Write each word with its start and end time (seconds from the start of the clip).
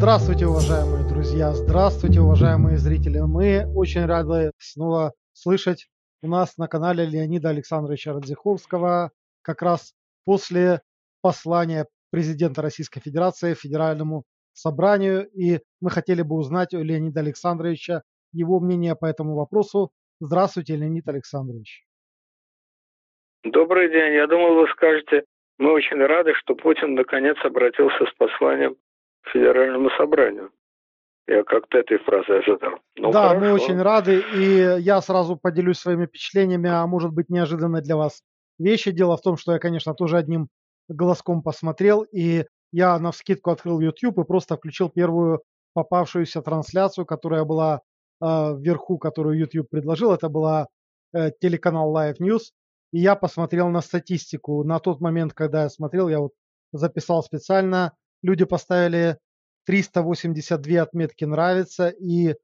Здравствуйте, 0.00 0.46
уважаемые 0.46 1.06
друзья, 1.06 1.52
здравствуйте, 1.52 2.20
уважаемые 2.20 2.78
зрители. 2.78 3.18
Мы 3.18 3.70
очень 3.76 4.06
рады 4.06 4.50
снова 4.56 5.12
слышать 5.34 5.88
у 6.22 6.26
нас 6.26 6.56
на 6.56 6.68
канале 6.68 7.04
Леонида 7.04 7.50
Александровича 7.50 8.14
Радзиховского 8.14 9.10
как 9.42 9.60
раз 9.60 9.92
после 10.24 10.80
послания 11.20 11.86
президента 12.10 12.62
Российской 12.62 13.00
Федерации 13.00 13.52
Федеральному 13.52 14.24
собранию. 14.54 15.28
И 15.34 15.58
мы 15.82 15.90
хотели 15.90 16.22
бы 16.22 16.36
узнать 16.36 16.72
у 16.72 16.82
Леонида 16.82 17.20
Александровича 17.20 18.00
его 18.32 18.58
мнение 18.58 18.96
по 18.96 19.04
этому 19.04 19.34
вопросу. 19.34 19.90
Здравствуйте, 20.18 20.76
Леонид 20.76 21.06
Александрович. 21.08 21.84
Добрый 23.44 23.90
день. 23.90 24.14
Я 24.14 24.26
думал, 24.26 24.54
вы 24.54 24.66
скажете, 24.68 25.24
мы 25.58 25.74
очень 25.74 25.98
рады, 25.98 26.32
что 26.36 26.54
Путин 26.54 26.94
наконец 26.94 27.36
обратился 27.44 28.06
с 28.06 28.14
посланием 28.16 28.76
Федеральному 29.32 29.90
собранию. 29.90 30.50
Я 31.26 31.44
как-то 31.44 31.78
этой 31.78 31.98
фразы 31.98 32.30
ожидал. 32.30 32.72
Ну, 32.96 33.12
да, 33.12 33.28
хорошо. 33.28 33.40
мы 33.40 33.52
очень 33.52 33.80
рады, 33.80 34.20
и 34.34 34.80
я 34.80 35.00
сразу 35.00 35.36
поделюсь 35.36 35.78
своими 35.78 36.06
впечатлениями, 36.06 36.68
а 36.68 36.86
может 36.86 37.12
быть 37.12 37.28
неожиданно 37.28 37.80
для 37.80 37.96
вас 37.96 38.22
вещи. 38.58 38.90
Дело 38.90 39.16
в 39.16 39.22
том, 39.22 39.36
что 39.36 39.52
я, 39.52 39.58
конечно, 39.58 39.94
тоже 39.94 40.16
одним 40.16 40.48
глазком 40.88 41.42
посмотрел, 41.42 42.02
и 42.02 42.46
я 42.72 42.98
на 42.98 43.12
вскидку 43.12 43.50
открыл 43.50 43.80
YouTube 43.80 44.18
и 44.18 44.24
просто 44.24 44.56
включил 44.56 44.90
первую 44.90 45.42
попавшуюся 45.72 46.42
трансляцию, 46.42 47.06
которая 47.06 47.44
была 47.44 47.80
э, 48.20 48.26
вверху, 48.26 48.98
которую 48.98 49.38
YouTube 49.38 49.68
предложил. 49.70 50.12
Это 50.12 50.28
была 50.28 50.66
э, 51.12 51.30
телеканал 51.40 51.94
Live 51.96 52.16
News. 52.20 52.50
И 52.92 52.98
я 52.98 53.14
посмотрел 53.14 53.68
на 53.68 53.82
статистику. 53.82 54.64
На 54.64 54.80
тот 54.80 55.00
момент, 55.00 55.32
когда 55.32 55.62
я 55.62 55.68
смотрел, 55.68 56.08
я 56.08 56.20
вот 56.20 56.32
записал 56.72 57.22
специально, 57.22 57.92
люди 58.22 58.44
поставили 58.44 59.18
382 59.66 60.82
отметки 60.82 61.24
нравится 61.24 61.88
и, 61.88 62.36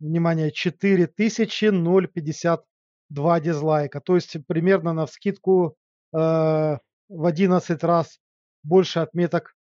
внимание, 0.00 0.50
4052 0.50 3.40
дизлайка. 3.40 4.00
То 4.00 4.16
есть 4.16 4.36
примерно 4.46 4.92
на 4.92 5.06
вскидку 5.06 5.76
э, 6.12 6.16
в 6.16 6.78
11 7.08 7.84
раз 7.84 8.18
больше 8.62 9.00
отметок 9.00 9.54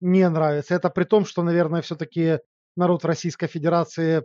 не 0.00 0.28
нравится. 0.28 0.74
Это 0.74 0.90
при 0.90 1.04
том, 1.04 1.24
что, 1.24 1.42
наверное, 1.42 1.82
все-таки 1.82 2.40
народ 2.76 3.04
Российской 3.04 3.46
Федерации 3.46 4.24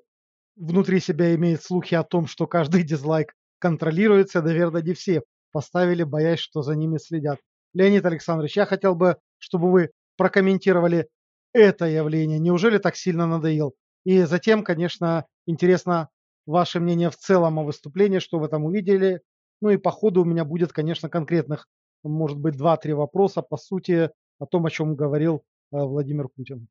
внутри 0.55 0.99
себя 0.99 1.35
имеет 1.35 1.63
слухи 1.63 1.95
о 1.95 2.03
том, 2.03 2.27
что 2.27 2.47
каждый 2.47 2.83
дизлайк 2.87 3.33
контролируется. 3.59 4.41
Наверное, 4.41 4.81
не 4.81 4.93
все 4.93 5.23
поставили, 5.51 6.03
боясь, 6.03 6.39
что 6.39 6.61
за 6.61 6.75
ними 6.75 6.97
следят. 6.97 7.39
Леонид 7.73 8.05
Александрович, 8.05 8.57
я 8.57 8.65
хотел 8.65 8.95
бы, 8.95 9.17
чтобы 9.39 9.71
вы 9.71 9.91
прокомментировали 10.17 11.07
это 11.53 11.85
явление. 11.85 12.39
Неужели 12.39 12.77
так 12.77 12.95
сильно 12.95 13.27
надоел? 13.27 13.73
И 14.05 14.21
затем, 14.21 14.63
конечно, 14.63 15.25
интересно 15.45 16.09
ваше 16.45 16.79
мнение 16.79 17.09
в 17.09 17.15
целом 17.15 17.59
о 17.59 17.63
выступлении, 17.63 18.19
что 18.19 18.39
вы 18.39 18.47
там 18.47 18.65
увидели. 18.65 19.21
Ну 19.61 19.69
и 19.69 19.77
по 19.77 19.91
ходу 19.91 20.21
у 20.21 20.25
меня 20.25 20.45
будет, 20.45 20.71
конечно, 20.71 21.09
конкретных, 21.09 21.67
может 22.03 22.37
быть, 22.37 22.57
два-три 22.57 22.93
вопроса 22.93 23.41
по 23.41 23.57
сути 23.57 24.11
о 24.39 24.45
том, 24.45 24.65
о 24.65 24.69
чем 24.69 24.95
говорил 24.95 25.43
э, 25.71 25.77
Владимир 25.77 26.27
Путин. 26.29 26.67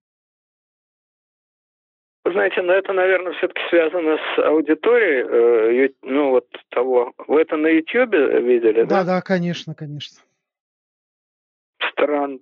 Вы 2.25 2.33
знаете, 2.33 2.61
но 2.61 2.73
ну, 2.73 2.73
это, 2.73 2.93
наверное, 2.93 3.33
все-таки 3.35 3.61
связано 3.71 4.17
с 4.17 4.39
аудиторией, 4.39 5.87
э, 5.87 5.89
ну 6.03 6.31
вот 6.31 6.49
того. 6.71 7.13
Вы 7.29 7.43
это 7.43 7.57
на 7.57 7.69
YouTube 7.69 8.15
видели, 8.15 8.83
да? 8.83 9.05
Да, 9.05 9.05
да, 9.05 9.21
конечно, 9.21 9.75
конечно. 9.75 10.23
Странно. 11.93 12.39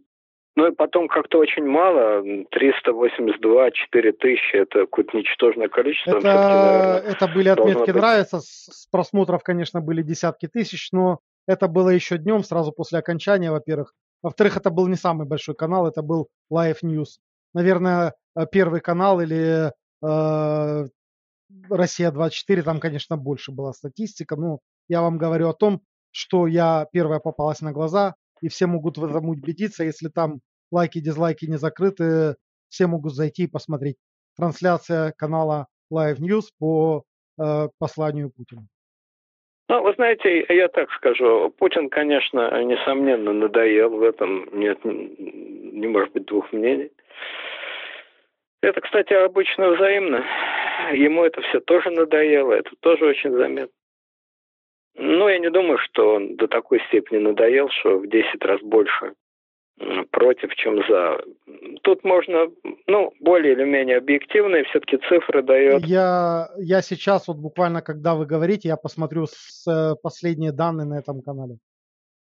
Ну 0.56 0.68
и 0.68 0.74
потом 0.74 1.08
как-то 1.08 1.38
очень 1.38 1.64
мало, 1.64 2.22
382, 2.50 3.70
4 3.72 4.12
тысячи, 4.12 4.56
это 4.56 4.80
какое-то 4.80 5.16
ничтожное 5.16 5.68
количество. 5.68 6.18
Это, 6.18 6.26
наверное, 6.26 6.98
это 7.00 7.28
были 7.28 7.48
отметки 7.48 7.90
быть... 7.90 7.94
нравится, 7.94 8.38
с 8.40 8.86
просмотров, 8.90 9.42
конечно, 9.42 9.80
были 9.80 10.02
десятки 10.02 10.46
тысяч, 10.46 10.90
но 10.92 11.18
это 11.48 11.66
было 11.66 11.88
еще 11.88 12.18
днем, 12.18 12.44
сразу 12.44 12.70
после 12.70 13.00
окончания, 13.00 13.50
во-первых. 13.50 13.94
Во-вторых, 14.22 14.56
это 14.56 14.70
был 14.70 14.86
не 14.86 14.96
самый 14.96 15.26
большой 15.26 15.56
канал, 15.56 15.88
это 15.88 16.02
был 16.02 16.28
Live 16.52 16.78
News. 16.82 17.18
Наверное, 17.52 18.14
э, 18.36 18.46
первый 18.50 18.80
канал 18.80 19.20
или 19.20 19.70
э, 20.02 20.84
Россия-24, 21.68 22.62
там, 22.62 22.80
конечно, 22.80 23.16
больше 23.16 23.52
была 23.52 23.72
статистика. 23.72 24.36
Но 24.36 24.60
я 24.88 25.02
вам 25.02 25.18
говорю 25.18 25.48
о 25.48 25.54
том, 25.54 25.82
что 26.10 26.46
я 26.46 26.86
первая 26.92 27.18
попалась 27.18 27.60
на 27.60 27.72
глаза, 27.72 28.14
и 28.40 28.48
все 28.48 28.66
могут 28.66 28.98
в 28.98 29.04
этом 29.04 29.28
убедиться, 29.28 29.84
если 29.84 30.08
там 30.08 30.40
лайки, 30.70 31.00
дизлайки 31.00 31.46
не 31.46 31.56
закрыты, 31.56 32.36
все 32.68 32.86
могут 32.86 33.14
зайти 33.14 33.44
и 33.44 33.50
посмотреть. 33.50 33.96
Трансляция 34.36 35.12
канала 35.16 35.66
Live 35.92 36.18
News 36.18 36.46
по 36.58 37.04
э, 37.38 37.68
посланию 37.78 38.30
Путина. 38.30 38.66
Ну, 39.68 39.82
вы 39.82 39.94
знаете, 39.94 40.44
я 40.48 40.68
так 40.68 40.90
скажу, 40.92 41.50
Путин, 41.58 41.88
конечно, 41.88 42.62
несомненно, 42.62 43.32
надоел 43.32 43.90
в 43.90 44.02
этом, 44.02 44.48
нет, 44.52 44.78
не 44.84 45.86
может 45.86 46.12
быть 46.12 46.26
двух 46.26 46.52
мнений. 46.52 46.90
Это, 48.60 48.80
кстати, 48.80 49.12
обычно 49.12 49.70
взаимно. 49.70 50.24
Ему 50.92 51.24
это 51.24 51.40
все 51.42 51.60
тоже 51.60 51.90
надоело, 51.90 52.52
это 52.52 52.70
тоже 52.80 53.06
очень 53.06 53.30
заметно. 53.32 53.74
Ну, 54.96 55.28
я 55.28 55.38
не 55.38 55.50
думаю, 55.50 55.78
что 55.78 56.14
он 56.14 56.36
до 56.36 56.46
такой 56.46 56.80
степени 56.88 57.18
надоел, 57.18 57.68
что 57.70 57.98
в 57.98 58.08
10 58.08 58.44
раз 58.44 58.60
больше 58.62 59.14
против, 60.10 60.54
чем 60.54 60.86
за. 60.88 61.18
Тут 61.82 62.04
можно, 62.04 62.46
ну, 62.86 63.12
более 63.20 63.54
или 63.54 63.64
менее 63.64 63.96
объективные 63.98 64.64
все-таки 64.64 64.98
цифры 65.08 65.42
дает. 65.42 65.84
Я, 65.84 66.48
я 66.58 66.80
сейчас, 66.80 67.26
вот 67.26 67.38
буквально, 67.38 67.82
когда 67.82 68.14
вы 68.14 68.26
говорите, 68.26 68.68
я 68.68 68.76
посмотрю 68.76 69.26
с, 69.26 69.96
последние 70.02 70.52
данные 70.52 70.86
на 70.86 70.98
этом 70.98 71.22
канале. 71.22 71.56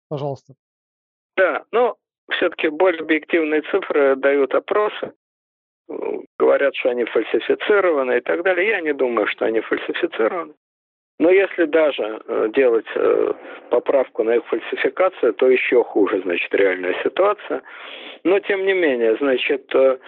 Пожалуйста. 0.08 0.54
Да, 1.36 1.64
ну, 1.72 1.96
все-таки 2.32 2.70
более 2.70 3.02
объективные 3.02 3.62
цифры 3.72 4.16
дают 4.18 4.54
опросы. 4.54 5.14
Говорят, 6.38 6.76
что 6.76 6.90
они 6.90 7.06
фальсифицированы 7.06 8.18
и 8.18 8.22
так 8.22 8.44
далее. 8.44 8.68
Я 8.70 8.82
не 8.82 8.94
думаю, 8.94 9.28
что 9.28 9.46
они 9.46 9.62
фальсифицированы. 9.62 10.54
Но 11.22 11.30
если 11.30 11.66
даже 11.66 12.20
э, 12.26 12.50
делать 12.52 12.88
э, 12.96 13.34
поправку 13.70 14.24
на 14.24 14.38
их 14.38 14.46
фальсификацию, 14.48 15.34
то 15.34 15.48
еще 15.48 15.84
хуже, 15.84 16.20
значит, 16.24 16.52
реальная 16.52 16.96
ситуация. 17.04 17.62
Но 18.24 18.40
тем 18.40 18.66
не 18.66 18.74
менее, 18.74 19.16
значит, 19.18 19.70
э, 19.76 20.00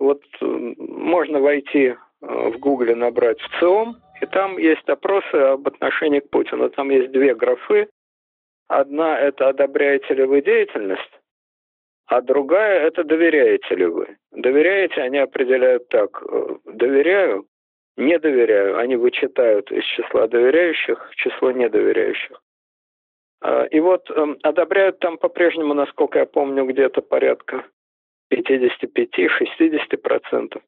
вот 0.00 0.22
можно 0.40 1.38
войти 1.38 1.94
в 2.20 2.58
Гугле, 2.58 2.96
набрать 2.96 3.40
в 3.40 3.60
ЦИОМ, 3.60 3.96
и 4.20 4.26
там 4.26 4.58
есть 4.58 4.88
опросы 4.88 5.36
об 5.36 5.68
отношении 5.68 6.18
к 6.18 6.30
Путину. 6.30 6.68
Там 6.70 6.90
есть 6.90 7.12
две 7.12 7.36
графы. 7.36 7.88
Одна– 8.66 9.20
это 9.20 9.50
одобряете 9.50 10.14
ли 10.14 10.24
вы 10.24 10.42
деятельность, 10.42 11.20
а 12.06 12.20
другая– 12.20 12.80
это 12.88 13.04
доверяете 13.04 13.72
ли 13.76 13.86
вы. 13.86 14.16
Доверяете, 14.32 15.00
они 15.00 15.18
определяют 15.18 15.88
так. 15.90 16.20
Доверяю, 16.64 17.46
не 17.96 18.18
доверяю. 18.18 18.78
Они 18.78 18.96
вычитают 18.96 19.70
из 19.72 19.84
числа 19.84 20.28
доверяющих 20.28 21.10
число 21.16 21.52
недоверяющих. 21.52 22.42
А, 23.40 23.64
и 23.64 23.80
вот 23.80 24.10
эм, 24.10 24.38
одобряют 24.42 24.98
там 24.98 25.16
по-прежнему, 25.18 25.74
насколько 25.74 26.18
я 26.18 26.26
помню, 26.26 26.66
где-то 26.66 27.02
порядка 27.02 27.64
55-60%. 28.32 30.62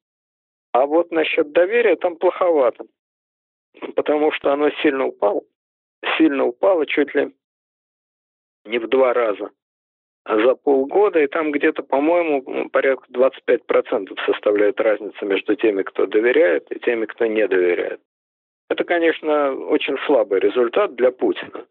А 0.72 0.86
вот 0.86 1.10
насчет 1.10 1.50
доверия 1.52 1.96
там 1.96 2.16
плоховато, 2.16 2.84
потому 3.96 4.32
что 4.32 4.52
оно 4.52 4.70
сильно 4.82 5.06
упало. 5.06 5.42
Сильно 6.16 6.44
упало, 6.44 6.86
чуть 6.86 7.12
ли 7.14 7.32
не 8.64 8.78
в 8.78 8.88
два 8.88 9.12
раза 9.12 9.50
за 10.28 10.54
полгода, 10.54 11.20
и 11.20 11.26
там 11.26 11.52
где-то, 11.52 11.82
по-моему, 11.82 12.68
порядка 12.70 13.06
25% 13.10 14.16
составляет 14.26 14.80
разница 14.80 15.24
между 15.24 15.56
теми, 15.56 15.82
кто 15.82 16.06
доверяет, 16.06 16.70
и 16.70 16.78
теми, 16.78 17.06
кто 17.06 17.26
не 17.26 17.46
доверяет. 17.48 18.00
Это, 18.68 18.84
конечно, 18.84 19.54
очень 19.54 19.96
слабый 20.06 20.40
результат 20.40 20.94
для 20.94 21.10
Путина. 21.10 21.64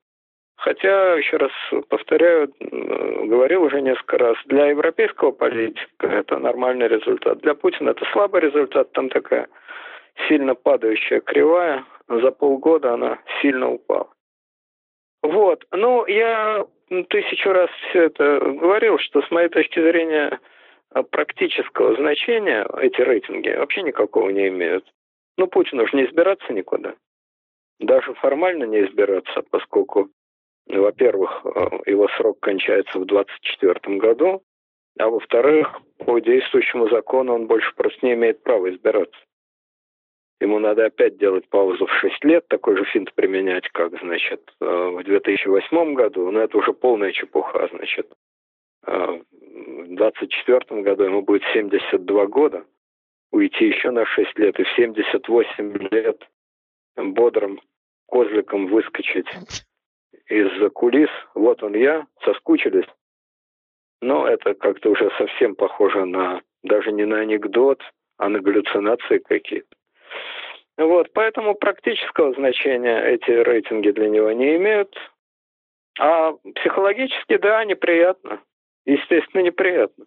Хотя, 0.57 1.13
еще 1.13 1.37
раз 1.37 1.51
повторяю, 1.87 2.51
говорил 2.59 3.61
уже 3.61 3.79
несколько 3.79 4.17
раз, 4.17 4.37
для 4.45 4.65
европейского 4.65 5.31
политика 5.31 6.07
это 6.07 6.39
нормальный 6.39 6.87
результат. 6.87 7.37
Для 7.39 7.53
Путина 7.53 7.91
это 7.91 8.03
слабый 8.11 8.41
результат, 8.41 8.91
там 8.93 9.09
такая 9.09 9.47
сильно 10.27 10.55
падающая 10.55 11.19
кривая, 11.19 11.85
за 12.07 12.31
полгода 12.31 12.93
она 12.93 13.19
сильно 13.39 13.71
упала. 13.71 14.09
Вот, 15.21 15.63
ну, 15.71 16.07
я 16.07 16.65
тысячу 16.89 17.51
раз 17.51 17.69
все 17.89 18.03
это 18.03 18.39
говорил, 18.39 18.97
что 18.99 19.21
с 19.21 19.31
моей 19.31 19.49
точки 19.49 19.79
зрения 19.79 20.39
а, 20.91 21.03
практического 21.03 21.95
значения 21.95 22.65
эти 22.81 23.01
рейтинги 23.01 23.49
вообще 23.49 23.83
никакого 23.83 24.29
не 24.29 24.47
имеют. 24.47 24.85
Ну, 25.37 25.47
Путину 25.47 25.83
уже 25.83 25.95
не 25.97 26.05
избираться 26.05 26.51
никуда. 26.53 26.95
Даже 27.79 28.13
формально 28.15 28.63
не 28.63 28.85
избираться, 28.85 29.43
поскольку, 29.51 30.09
во-первых, 30.67 31.45
а, 31.45 31.79
его 31.85 32.07
срок 32.17 32.39
кончается 32.39 32.97
в 32.97 33.05
2024 33.05 33.97
году, 33.97 34.41
А 34.99 35.09
во-вторых, 35.09 35.79
по 35.99 36.19
действующему 36.19 36.89
закону 36.89 37.35
он 37.35 37.47
больше 37.47 37.71
просто 37.75 38.03
не 38.03 38.13
имеет 38.13 38.41
права 38.41 38.69
избираться. 38.69 39.19
Ему 40.39 40.59
надо 40.59 40.85
опять 40.85 41.17
делать 41.17 41.49
паузу 41.49 41.87
в 41.87 41.91
6 41.93 42.23
лет, 42.23 42.47
такой 42.47 42.77
же 42.77 42.85
финт 42.85 43.11
применять, 43.13 43.67
как, 43.69 43.97
значит, 43.99 44.53
э, 44.61 44.65
в 44.65 45.03
2008 45.03 45.95
году, 45.95 46.29
но 46.29 46.41
это 46.41 46.57
уже 46.57 46.73
полная 46.73 47.11
чепуха, 47.11 47.67
значит. 47.71 48.07
Э, 48.85 49.19
в 49.41 49.95
2024 49.95 50.81
году 50.83 51.03
ему 51.05 51.21
будет 51.23 51.43
72 51.53 52.27
года, 52.27 52.65
уйти 53.31 53.65
еще 53.65 53.89
на 53.89 54.05
6 54.05 54.37
лет 54.37 54.59
и 54.59 54.63
в 54.63 54.69
78 54.75 55.89
лет 55.91 56.21
бодрым 56.95 57.59
козликом 58.07 58.67
выскочить 58.67 59.27
из 60.27 60.71
кулис. 60.73 61.09
Вот 61.33 61.63
он 61.63 61.73
я, 61.75 62.05
соскучились. 62.23 62.87
Но 64.01 64.27
это 64.27 64.53
как-то 64.53 64.91
уже 64.91 65.09
совсем 65.17 65.55
похоже 65.55 66.05
на 66.05 66.41
даже 66.63 66.91
не 66.91 67.05
на 67.05 67.19
анекдот, 67.19 67.81
а 68.17 68.29
на 68.29 68.39
галлюцинации 68.39 69.19
какие-то. 69.19 69.76
Вот, 70.77 71.11
поэтому 71.13 71.55
практического 71.55 72.33
значения 72.33 72.99
эти 73.03 73.31
рейтинги 73.31 73.89
для 73.91 74.09
него 74.09 74.31
не 74.31 74.57
имеют. 74.57 74.95
А 75.99 76.33
психологически, 76.55 77.37
да, 77.37 77.65
неприятно. 77.65 78.41
Естественно, 78.85 79.41
неприятно. 79.41 80.05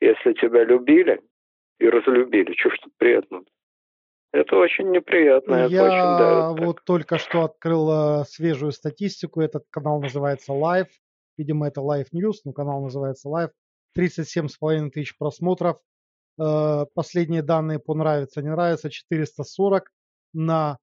Если 0.00 0.32
тебя 0.34 0.64
любили 0.64 1.20
и 1.78 1.88
разлюбили, 1.88 2.54
что 2.56 2.70
ж 2.70 2.78
тут 2.82 2.92
приятно? 2.98 3.42
Это 4.32 4.56
очень 4.56 4.90
неприятно. 4.90 5.54
Это 5.54 5.72
Я 5.72 5.84
очень 5.84 6.18
давит. 6.18 6.66
вот 6.66 6.84
только 6.84 7.18
что 7.18 7.44
открыл 7.44 8.20
э, 8.20 8.24
свежую 8.24 8.72
статистику. 8.72 9.40
Этот 9.40 9.64
канал 9.70 10.00
называется 10.00 10.52
Live. 10.52 10.88
Видимо, 11.38 11.68
это 11.68 11.80
Live 11.80 12.08
News, 12.12 12.34
но 12.44 12.52
канал 12.52 12.82
называется 12.82 13.28
Live. 13.28 13.50
37,5 13.96 14.90
тысяч 14.90 15.16
просмотров. 15.16 15.78
Э, 16.38 16.84
последние 16.94 17.42
данные 17.42 17.78
по 17.78 17.94
нравится, 17.94 18.42
не 18.42 18.50
нравится. 18.50 18.90
440 18.90 19.90
на 20.32 20.78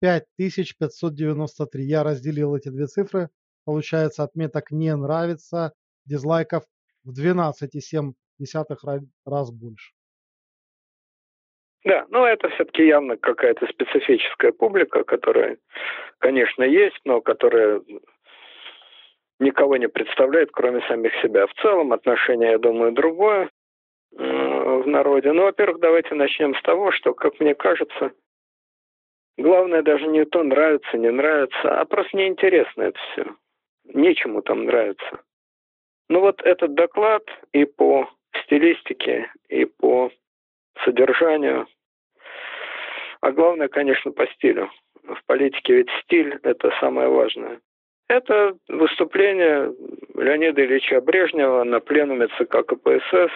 5593. 0.00 1.84
Я 1.84 2.02
разделил 2.02 2.56
эти 2.56 2.68
две 2.68 2.86
цифры. 2.86 3.28
Получается 3.64 4.22
отметок 4.22 4.70
не 4.70 4.94
нравится, 4.94 5.72
дизлайков 6.04 6.64
в 7.04 7.10
12,7 7.10 8.12
раз 9.24 9.50
больше. 9.50 9.92
Да, 11.84 12.04
но 12.08 12.26
это 12.26 12.48
все-таки 12.50 12.86
явно 12.86 13.16
какая-то 13.16 13.66
специфическая 13.66 14.52
публика, 14.52 15.04
которая, 15.04 15.58
конечно, 16.18 16.64
есть, 16.64 16.98
но 17.04 17.20
которая 17.20 17.80
никого 19.38 19.76
не 19.76 19.88
представляет, 19.88 20.50
кроме 20.52 20.80
самих 20.88 21.12
себя. 21.22 21.46
В 21.46 21.54
целом 21.62 21.92
отношение, 21.92 22.52
я 22.52 22.58
думаю, 22.58 22.92
другое 22.92 23.50
в 24.66 24.86
народе. 24.86 25.32
Ну, 25.32 25.44
во-первых, 25.44 25.80
давайте 25.80 26.14
начнем 26.14 26.54
с 26.54 26.62
того, 26.62 26.92
что, 26.92 27.14
как 27.14 27.40
мне 27.40 27.54
кажется, 27.54 28.12
Главное 29.38 29.82
даже 29.82 30.06
не 30.06 30.24
то, 30.24 30.42
нравится, 30.42 30.96
не 30.96 31.10
нравится, 31.10 31.80
а 31.80 31.84
просто 31.84 32.16
неинтересно 32.16 32.82
это 32.82 32.98
все. 33.12 33.26
Нечему 33.84 34.40
там 34.42 34.64
нравится. 34.64 35.20
Ну 36.08 36.20
вот 36.20 36.40
этот 36.42 36.74
доклад 36.74 37.22
и 37.52 37.66
по 37.66 38.08
стилистике, 38.42 39.30
и 39.48 39.66
по 39.66 40.10
содержанию, 40.84 41.66
а 43.20 43.32
главное, 43.32 43.68
конечно, 43.68 44.12
по 44.12 44.26
стилю. 44.28 44.70
В 45.02 45.22
политике 45.26 45.74
ведь 45.74 45.90
стиль– 46.02 46.38
это 46.42 46.72
самое 46.80 47.08
важное. 47.08 47.60
Это 48.08 48.56
выступление 48.68 49.72
Леонида 50.14 50.64
Ильича 50.64 51.00
Брежнева 51.00 51.64
на 51.64 51.80
пленуме 51.80 52.28
ЦК 52.38 52.64
КПСС, 52.66 53.32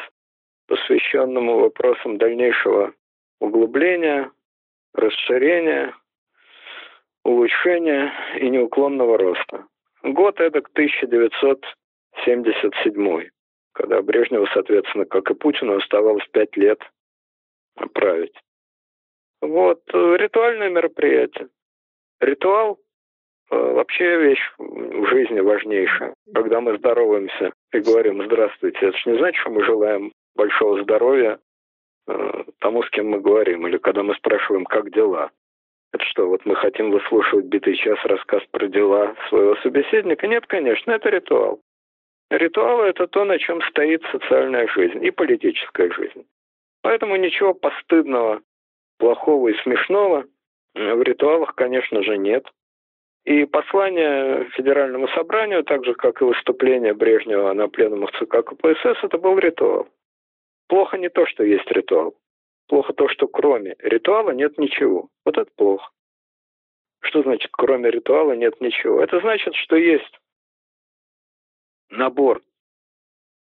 посвященному 0.71 1.59
вопросам 1.59 2.17
дальнейшего 2.17 2.95
углубления 3.41 4.31
расширения, 4.95 5.95
улучшения 7.25 8.13
и 8.39 8.49
неуклонного 8.49 9.19
роста. 9.19 9.67
Год 10.05 10.39
эдак 10.41 10.71
1977, 10.73 13.29
когда 13.73 14.01
Брежневу, 14.01 14.47
соответственно, 14.55 15.07
как 15.07 15.29
и 15.33 15.35
Путину, 15.35 15.77
оставалось 15.77 16.29
пять 16.33 16.57
лет 16.57 16.81
править. 17.93 18.37
Вот, 19.41 19.83
ритуальное 19.93 20.71
мероприятие. 20.71 21.49
Ритуал 22.21 22.79
э, 23.51 23.57
вообще 23.57 24.19
вещь 24.19 24.53
в 24.59 25.07
жизни 25.07 25.41
важнейшая. 25.41 26.15
Когда 26.33 26.61
мы 26.61 26.79
здороваемся 26.79 27.53
и 27.73 27.81
говорим 27.81 28.25
«здравствуйте», 28.25 28.87
это 28.87 28.97
же 28.97 29.11
не 29.11 29.19
значит, 29.19 29.41
что 29.41 29.51
мы 29.51 29.65
желаем 29.65 30.13
большого 30.35 30.82
здоровья 30.82 31.38
Э, 32.11 32.43
тому, 32.59 32.82
с 32.82 32.91
кем 32.91 33.09
мы 33.09 33.21
говорим, 33.21 33.67
или 33.67 33.79
когда 33.79 34.03
мы 34.03 34.15
спрашиваем, 34.15 34.65
как 34.65 34.91
дела. 34.91 35.31
Это 35.93 36.05
что, 36.05 36.29
вот 36.29 36.44
мы 36.44 36.56
хотим 36.56 36.91
выслушивать 36.91 37.47
битый 37.47 37.77
час 37.77 37.99
рассказ 38.05 38.43
про 38.50 38.67
дела 38.69 39.15
своего 39.29 39.56
собеседника? 39.56 40.27
Нет, 40.27 40.47
конечно, 40.47 40.93
это 40.93 41.09
ритуал. 41.09 41.61
Ритуалы– 42.31 42.87
это 42.87 43.06
то, 43.06 43.25
на 43.25 43.38
чем 43.38 43.61
стоит 43.62 44.03
социальная 44.12 44.67
жизнь 44.69 45.05
и 45.05 45.11
политическая 45.11 45.91
жизнь. 45.91 46.25
Поэтому 46.83 47.17
ничего 47.17 47.55
постыдного, 47.55 48.41
плохого 48.99 49.49
и 49.49 49.62
смешного 49.62 50.25
в 50.75 51.03
ритуалах, 51.03 51.55
конечно 51.56 52.03
же, 52.03 52.19
нет. 52.19 52.47
И 53.25 53.44
послание 53.44 54.44
Федеральному 54.56 55.09
собранию, 55.09 55.65
так 55.65 55.85
же, 55.85 55.94
как 55.94 56.23
и 56.23 56.25
выступление 56.25 56.94
Брежнева 56.94 57.53
на 57.53 57.69
пленумах 57.69 58.12
ЦК 58.12 58.44
КПСС, 58.44 59.03
это 59.03 59.19
был 59.19 59.37
ритуал. 59.38 59.88
Плохо 60.71 60.99
не 60.99 61.09
то, 61.09 61.27
что 61.27 61.43
есть 61.43 61.69
ритуал. 61.73 62.15
Плохо 62.69 62.93
то, 62.93 63.09
что 63.09 63.27
кроме 63.27 63.75
ритуала 63.81 64.31
нет 64.31 64.57
ничего. 64.57 65.09
Вот 65.25 65.37
это 65.37 65.51
плохо. 65.57 65.91
Что 67.01 67.25
значит 67.25 67.51
кроме 67.51 67.91
ритуала 67.91 68.35
нет 68.35 68.61
ничего? 68.61 69.03
Это 69.03 69.19
значит, 69.19 69.53
что 69.57 69.75
есть 69.75 70.21
набор 71.89 72.41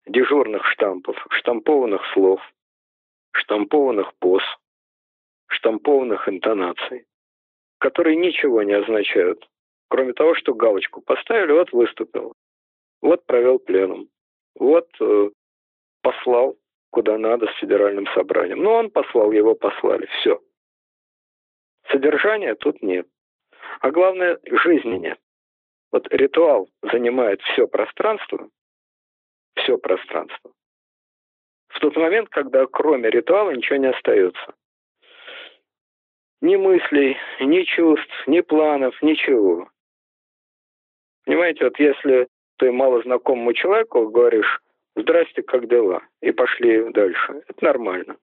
дежурных 0.04 0.66
штампов, 0.66 1.16
штампованных 1.30 2.02
слов, 2.12 2.38
штампованных 3.32 4.12
поз, 4.16 4.42
штампованных 5.46 6.28
интонаций, 6.28 7.06
которые 7.78 8.16
ничего 8.16 8.62
не 8.62 8.74
означают, 8.74 9.48
кроме 9.88 10.12
того, 10.12 10.34
что 10.34 10.52
галочку 10.52 11.00
поставили, 11.00 11.52
вот 11.52 11.72
выступил, 11.72 12.34
вот 13.00 13.24
провел 13.24 13.58
пленум, 13.58 14.10
вот 14.54 14.90
э, 15.00 15.30
послал 16.02 16.58
куда 16.90 17.18
надо 17.18 17.46
с 17.46 17.56
федеральным 17.56 18.06
собранием. 18.14 18.62
Но 18.62 18.74
он 18.74 18.90
послал, 18.90 19.32
его 19.32 19.54
послали. 19.54 20.06
Все. 20.20 20.40
Содержания 21.90 22.54
тут 22.54 22.82
нет. 22.82 23.06
А 23.80 23.90
главное, 23.90 24.38
жизни 24.44 24.96
нет. 24.96 25.18
Вот 25.92 26.12
ритуал 26.12 26.68
занимает 26.82 27.40
все 27.42 27.66
пространство, 27.66 28.48
все 29.54 29.78
пространство. 29.78 30.52
В 31.68 31.80
тот 31.80 31.96
момент, 31.96 32.28
когда 32.30 32.66
кроме 32.66 33.10
ритуала 33.10 33.50
ничего 33.50 33.76
не 33.76 33.88
остается. 33.88 34.54
Ни 36.40 36.56
мыслей, 36.56 37.16
ни 37.40 37.62
чувств, 37.62 38.26
ни 38.26 38.40
планов, 38.40 39.00
ничего. 39.02 39.68
Понимаете, 41.24 41.64
вот 41.64 41.78
если 41.78 42.28
ты 42.58 42.72
малознакомому 42.72 43.52
человеку 43.52 44.08
говоришь, 44.08 44.60
«Здрасте, 44.96 45.42
как 45.42 45.68
дела?» 45.68 46.02
и 46.22 46.32
пошли 46.32 46.90
дальше. 46.92 47.42
Это 47.48 47.64
нормально. 47.64 48.16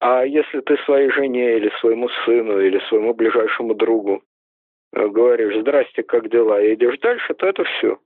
А 0.00 0.24
если 0.26 0.60
ты 0.60 0.76
своей 0.78 1.10
жене 1.10 1.56
или 1.56 1.70
своему 1.80 2.08
сыну 2.24 2.60
или 2.60 2.78
своему 2.88 3.14
ближайшему 3.14 3.74
другу 3.74 4.22
э, 4.92 5.08
говоришь 5.08 5.58
«Здрасте, 5.60 6.02
как 6.02 6.28
дела?» 6.28 6.60
и 6.60 6.74
идешь 6.74 6.98
дальше, 6.98 7.34
то 7.34 7.46
это 7.46 7.64
все. 7.64 7.98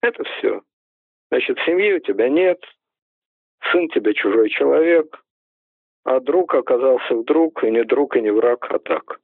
Это 0.00 0.24
все. 0.24 0.62
Значит, 1.30 1.58
семьи 1.64 1.92
у 1.92 2.00
тебя 2.00 2.28
нет, 2.28 2.62
сын 3.70 3.88
тебе 3.88 4.14
чужой 4.14 4.50
человек, 4.50 5.22
а 6.04 6.20
друг 6.20 6.54
оказался 6.54 7.14
вдруг, 7.14 7.62
и 7.64 7.70
не 7.70 7.84
друг, 7.84 8.16
и 8.16 8.20
не 8.20 8.30
враг, 8.30 8.66
а 8.70 8.78
так. 8.78 9.20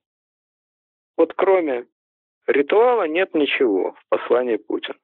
Вот 1.17 1.35
кроме 1.35 1.87
ритуала 2.47 3.09
нет 3.09 3.35
ничего 3.35 3.93
в 3.93 4.09
послании 4.09 4.57
Путина. 4.57 4.97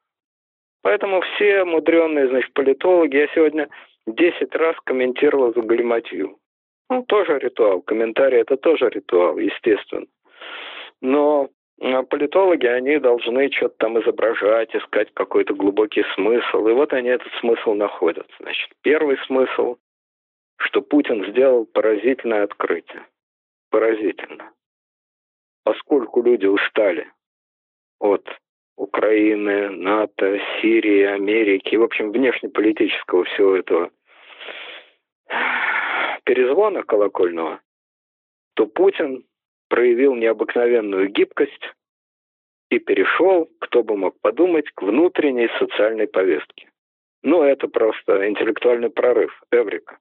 Поэтому 0.85 1.23
все 1.23 1.65
мудреные, 1.65 2.29
значит, 2.29 2.53
политологи, 2.53 3.17
я 3.17 3.27
сегодня 3.29 3.71
10 4.07 4.55
раз 4.55 4.77
комментировал 4.85 5.55
за 5.55 5.63
галиматью. 5.63 6.37
Ну, 6.91 7.03
тоже 7.05 7.39
ритуал. 7.39 7.81
Комментарий– 7.81 8.39
это 8.41 8.59
тоже 8.59 8.91
ритуал, 8.91 9.39
естественно. 9.39 10.05
Но 11.01 11.49
а, 11.81 12.03
политологи, 12.03 12.67
они 12.67 12.99
должны 12.99 13.51
что-то 13.51 13.77
там 13.79 13.99
изображать, 14.03 14.77
искать 14.77 15.09
какой-то 15.15 15.55
глубокий 15.55 16.05
смысл. 16.15 16.69
И 16.69 16.73
вот 16.73 16.93
они 16.93 17.09
этот 17.09 17.33
смысл 17.41 17.73
находят. 17.73 18.29
Значит, 18.39 18.69
первый 18.83 19.17
смысл, 19.27 19.79
что 20.59 20.83
Путин 20.83 21.25
сделал 21.31 21.65
поразительное 21.65 22.45
открытие. 22.45 23.07
Поразительно. 23.71 24.53
Поскольку 25.65 26.23
люди 26.23 26.45
устали 26.45 27.11
от 28.01 28.29
Украины, 28.77 29.71
НАТО, 29.71 30.41
Сирии, 30.61 31.03
Америки, 31.03 31.77
в 31.77 31.83
общем, 31.83 32.13
внешнеполитического 32.13 33.25
всего 33.25 33.57
этого 33.57 33.91
перезвона 36.25 36.83
колокольного, 36.83 37.61
то 38.55 38.67
Путин 38.67 39.25
проявил 39.69 40.15
необыкновенную 40.15 41.09
гибкость 41.09 41.75
и 42.71 42.79
перешел, 42.79 43.49
кто 43.61 43.83
бы 43.83 43.97
мог 43.97 44.19
подумать, 44.21 44.71
к 44.71 44.83
внутренней 44.83 45.49
социальной 45.59 46.09
повестке. 46.09 46.71
Ну, 47.23 47.43
это 47.43 47.69
просто 47.69 48.29
интеллектуальный 48.29 48.91
прорыв, 48.91 49.43
Эврика. 49.51 49.99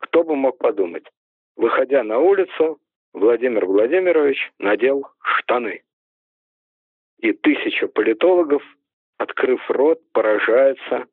Кто 0.00 0.24
бы 0.24 0.36
мог 0.36 0.58
подумать? 0.58 1.04
Выходя 1.56 2.02
на 2.02 2.18
улицу, 2.18 2.78
Владимир 3.12 3.66
Владимирович 3.66 4.52
надел 4.58 5.06
штаны. 5.20 5.82
И 7.18 7.32
тысяча 7.32 7.88
политологов, 7.88 8.62
открыв 9.18 9.60
рот, 9.70 10.00
поражается 10.12 11.06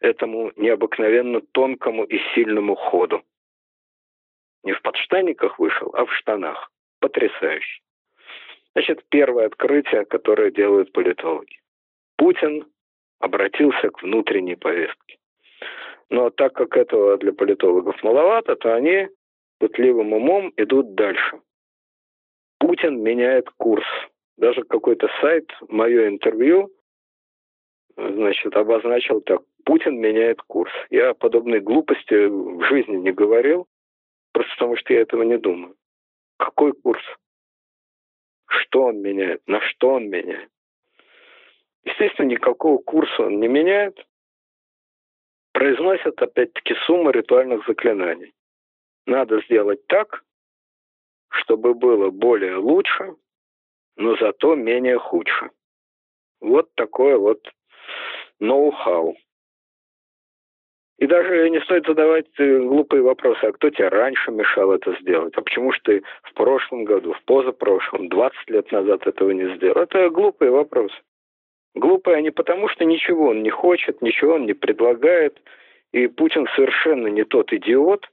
этому 0.00 0.52
необыкновенно 0.56 1.40
тонкому 1.40 2.04
и 2.04 2.18
сильному 2.34 2.74
ходу. 2.74 3.22
Не 4.62 4.72
в 4.72 4.82
подштанниках 4.82 5.58
вышел, 5.58 5.90
а 5.94 6.04
в 6.04 6.12
штанах. 6.14 6.70
Потрясающе. 7.00 7.80
Значит, 8.72 9.04
первое 9.08 9.46
открытие, 9.46 10.04
которое 10.04 10.50
делают 10.50 10.92
политологи. 10.92 11.60
Путин 12.16 12.66
обратился 13.20 13.90
к 13.90 14.02
внутренней 14.02 14.56
повестке. 14.56 15.18
Но 16.10 16.30
так 16.30 16.52
как 16.54 16.76
этого 16.76 17.16
для 17.18 17.32
политологов 17.32 18.02
маловато, 18.02 18.56
то 18.56 18.74
они 18.74 19.08
пытливым 19.58 20.12
умом 20.12 20.52
идут 20.56 20.94
дальше. 20.94 21.40
Путин 22.58 23.02
меняет 23.02 23.48
курс. 23.56 23.86
Даже 24.36 24.64
какой-то 24.64 25.08
сайт, 25.20 25.50
мое 25.68 26.08
интервью, 26.08 26.70
значит, 27.96 28.54
обозначил 28.54 29.20
так. 29.22 29.42
Путин 29.64 29.98
меняет 29.98 30.42
курс. 30.42 30.72
Я 30.90 31.14
подобной 31.14 31.60
глупости 31.60 32.26
в 32.26 32.62
жизни 32.68 32.96
не 32.96 33.12
говорил, 33.12 33.66
просто 34.32 34.52
потому 34.54 34.76
что 34.76 34.92
я 34.92 35.00
этого 35.00 35.22
не 35.22 35.38
думаю. 35.38 35.74
Какой 36.38 36.72
курс? 36.72 37.02
Что 38.46 38.84
он 38.84 39.00
меняет? 39.00 39.40
На 39.46 39.60
что 39.60 39.94
он 39.94 40.08
меняет? 40.08 40.50
Естественно, 41.84 42.26
никакого 42.26 42.78
курса 42.78 43.22
он 43.22 43.40
не 43.40 43.48
меняет. 43.48 44.06
Произносят, 45.52 46.20
опять-таки, 46.20 46.74
сумму 46.86 47.10
ритуальных 47.10 47.66
заклинаний. 47.66 48.34
Надо 49.06 49.40
сделать 49.42 49.86
так, 49.86 50.22
чтобы 51.28 51.74
было 51.74 52.10
более 52.10 52.56
лучше, 52.56 53.14
но 53.96 54.16
зато 54.16 54.54
менее 54.54 54.98
худше. 54.98 55.50
Вот 56.40 56.68
такое 56.74 57.16
вот 57.16 57.40
ноу-хау. 58.40 59.16
И 60.98 61.06
даже 61.06 61.50
не 61.50 61.60
стоит 61.60 61.86
задавать 61.86 62.26
э, 62.38 62.58
глупые 62.58 63.02
вопросы, 63.02 63.44
а 63.44 63.52
кто 63.52 63.68
тебе 63.68 63.88
раньше 63.88 64.30
мешал 64.30 64.72
это 64.72 64.96
сделать? 65.00 65.34
А 65.36 65.42
почему 65.42 65.72
же 65.72 65.80
ты 65.84 66.02
в 66.22 66.32
прошлом 66.32 66.84
году, 66.84 67.12
в 67.12 67.22
позапрошлом, 67.24 68.08
20 68.08 68.50
лет 68.50 68.72
назад 68.72 69.06
этого 69.06 69.30
не 69.30 69.54
сделал? 69.56 69.76
Это 69.76 70.08
глупые 70.08 70.50
вопросы. 70.50 70.96
Глупые 71.74 72.16
они 72.16 72.30
потому, 72.30 72.68
что 72.68 72.86
ничего 72.86 73.28
он 73.28 73.42
не 73.42 73.50
хочет, 73.50 74.00
ничего 74.00 74.34
он 74.34 74.46
не 74.46 74.54
предлагает. 74.54 75.38
И 75.92 76.06
Путин 76.06 76.46
совершенно 76.56 77.08
не 77.08 77.24
тот 77.24 77.52
идиот, 77.52 78.06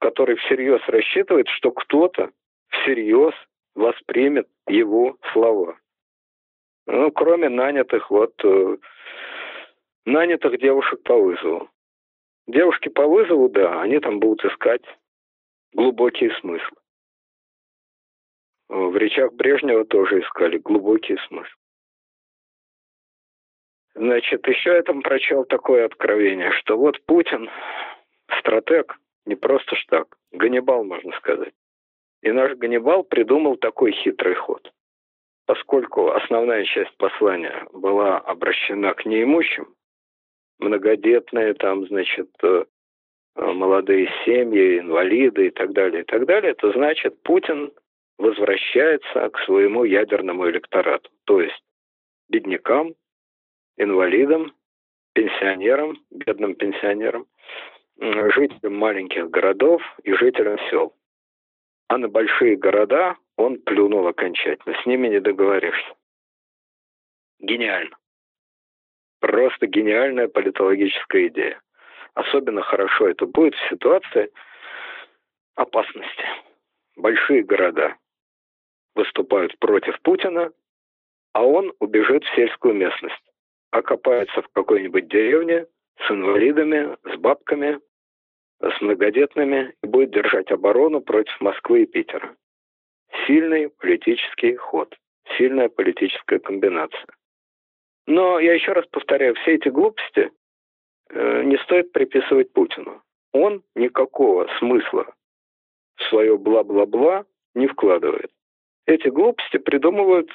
который 0.00 0.34
всерьез 0.36 0.80
рассчитывает, 0.88 1.46
что 1.48 1.70
кто-то 1.70 2.30
всерьез 2.68 3.34
воспримет 3.74 4.48
его 4.66 5.16
слова. 5.32 5.78
Ну, 6.86 7.10
кроме 7.12 7.48
нанятых 7.48 8.10
вот 8.10 8.34
э, 8.44 8.76
нанятых 10.04 10.58
девушек 10.58 11.02
по 11.02 11.16
вызову. 11.16 11.70
Девушки 12.46 12.88
по 12.88 13.06
вызову, 13.06 13.48
да, 13.48 13.80
они 13.80 14.00
там 14.00 14.18
будут 14.18 14.44
искать 14.44 14.82
глубокие 15.72 16.34
смыслы. 16.40 16.76
В 18.68 18.96
речах 18.96 19.32
Брежнева 19.32 19.84
тоже 19.84 20.20
искали 20.20 20.58
глубокие 20.58 21.18
смыслы. 21.28 21.54
Значит, 23.94 24.46
еще 24.46 24.70
я 24.70 24.82
там 24.82 25.02
прочел 25.02 25.44
такое 25.44 25.84
откровение, 25.84 26.52
что 26.52 26.76
вот 26.78 27.00
Путин 27.04 27.50
стратег, 28.38 28.96
не 29.26 29.34
просто 29.34 29.76
ж 29.76 29.84
так, 29.88 30.16
Ганнибал, 30.32 30.84
можно 30.84 31.12
сказать. 31.16 31.52
И 32.22 32.30
наш 32.32 32.54
Ганнибал 32.56 33.04
придумал 33.04 33.56
такой 33.56 33.92
хитрый 33.92 34.34
ход. 34.34 34.72
Поскольку 35.46 36.12
основная 36.12 36.64
часть 36.64 36.96
послания 36.96 37.66
была 37.72 38.18
обращена 38.18 38.94
к 38.94 39.04
неимущим, 39.04 39.74
многодетные, 40.58 41.54
там, 41.54 41.86
значит, 41.86 42.30
э, 42.42 42.64
молодые 43.34 44.08
семьи, 44.24 44.78
инвалиды 44.78 45.46
и 45.46 45.50
так 45.50 45.72
далее, 45.72 46.02
и 46.02 46.04
так 46.04 46.26
далее, 46.26 46.54
то 46.54 46.72
значит 46.72 47.22
Путин 47.22 47.72
возвращается 48.18 49.30
к 49.30 49.38
своему 49.40 49.84
ядерному 49.84 50.48
электорату, 50.48 51.10
то 51.24 51.40
есть 51.40 51.62
беднякам, 52.28 52.94
инвалидам, 53.78 54.52
пенсионерам, 55.14 55.96
бедным 56.10 56.54
пенсионерам, 56.54 57.26
жителям 57.98 58.76
маленьких 58.76 59.30
городов 59.30 59.82
и 60.04 60.12
жителям 60.12 60.58
сел. 60.70 60.94
А 61.90 61.98
на 61.98 62.08
большие 62.08 62.54
города 62.54 63.16
он 63.36 63.60
плюнул 63.62 64.06
окончательно, 64.06 64.80
с 64.80 64.86
ними 64.86 65.08
не 65.08 65.20
договоришься. 65.20 65.92
Гениально. 67.40 67.96
Просто 69.18 69.66
гениальная 69.66 70.28
политологическая 70.28 71.26
идея. 71.26 71.60
Особенно 72.14 72.62
хорошо 72.62 73.08
это 73.08 73.26
будет 73.26 73.56
в 73.56 73.68
ситуации 73.68 74.30
опасности. 75.56 76.24
Большие 76.94 77.42
города 77.42 77.96
выступают 78.94 79.58
против 79.58 80.00
Путина, 80.02 80.52
а 81.32 81.44
он 81.44 81.72
убежит 81.80 82.22
в 82.22 82.36
сельскую 82.36 82.74
местность, 82.74 83.32
окопается 83.72 84.42
в 84.42 84.48
какой-нибудь 84.52 85.08
деревне 85.08 85.66
с 86.06 86.08
инвалидами, 86.08 86.96
с 87.12 87.16
бабками, 87.16 87.80
с 88.60 88.80
многодетными 88.80 89.74
и 89.82 89.86
будет 89.86 90.10
держать 90.10 90.50
оборону 90.50 91.00
против 91.00 91.40
Москвы 91.40 91.82
и 91.82 91.86
Питера. 91.86 92.36
Сильный 93.26 93.70
политический 93.70 94.54
ход, 94.56 94.94
сильная 95.36 95.68
политическая 95.68 96.38
комбинация. 96.38 97.06
Но 98.06 98.38
я 98.38 98.54
еще 98.54 98.72
раз 98.72 98.86
повторяю, 98.86 99.34
все 99.36 99.54
эти 99.54 99.68
глупости 99.68 100.30
э, 101.10 101.42
не 101.44 101.56
стоит 101.58 101.92
приписывать 101.92 102.52
Путину. 102.52 103.02
Он 103.32 103.62
никакого 103.74 104.48
смысла 104.58 105.06
в 105.96 106.02
свое 106.08 106.36
бла-бла-бла 106.36 107.24
не 107.54 107.66
вкладывает. 107.66 108.30
Эти 108.86 109.08
глупости 109.08 109.58
придумывают 109.58 110.30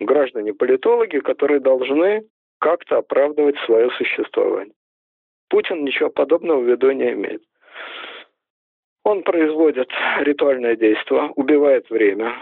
граждане-политологи, 0.00 1.18
которые 1.18 1.60
должны 1.60 2.28
как-то 2.60 2.98
оправдывать 2.98 3.56
свое 3.66 3.90
существование. 3.92 4.74
Путин 5.48 5.84
ничего 5.84 6.10
подобного 6.10 6.60
в 6.60 6.68
виду 6.68 6.90
не 6.90 7.12
имеет. 7.12 7.42
Он 9.04 9.22
производит 9.22 9.90
ритуальное 10.20 10.76
действие, 10.76 11.30
убивает 11.36 11.88
время, 11.88 12.38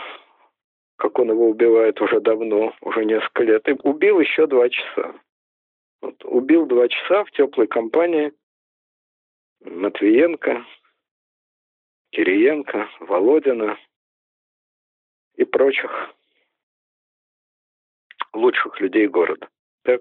как 0.97 1.19
он 1.19 1.31
его 1.31 1.49
убивает 1.49 2.01
уже 2.01 2.21
давно, 2.21 2.75
уже 2.81 3.05
несколько 3.05 3.45
лет, 3.45 3.69
и 3.69 3.77
убил 3.83 4.21
еще 4.21 4.47
два 4.47 4.69
часа. 4.69 5.15
Вот, 6.01 6.25
убил 6.25 6.67
два 6.67 6.89
часа 6.89 7.25
в 7.25 7.31
теплой 7.31 7.67
компании 7.67 8.33
Матвиенко, 9.65 10.65
Кириенко, 12.11 12.89
Володина 13.01 13.79
и 15.37 15.45
прочих 15.45 16.15
лучших 18.33 18.81
людей 18.81 19.07
города. 19.09 19.49
Так. 19.83 20.01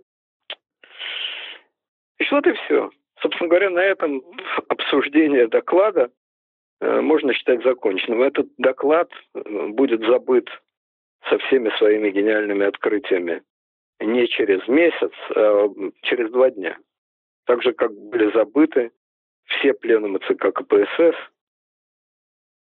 И 2.18 2.24
и 2.24 2.54
все. 2.54 2.90
Собственно 3.26 3.50
говоря, 3.50 3.72
на 3.72 3.80
этом 3.80 4.22
обсуждение 4.68 5.48
доклада 5.48 6.12
э, 6.80 7.02
можно 7.02 7.34
считать 7.34 7.64
законченным. 7.64 8.22
Этот 8.22 8.48
доклад 8.60 9.10
э, 9.34 9.68
будет 9.70 10.02
забыт 10.02 10.48
со 11.28 11.40
всеми 11.40 11.76
своими 11.80 12.12
гениальными 12.12 12.68
открытиями 12.68 13.42
не 14.00 14.28
через 14.28 14.68
месяц, 14.68 15.12
а 15.36 15.70
через 16.04 16.30
два 16.30 16.52
дня. 16.52 16.78
Так 17.48 17.64
же, 17.64 17.74
как 17.74 17.92
были 17.96 18.32
забыты 18.32 18.92
все 19.46 19.74
пленумы 19.74 20.20
ЦК 20.20 20.54
КПСС 20.54 21.16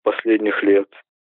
последних 0.02 0.62
лет 0.62 0.88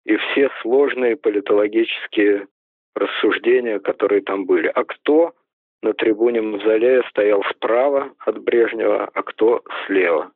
и 0.05 0.17
все 0.17 0.49
сложные 0.63 1.15
политологические 1.17 2.47
рассуждения, 2.95 3.77
которые 3.79 4.21
там 4.21 4.47
были. 4.47 4.71
А 4.73 4.83
кто 4.85 5.35
на 5.81 5.93
трибуне 5.93 6.41
Мавзолея 6.41 7.03
стоял 7.09 7.43
справа 7.43 8.13
от 8.19 8.37
Брежнева, 8.39 9.09
а 9.13 9.23
кто 9.23 9.63
слева? 9.85 10.31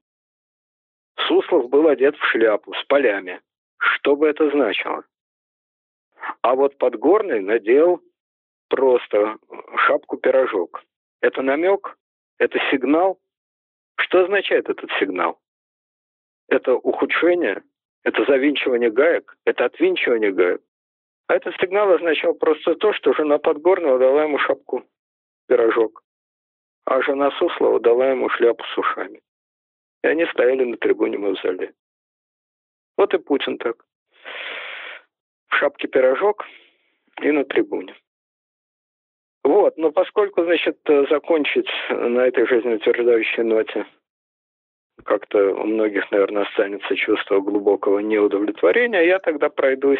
Суслов 1.28 1.70
был 1.70 1.88
одет 1.88 2.16
в 2.16 2.26
шляпу 2.32 2.74
с 2.74 2.84
полями. 2.86 3.42
Что 3.78 4.16
бы 4.16 4.28
это 4.28 4.50
значило? 4.50 5.04
А 6.42 6.56
вот 6.56 6.78
Подгорный 6.78 7.42
надел 7.42 8.02
просто 8.70 9.38
шапку-пирожок. 9.86 10.84
Это 11.22 11.42
намек? 11.42 11.98
Это 12.38 12.60
сигнал? 12.72 13.20
Что 13.98 14.24
означает 14.24 14.70
этот 14.70 14.90
сигнал? 15.00 15.40
Это 16.48 16.74
ухудшение? 16.76 17.64
Это 18.04 18.26
завинчивание 18.26 18.92
гаек? 18.92 19.38
Это 19.46 19.66
отвинчивание 19.66 20.32
гаек? 20.32 20.62
А 21.28 21.36
этот 21.36 21.56
сигнал 21.58 21.92
означал 21.92 22.34
просто 22.34 22.76
то, 22.76 22.94
что 22.94 23.14
жена 23.14 23.38
Подгорного 23.38 24.00
дала 24.00 24.24
ему 24.24 24.40
шапку 24.40 24.84
пирожок, 25.48 26.04
а 26.86 27.02
жена 27.02 27.32
Суслова 27.32 27.80
дала 27.80 28.12
ему 28.12 28.30
шляпу 28.30 28.64
с 28.64 28.78
ушами. 28.78 29.22
И 30.04 30.08
они 30.08 30.26
стояли 30.26 30.64
на 30.64 30.78
трибуне 30.78 31.18
мавзолея. 31.18 31.74
Вот 32.98 33.14
и 33.14 33.18
Путин 33.18 33.58
так. 33.58 33.86
В 35.48 35.56
шапке 35.56 35.88
пирожок 35.88 36.46
и 37.22 37.32
на 37.32 37.46
трибуне. 37.46 37.96
Вот, 39.44 39.78
но 39.78 39.92
поскольку, 39.92 40.44
значит, 40.44 40.80
закончить 41.10 41.70
на 41.90 42.22
этой 42.22 42.48
жизнеутверждающей 42.48 43.44
ноте 43.44 43.86
как-то 45.04 45.54
у 45.54 45.66
многих, 45.66 46.10
наверное, 46.12 46.44
останется 46.44 46.96
чувство 46.96 47.40
глубокого 47.40 48.00
неудовлетворения, 48.00 49.02
я 49.02 49.20
тогда 49.20 49.50
пройдусь 49.50 50.00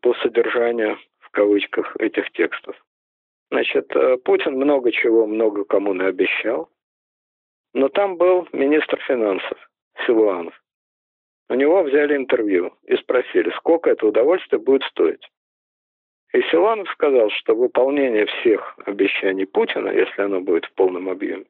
по 0.00 0.14
содержанию, 0.14 0.98
в 1.18 1.30
кавычках, 1.30 1.96
этих 1.98 2.30
текстов. 2.32 2.76
Значит, 3.50 3.94
э, 3.94 4.16
Путин 4.18 4.54
много 4.54 4.90
чего, 4.90 5.26
много 5.26 5.64
кому 5.64 5.92
наобещал, 5.92 6.70
но 7.74 7.88
там 7.88 8.16
был 8.16 8.48
министр 8.52 8.98
финансов 9.06 9.58
Силуанов. 10.06 10.54
У 11.48 11.54
него 11.54 11.82
взяли 11.82 12.16
интервью 12.16 12.74
и 12.84 12.96
спросили, 12.96 13.50
сколько 13.50 13.90
это 13.90 14.06
удовольствие 14.06 14.60
будет 14.60 14.82
стоить. 14.84 15.28
И 16.32 16.40
Силуанов 16.50 16.88
сказал, 16.90 17.30
что 17.30 17.54
выполнение 17.54 18.26
всех 18.26 18.78
обещаний 18.84 19.46
Путина, 19.46 19.90
если 19.90 20.22
оно 20.22 20.40
будет 20.40 20.64
в 20.64 20.72
полном 20.72 21.08
объеме, 21.08 21.44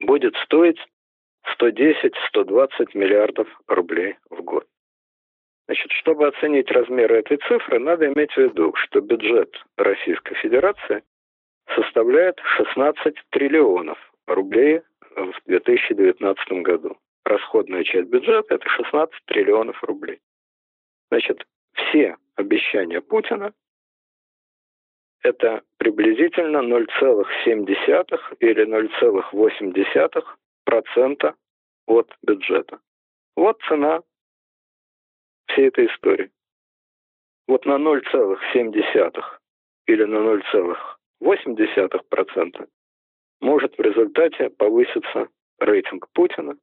будет 0.00 0.36
стоить 0.36 0.78
110-120 1.60 2.10
миллиардов 2.94 3.48
рублей 3.66 4.16
в 4.30 4.40
год. 4.42 4.67
Значит, 5.68 5.92
чтобы 5.92 6.26
оценить 6.26 6.70
размеры 6.70 7.18
этой 7.18 7.36
цифры, 7.36 7.78
надо 7.78 8.06
иметь 8.06 8.32
в 8.32 8.38
виду, 8.38 8.72
что 8.74 9.02
бюджет 9.02 9.54
Российской 9.76 10.34
Федерации 10.36 11.02
составляет 11.74 12.40
16 12.56 13.14
триллионов 13.28 13.98
рублей 14.26 14.80
в 15.14 15.34
2019 15.44 16.52
году. 16.62 16.96
Расходная 17.26 17.84
часть 17.84 18.08
бюджета– 18.08 18.54
это 18.56 18.66
16 18.66 19.14
триллионов 19.26 19.84
рублей. 19.84 20.20
Значит, 21.10 21.46
все 21.74 22.16
обещания 22.36 23.02
Путина– 23.02 23.52
это 25.22 25.60
приблизительно 25.76 26.58
0,7 26.58 28.18
или 28.40 28.66
0,8% 28.66 31.34
от 31.86 32.16
бюджета. 32.22 32.78
Вот 33.36 33.60
цена 33.68 34.00
всей 35.48 35.68
этой 35.68 35.86
истории. 35.86 36.30
Вот 37.46 37.64
на 37.66 37.78
0,7 37.78 39.22
или 39.86 40.04
на 40.04 40.18
0,8% 40.18 42.68
может 43.40 43.78
в 43.78 43.80
результате 43.80 44.50
повыситься 44.50 45.28
рейтинг 45.58 46.08
Путина. 46.12 46.56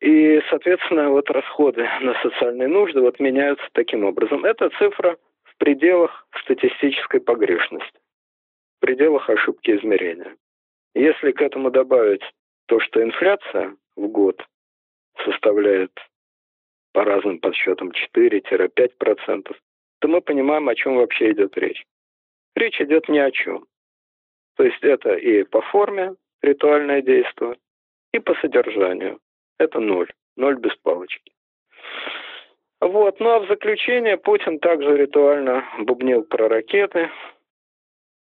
И, 0.00 0.40
соответственно, 0.48 1.10
вот 1.10 1.28
расходы 1.30 1.86
на 2.00 2.14
социальные 2.22 2.68
нужды 2.68 3.00
вот 3.00 3.18
меняются 3.18 3.66
таким 3.72 4.04
образом. 4.04 4.44
Эта 4.44 4.70
цифра 4.70 5.18
в 5.42 5.56
пределах 5.58 6.28
статистической 6.42 7.20
погрешности, 7.20 7.98
в 8.76 8.80
пределах 8.80 9.28
ошибки 9.28 9.72
измерения. 9.72 10.36
Если 10.94 11.32
к 11.32 11.42
этому 11.42 11.70
добавить 11.70 12.22
то, 12.66 12.80
что 12.80 13.02
инфляция 13.02 13.76
в 13.96 14.06
год 14.06 14.40
составляет 15.24 15.92
по 16.92 17.04
разным 17.04 17.38
подсчетам 17.38 17.92
4-5%, 18.14 19.56
то 20.00 20.08
мы 20.08 20.20
понимаем, 20.20 20.68
о 20.68 20.74
чем 20.74 20.96
вообще 20.96 21.32
идет 21.32 21.56
речь. 21.56 21.84
Речь 22.54 22.80
идет 22.80 23.08
ни 23.08 23.18
о 23.18 23.30
чем. 23.30 23.66
То 24.56 24.64
есть 24.64 24.82
это 24.82 25.14
и 25.14 25.44
по 25.44 25.60
форме 25.62 26.14
ритуальное 26.42 27.02
действие, 27.02 27.56
и 28.12 28.18
по 28.18 28.34
содержанию. 28.36 29.20
Это 29.58 29.80
ноль. 29.80 30.10
Ноль 30.36 30.56
без 30.56 30.74
палочки. 30.76 31.32
Вот. 32.80 33.18
Ну 33.20 33.30
а 33.30 33.40
в 33.40 33.48
заключение 33.48 34.16
Путин 34.16 34.58
также 34.60 34.96
ритуально 34.96 35.64
бубнил 35.78 36.22
про 36.22 36.48
ракеты, 36.48 37.10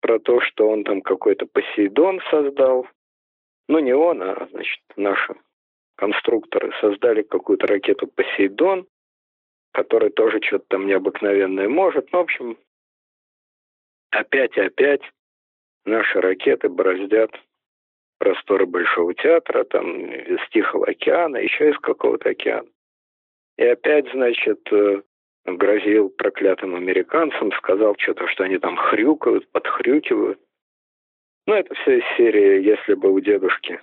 про 0.01 0.19
то, 0.19 0.41
что 0.41 0.69
он 0.69 0.85
там 0.85 1.01
какой-то 1.01 1.47
Посейдон 1.47 2.21
создал. 2.31 2.87
Ну 3.69 3.79
не 3.79 3.95
он, 3.95 4.23
а 4.23 4.47
значит 4.51 4.81
наши 4.97 5.35
конструкторы 5.97 6.73
создали 6.81 7.23
какую-то 7.23 7.67
ракету 7.67 8.07
Посейдон, 8.07 8.87
которая 9.73 10.11
тоже 10.11 10.41
что-то 10.43 10.65
там 10.69 10.87
необыкновенное 10.87 11.69
может. 11.69 12.13
Ну, 12.13 12.19
в 12.19 12.23
общем, 12.23 12.59
опять 14.11 14.57
и 14.57 14.61
опять 14.61 15.03
наши 15.85 16.21
ракеты 16.21 16.69
бороздят 16.69 17.31
просторы 18.19 18.67
Большого 18.67 19.15
театра, 19.15 19.65
там 19.65 20.07
из 20.07 20.39
Тихого 20.51 20.87
океана, 20.87 21.39
еще 21.39 21.71
из 21.71 21.79
какого-то 21.79 22.31
океана. 22.31 22.69
И 23.59 23.65
опять, 23.65 24.09
значит, 24.13 24.61
э, 24.73 25.03
грозил 25.45 26.11
проклятым 26.11 26.77
американцам, 26.77 27.53
сказал 27.53 27.97
что-то, 27.99 28.29
что 28.29 28.45
они 28.45 28.59
там 28.59 28.77
хрюкают, 28.77 29.51
подхрюкивают. 29.51 30.39
Ну, 31.47 31.55
это 31.55 31.75
все 31.75 31.99
из 31.99 32.17
серии 32.17 32.63
«Если 32.63 32.95
бы 32.95 33.11
у 33.11 33.19
дедушки 33.19 33.81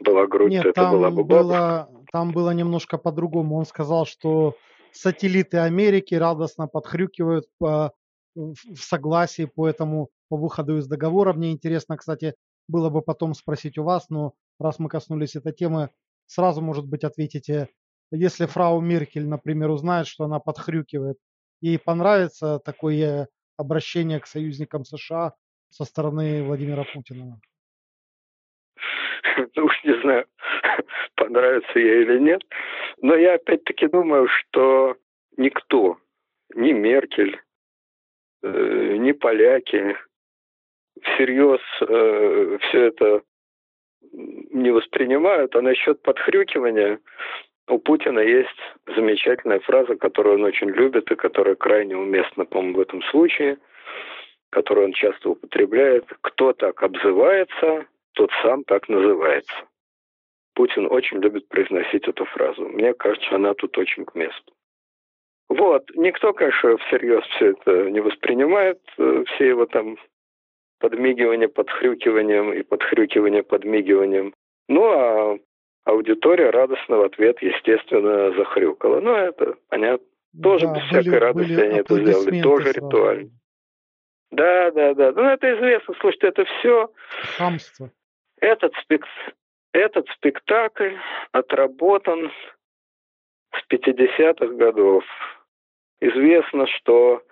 была 0.00 0.26
грудь, 0.26 0.50
Нет, 0.50 0.62
то 0.62 0.68
это 0.70 0.82
там 0.82 0.92
была 0.92 1.10
бы 1.10 1.24
бабушка». 1.24 1.42
было, 1.42 1.90
там 2.12 2.32
было 2.32 2.50
немножко 2.50 2.98
по-другому. 2.98 3.56
Он 3.56 3.66
сказал, 3.66 4.06
что 4.06 4.56
сателлиты 4.92 5.58
Америки 5.58 6.14
радостно 6.14 6.66
подхрюкивают 6.66 7.46
по, 7.58 7.92
в 8.34 8.54
в 8.74 8.80
согласии 8.80 9.44
по 9.44 9.68
этому 9.68 10.10
по 10.28 10.36
выходу 10.36 10.78
из 10.78 10.86
договора. 10.86 11.32
Мне 11.32 11.52
интересно, 11.52 11.96
кстати, 11.96 12.34
было 12.68 12.88
бы 12.88 13.02
потом 13.02 13.34
спросить 13.34 13.78
у 13.78 13.84
вас, 13.84 14.08
но 14.10 14.34
раз 14.58 14.78
мы 14.78 14.88
коснулись 14.88 15.36
этой 15.36 15.52
темы, 15.52 15.90
сразу, 16.26 16.62
может 16.62 16.86
быть, 16.86 17.04
ответите, 17.04 17.68
если 18.12 18.46
фрау 18.46 18.80
Меркель, 18.80 19.28
например, 19.28 19.70
узнает, 19.70 20.06
что 20.06 20.24
она 20.24 20.38
подхрюкивает, 20.38 21.18
ей 21.60 21.78
понравится 21.78 22.60
такое 22.64 23.28
обращение 23.56 24.20
к 24.20 24.26
союзникам 24.26 24.84
США 24.84 25.34
со 25.68 25.84
стороны 25.84 26.42
Владимира 26.44 26.84
Путина? 26.84 27.40
Ну 29.56 29.64
уж 29.64 29.84
не 29.84 30.00
знаю, 30.00 30.26
понравится 31.16 31.78
ей 31.78 32.02
или 32.02 32.18
нет. 32.18 32.42
Но 33.02 33.14
я 33.14 33.34
опять-таки 33.34 33.86
думаю, 33.88 34.28
что 34.28 34.96
никто, 35.36 35.98
ни 36.54 36.72
Меркель, 36.72 37.40
э, 38.42 38.96
ни 38.98 39.12
поляки 39.12 39.96
всерьез 41.02 41.60
э, 41.80 42.58
все 42.62 42.84
это 42.86 43.22
не 44.12 44.70
воспринимают. 44.70 45.54
А 45.56 45.62
насчет 45.62 46.02
подхрюкивания 46.02 47.00
у 47.68 47.78
Путина 47.78 48.20
есть 48.20 48.48
замечательная 48.96 49.60
фраза, 49.60 49.94
которую 49.96 50.36
он 50.36 50.44
очень 50.44 50.70
любит 50.70 51.10
и 51.10 51.16
которая 51.16 51.54
крайне 51.54 51.96
уместна, 51.96 52.44
по-моему, 52.44 52.78
в 52.78 52.80
этом 52.80 53.02
случае, 53.04 53.58
которую 54.50 54.88
он 54.88 54.92
часто 54.92 55.30
употребляет. 55.30 56.06
Кто 56.22 56.52
так 56.52 56.82
обзывается, 56.82 57.86
тот 58.14 58.30
сам 58.42 58.64
так 58.64 58.88
называется. 58.88 59.54
Путин 60.54 60.86
очень 60.90 61.18
любит 61.18 61.48
произносить 61.48 62.06
эту 62.06 62.24
фразу. 62.26 62.68
Мне 62.68 62.92
кажется, 62.94 63.34
она 63.34 63.54
тут 63.54 63.76
очень 63.78 64.04
к 64.04 64.14
месту. 64.14 64.52
Вот. 65.48 65.90
Никто, 65.94 66.32
конечно, 66.32 66.76
всерьез 66.78 67.24
все 67.36 67.50
это 67.50 67.90
не 67.90 68.00
воспринимает, 68.00 68.80
э, 68.98 69.24
все 69.26 69.48
его 69.48 69.66
там 69.66 69.96
подмигивания 70.78 71.48
подхрюкиванием 71.48 72.52
и 72.52 72.62
подхрюкивание 72.62 73.42
подмигиванием. 73.42 74.32
Ну, 74.68 74.84
а 74.84 75.38
аудитория 75.84 76.50
радостно 76.50 76.98
в 76.98 77.02
ответ, 77.02 77.42
естественно, 77.42 78.32
захрюкала. 78.36 79.00
Ну, 79.00 79.12
это 79.12 79.56
понятно. 79.68 80.06
Тоже 80.40 80.66
Да, 80.66 80.74
без 80.74 80.90
были, 80.90 81.00
всякой 81.00 81.18
радости 81.18 81.50
были 81.50 81.60
они 81.60 81.78
это 81.80 81.94
сделали. 81.94 82.42
Тоже 82.42 82.72
ритуально. 82.72 83.30
Да, 84.30 84.70
да, 84.70 84.94
да. 84.94 85.12
Ну, 85.12 85.22
это 85.24 85.56
известно. 85.56 85.94
Слушайте, 86.00 86.28
это 86.28 86.44
все 86.44 86.92
Хамство. 87.36 87.90
Этот, 88.40 88.74
спек... 88.82 89.04
Этот 89.72 90.08
спектакль 90.10 90.96
отработан 91.32 92.32
с 93.52 93.72
50-х 93.72 94.46
годов. 94.54 95.04
Известно, 96.00 96.66
что 96.66 97.22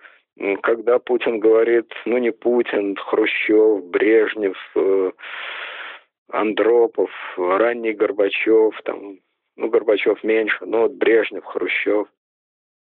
когда 0.61 0.99
Путин 0.99 1.39
говорит, 1.39 1.91
ну 2.05 2.17
не 2.17 2.31
Путин, 2.31 2.95
Хрущев, 2.95 3.83
Брежнев, 3.85 4.57
э, 4.75 5.11
Андропов, 6.31 7.11
ранний 7.37 7.93
Горбачев, 7.93 8.79
там, 8.83 9.17
ну 9.57 9.69
Горбачев 9.69 10.23
меньше, 10.23 10.65
но 10.65 10.83
вот 10.83 10.93
Брежнев, 10.93 11.43
Хрущев. 11.43 12.07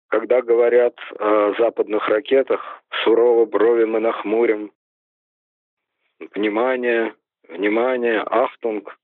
когда 0.09 0.41
говорят 0.41 0.97
о 1.19 1.53
западных 1.57 2.09
ракетах, 2.09 2.83
сурово 3.03 3.45
брови 3.45 3.85
мы 3.85 3.99
нахмурим. 3.99 4.71
Внимание, 6.33 7.13
внимание, 7.49 8.21
ахтунг. 8.21 8.97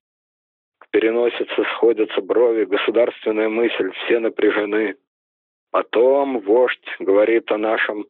К 0.79 0.89
переносице 0.89 1.63
сходятся 1.73 2.21
брови, 2.21 2.65
государственная 2.65 3.49
мысль, 3.49 3.91
все 3.91 4.19
напряжены. 4.19 4.95
Потом 5.71 6.39
вождь 6.39 6.87
говорит 6.99 7.51
о 7.51 7.57
нашем 7.57 8.05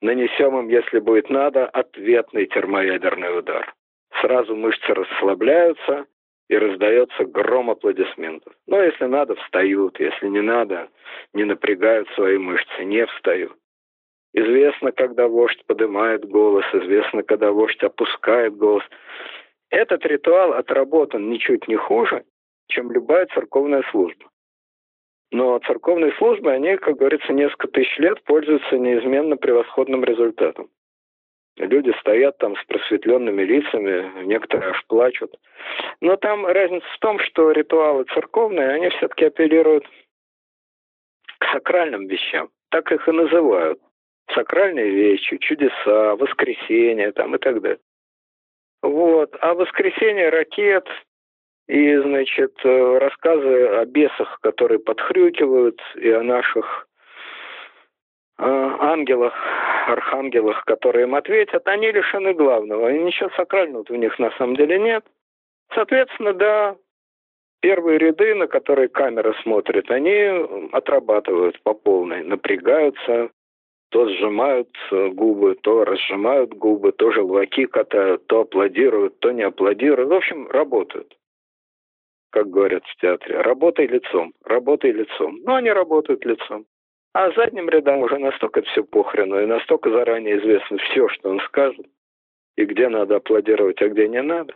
нанесем 0.00 0.58
им, 0.58 0.68
если 0.68 0.98
будет 0.98 1.30
надо, 1.30 1.66
ответный 1.66 2.46
термоядерный 2.46 3.38
удар. 3.38 3.74
Сразу 4.20 4.56
мышцы 4.56 4.94
расслабляются, 4.94 6.06
и 6.52 6.56
раздается 6.56 7.24
гром 7.24 7.70
аплодисментов. 7.70 8.52
Но 8.66 8.82
если 8.82 9.06
надо, 9.06 9.36
встают, 9.36 9.98
если 9.98 10.28
не 10.28 10.42
надо, 10.42 10.90
не 11.32 11.44
напрягают 11.44 12.08
свои 12.10 12.36
мышцы, 12.36 12.84
не 12.84 13.06
встают. 13.06 13.56
Известно, 14.34 14.92
когда 14.92 15.28
вождь 15.28 15.64
поднимает 15.66 16.26
голос, 16.26 16.66
известно, 16.74 17.22
когда 17.22 17.52
вождь 17.52 17.82
опускает 17.82 18.54
голос. 18.54 18.84
Этот 19.72 20.04
ритуал 20.04 20.52
отработан 20.52 21.30
ничуть 21.30 21.66
не 21.66 21.76
хуже, 21.76 22.24
чем 22.68 22.92
любая 22.92 23.26
церковная 23.32 23.82
служба. 23.90 24.26
Но 25.30 25.58
церковные 25.60 26.12
службы, 26.18 26.52
они, 26.52 26.76
как 26.76 26.98
говорится, 26.98 27.32
несколько 27.32 27.68
тысяч 27.68 27.96
лет 27.96 28.22
пользуются 28.24 28.76
неизменно 28.76 29.38
превосходным 29.38 30.04
результатом. 30.04 30.68
Люди 31.56 31.90
стоят 32.00 32.36
там 32.36 32.54
с 32.56 32.64
просветленными 32.66 33.42
лицами, 33.44 34.24
некоторые 34.24 34.72
аж 34.72 34.84
плачут. 34.88 35.34
Но 36.02 36.16
там 36.16 36.44
разница 36.44 36.86
в 36.94 36.98
том, 36.98 37.18
что 37.20 37.50
ритуалы 37.50 38.04
церковные, 38.12 38.68
они 38.72 38.90
все-таки 38.90 39.24
апеллируют 39.24 39.86
к 41.38 41.46
сакральным 41.50 42.08
вещам. 42.08 42.50
Так 42.70 42.92
их 42.92 43.08
и 43.08 43.12
называют. 43.12 43.80
Сакральные 44.34 44.90
вещи, 44.90 45.38
чудеса, 45.38 46.14
воскресенье 46.16 47.12
там 47.12 47.34
и 47.36 47.38
так 47.38 47.62
далее. 47.62 47.80
Вот. 48.82 49.36
А 49.40 49.54
воскресенье 49.54 50.28
ракет 50.28 50.86
и, 51.68 51.96
значит, 51.96 52.54
рассказы 52.64 53.66
о 53.68 53.84
бесах, 53.86 54.38
которые 54.40 54.80
подхрюкивают, 54.80 55.80
и 55.96 56.10
о 56.10 56.22
наших 56.22 56.88
Э, 58.44 58.76
ангелах, 58.80 59.34
архангелах, 59.86 60.64
которые 60.64 61.04
им 61.04 61.14
ответят, 61.14 61.68
они 61.68 61.92
лишены 61.92 62.34
главного. 62.34 62.92
И 62.92 62.98
ничего 62.98 63.30
сакрального 63.36 63.84
у 63.88 63.94
них 63.94 64.18
на 64.18 64.32
самом 64.32 64.56
деле 64.56 64.80
нет. 64.80 65.04
Соответственно, 65.72 66.32
да, 66.32 66.76
первые 67.60 67.98
ряды, 67.98 68.34
на 68.34 68.48
которые 68.48 68.88
камера 68.88 69.32
смотрит, 69.42 69.88
они 69.92 70.70
отрабатывают 70.72 71.62
по 71.62 71.72
полной, 71.74 72.24
напрягаются, 72.24 73.30
то 73.92 74.08
сжимают 74.08 74.70
э, 74.90 75.08
губы, 75.08 75.54
то 75.54 75.84
разжимают 75.84 76.54
губы, 76.54 76.92
то 76.92 77.10
желваки 77.12 77.66
катают, 77.66 78.26
то 78.26 78.40
аплодируют, 78.40 79.20
то 79.20 79.32
не 79.32 79.42
аплодируют. 79.42 80.08
В 80.08 80.14
общем, 80.14 80.48
работают, 80.48 81.14
как 82.30 82.48
говорят 82.48 82.84
в 82.86 82.96
театре. 83.02 83.38
Работай 83.42 83.86
лицом, 83.86 84.32
работай 84.44 84.92
лицом. 84.92 85.40
Но 85.44 85.56
они 85.56 85.70
работают 85.70 86.24
лицом. 86.24 86.64
А 87.12 87.30
задним 87.32 87.68
рядам 87.68 87.98
уже 87.98 88.16
настолько 88.16 88.62
все 88.62 88.82
похрену, 88.82 89.42
и 89.42 89.44
настолько 89.44 89.90
заранее 89.90 90.38
известно 90.38 90.78
все, 90.78 91.08
что 91.08 91.28
он 91.28 91.40
скажет, 91.40 91.86
и 92.56 92.64
где 92.64 92.88
надо 92.88 93.16
аплодировать, 93.16 93.82
а 93.82 93.88
где 93.88 94.08
не 94.08 94.22
надо. 94.22 94.54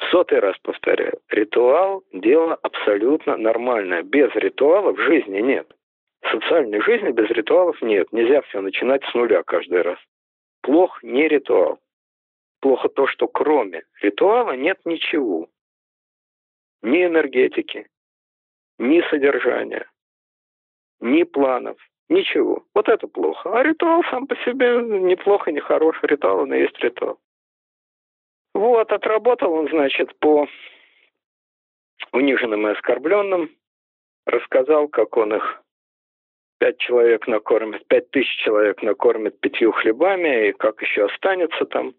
В 0.00 0.04
сотый 0.10 0.40
раз 0.40 0.56
повторяю, 0.62 1.20
ритуал– 1.30 2.02
дело 2.12 2.58
абсолютно 2.60 3.36
нормальное. 3.36 4.02
Без 4.02 4.34
ритуала 4.34 4.92
в 4.92 4.98
жизни 4.98 5.38
нет. 5.38 5.68
Социальной 6.30 6.80
жизни 6.80 7.10
без 7.10 7.28
ритуалов 7.30 7.80
нет. 7.82 8.12
Нельзя 8.12 8.40
все 8.42 8.60
начинать 8.60 9.04
с 9.04 9.14
нуля 9.14 9.42
каждый 9.42 9.82
раз. 9.82 9.98
Плох 10.62 11.02
не 11.02 11.28
ритуал. 11.28 11.78
Плохо 12.60 12.88
то, 12.88 13.06
что 13.06 13.28
кроме 13.28 13.82
ритуала 14.00 14.52
нет 14.56 14.80
ничего. 14.84 15.48
Ни 16.82 17.04
энергетики, 17.04 17.88
ни 18.78 19.00
содержания, 19.10 19.86
ни 21.00 21.22
планов, 21.24 21.76
ничего. 22.08 22.64
Вот 22.74 22.88
это 22.88 23.06
плохо. 23.06 23.58
А 23.58 23.62
ритуал 23.62 24.02
сам 24.04 24.26
по 24.26 24.36
себе 24.36 24.76
неплохо, 24.82 25.52
не 25.52 25.60
хорош. 25.60 25.98
Ритуал, 26.02 26.46
и 26.46 26.58
есть 26.58 26.78
ритуал. 26.78 27.18
Вот, 28.54 28.92
отработал 28.92 29.52
он, 29.52 29.68
значит, 29.68 30.16
по 30.18 30.46
униженным 32.12 32.66
и 32.68 32.70
оскорбленным, 32.70 33.50
рассказал, 34.26 34.88
как 34.88 35.16
он 35.16 35.34
их 35.34 35.63
пять 36.64 36.78
человек 36.78 37.26
накормит, 37.26 37.86
пять 37.88 38.10
тысяч 38.10 38.34
человек 38.42 38.82
накормит 38.82 39.38
пятью 39.40 39.72
хлебами, 39.72 40.48
и 40.48 40.52
как 40.52 40.80
еще 40.80 41.04
останется 41.04 41.66
там. 41.66 41.94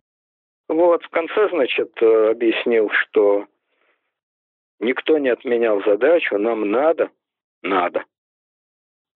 Вот, 0.67 1.03
в 1.03 1.09
конце, 1.09 1.49
значит, 1.49 1.91
объяснил, 2.01 2.89
что 2.89 3.45
никто 4.79 5.19
не 5.19 5.29
отменял 5.29 5.83
задачу, 5.83 6.39
нам 6.39 6.71
надо, 6.71 7.11
надо 7.61 8.05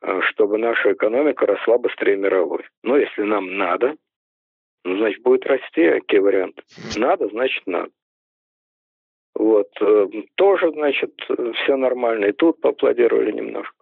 Э, 0.01 0.21
чтобы 0.29 0.57
наша 0.57 0.93
экономика 0.93 1.45
росла 1.45 1.77
быстрее 1.77 2.15
мировой. 2.15 2.65
Но 2.83 2.97
если 2.97 3.23
нам 3.23 3.57
надо, 3.57 3.95
ну, 4.85 4.97
значит, 4.97 5.21
будет 5.23 5.45
расти, 5.45 5.89
какие 5.89 6.19
варианты? 6.19 6.61
Надо, 6.97 7.27
значит, 7.27 7.63
надо. 7.67 7.91
Вот. 9.35 9.69
Э, 9.81 10.07
тоже, 10.35 10.71
значит, 10.71 11.13
все 11.55 11.75
нормально. 11.75 12.25
И 12.25 12.31
тут 12.31 12.61
поаплодировали 12.61 13.31
немножко. 13.31 13.78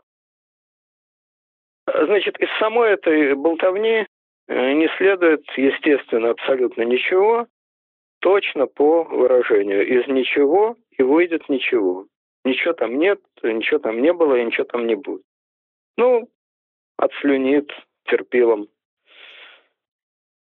Значит, 1.88 2.38
из 2.39 2.50
самой 2.60 2.91
этой 2.91 3.34
болтовни 3.34 4.06
э, 4.47 4.71
не 4.73 4.89
следует, 4.97 5.45
естественно, 5.56 6.32
абсолютно 6.32 6.82
ничего, 6.82 7.47
точно 8.19 8.67
по 8.67 9.04
выражению. 9.04 9.88
Из 9.88 10.06
ничего 10.08 10.76
и 10.91 11.02
выйдет 11.02 11.47
ничего. 11.47 12.06
Ничего 12.43 12.73
там 12.73 13.00
нет, 13.00 13.19
ничего 13.41 13.80
там 13.80 14.02
не 14.02 14.12
было 14.12 14.36
и 14.36 14.43
ничего 14.43 14.65
там 14.65 14.86
не 14.86 14.95
будет. 14.95 15.21
Ну, 15.95 16.30
отслюнит 16.97 17.71
терпилом. 18.06 18.67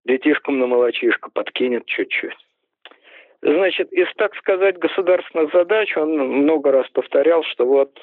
Детишкам 0.06 0.58
на 0.58 0.66
молочишко 0.66 1.30
подкинет 1.30 1.86
чуть-чуть. 1.86 2.36
Значит, 3.42 3.92
из, 3.92 4.08
так 4.16 4.34
сказать, 4.36 4.78
государственных 4.78 5.52
задач 5.52 5.94
он 5.96 6.16
много 6.16 6.72
раз 6.72 6.88
повторял, 6.90 7.42
что 7.44 7.66
вот, 7.66 7.98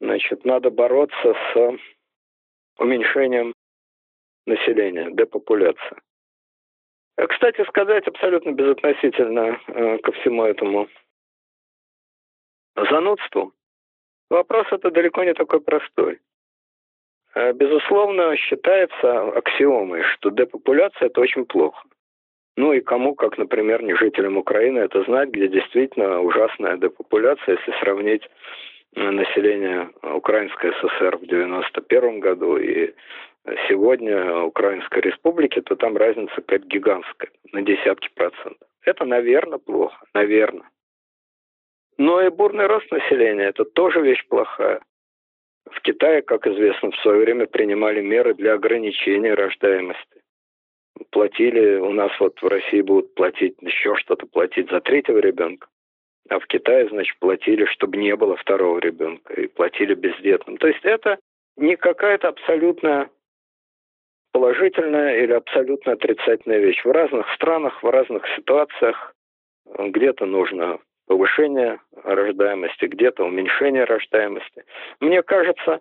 значит, 0.00 0.46
надо 0.46 0.70
бороться 0.70 1.34
с 1.52 1.78
уменьшением 2.78 3.54
населения, 4.46 5.10
депопуляция. 5.10 5.98
Кстати 7.28 7.64
сказать, 7.66 8.06
абсолютно 8.06 8.52
безотносительно 8.52 9.60
э, 9.66 9.98
ко 9.98 10.12
всему 10.12 10.44
этому 10.44 10.88
занудству, 12.76 13.52
вопрос 14.30 14.66
это 14.70 14.90
далеко 14.90 15.24
не 15.24 15.34
такой 15.34 15.60
простой. 15.60 16.20
Э, 17.34 17.52
безусловно, 17.52 18.36
считается 18.36 19.30
аксиомой, 19.36 20.02
что 20.14 20.30
депопуляция– 20.30 21.06
это 21.08 21.20
очень 21.20 21.44
плохо. 21.44 21.82
Ну 22.56 22.72
и 22.72 22.80
кому, 22.80 23.14
как, 23.14 23.38
например, 23.38 23.82
не 23.82 23.94
жителям 23.94 24.36
Украины, 24.36 24.78
это 24.78 25.02
знать, 25.04 25.30
где 25.30 25.48
действительно 25.48 26.20
ужасная 26.20 26.76
депопуляция, 26.76 27.56
если 27.56 27.78
сравнить 27.80 28.28
население 28.98 29.90
Украинской 30.02 30.72
ССР 30.72 31.18
в 31.18 31.26
91 31.26 32.20
году 32.20 32.56
и 32.56 32.94
сегодня 33.68 34.42
Украинской 34.42 35.00
Республики, 35.00 35.60
то 35.60 35.76
там 35.76 35.96
разница 35.96 36.34
какая-то 36.34 36.66
гигантская, 36.66 37.30
на 37.52 37.62
десятки 37.62 38.08
процентов. 38.14 38.68
Это, 38.82 39.04
наверное, 39.04 39.58
плохо, 39.58 40.04
наверное. 40.14 40.68
Но 41.96 42.22
и 42.22 42.28
бурный 42.28 42.66
рост 42.66 42.90
населения– 42.92 43.44
это 43.48 43.64
тоже 43.64 44.00
вещь 44.00 44.24
плохая. 44.28 44.80
В 45.70 45.80
Китае, 45.80 46.22
как 46.22 46.46
известно, 46.46 46.90
в 46.90 46.96
свое 46.98 47.20
время 47.20 47.46
принимали 47.46 48.00
меры 48.00 48.34
для 48.34 48.54
ограничения 48.54 49.34
рождаемости. 49.34 50.22
Платили, 51.10 51.76
у 51.76 51.92
нас 51.92 52.10
вот 52.18 52.40
в 52.40 52.46
России 52.46 52.80
будут 52.80 53.14
платить 53.14 53.56
еще 53.60 53.94
что-то 53.96 54.26
платить 54.26 54.70
за 54.70 54.80
третьего 54.80 55.18
ребенка, 55.18 55.68
а 56.28 56.38
в 56.38 56.46
Китае, 56.46 56.88
значит, 56.88 57.18
платили, 57.18 57.64
чтобы 57.66 57.96
не 57.96 58.14
было 58.16 58.36
второго 58.36 58.78
ребенка, 58.78 59.34
и 59.34 59.46
платили 59.46 59.94
бездетным. 59.94 60.56
То 60.58 60.68
есть 60.68 60.84
это 60.84 61.18
не 61.56 61.76
какая-то 61.76 62.28
абсолютно 62.28 63.08
положительная 64.32 65.22
или 65.22 65.32
абсолютно 65.32 65.92
отрицательная 65.92 66.58
вещь. 66.58 66.84
В 66.84 66.90
разных 66.90 67.26
странах, 67.34 67.82
в 67.82 67.88
разных 67.88 68.22
ситуациях 68.36 69.14
где-то 69.66 70.26
нужно 70.26 70.78
повышение 71.06 71.80
рождаемости, 72.04 72.84
где-то 72.84 73.24
уменьшение 73.24 73.84
рождаемости. 73.84 74.64
Мне 75.00 75.22
кажется, 75.22 75.80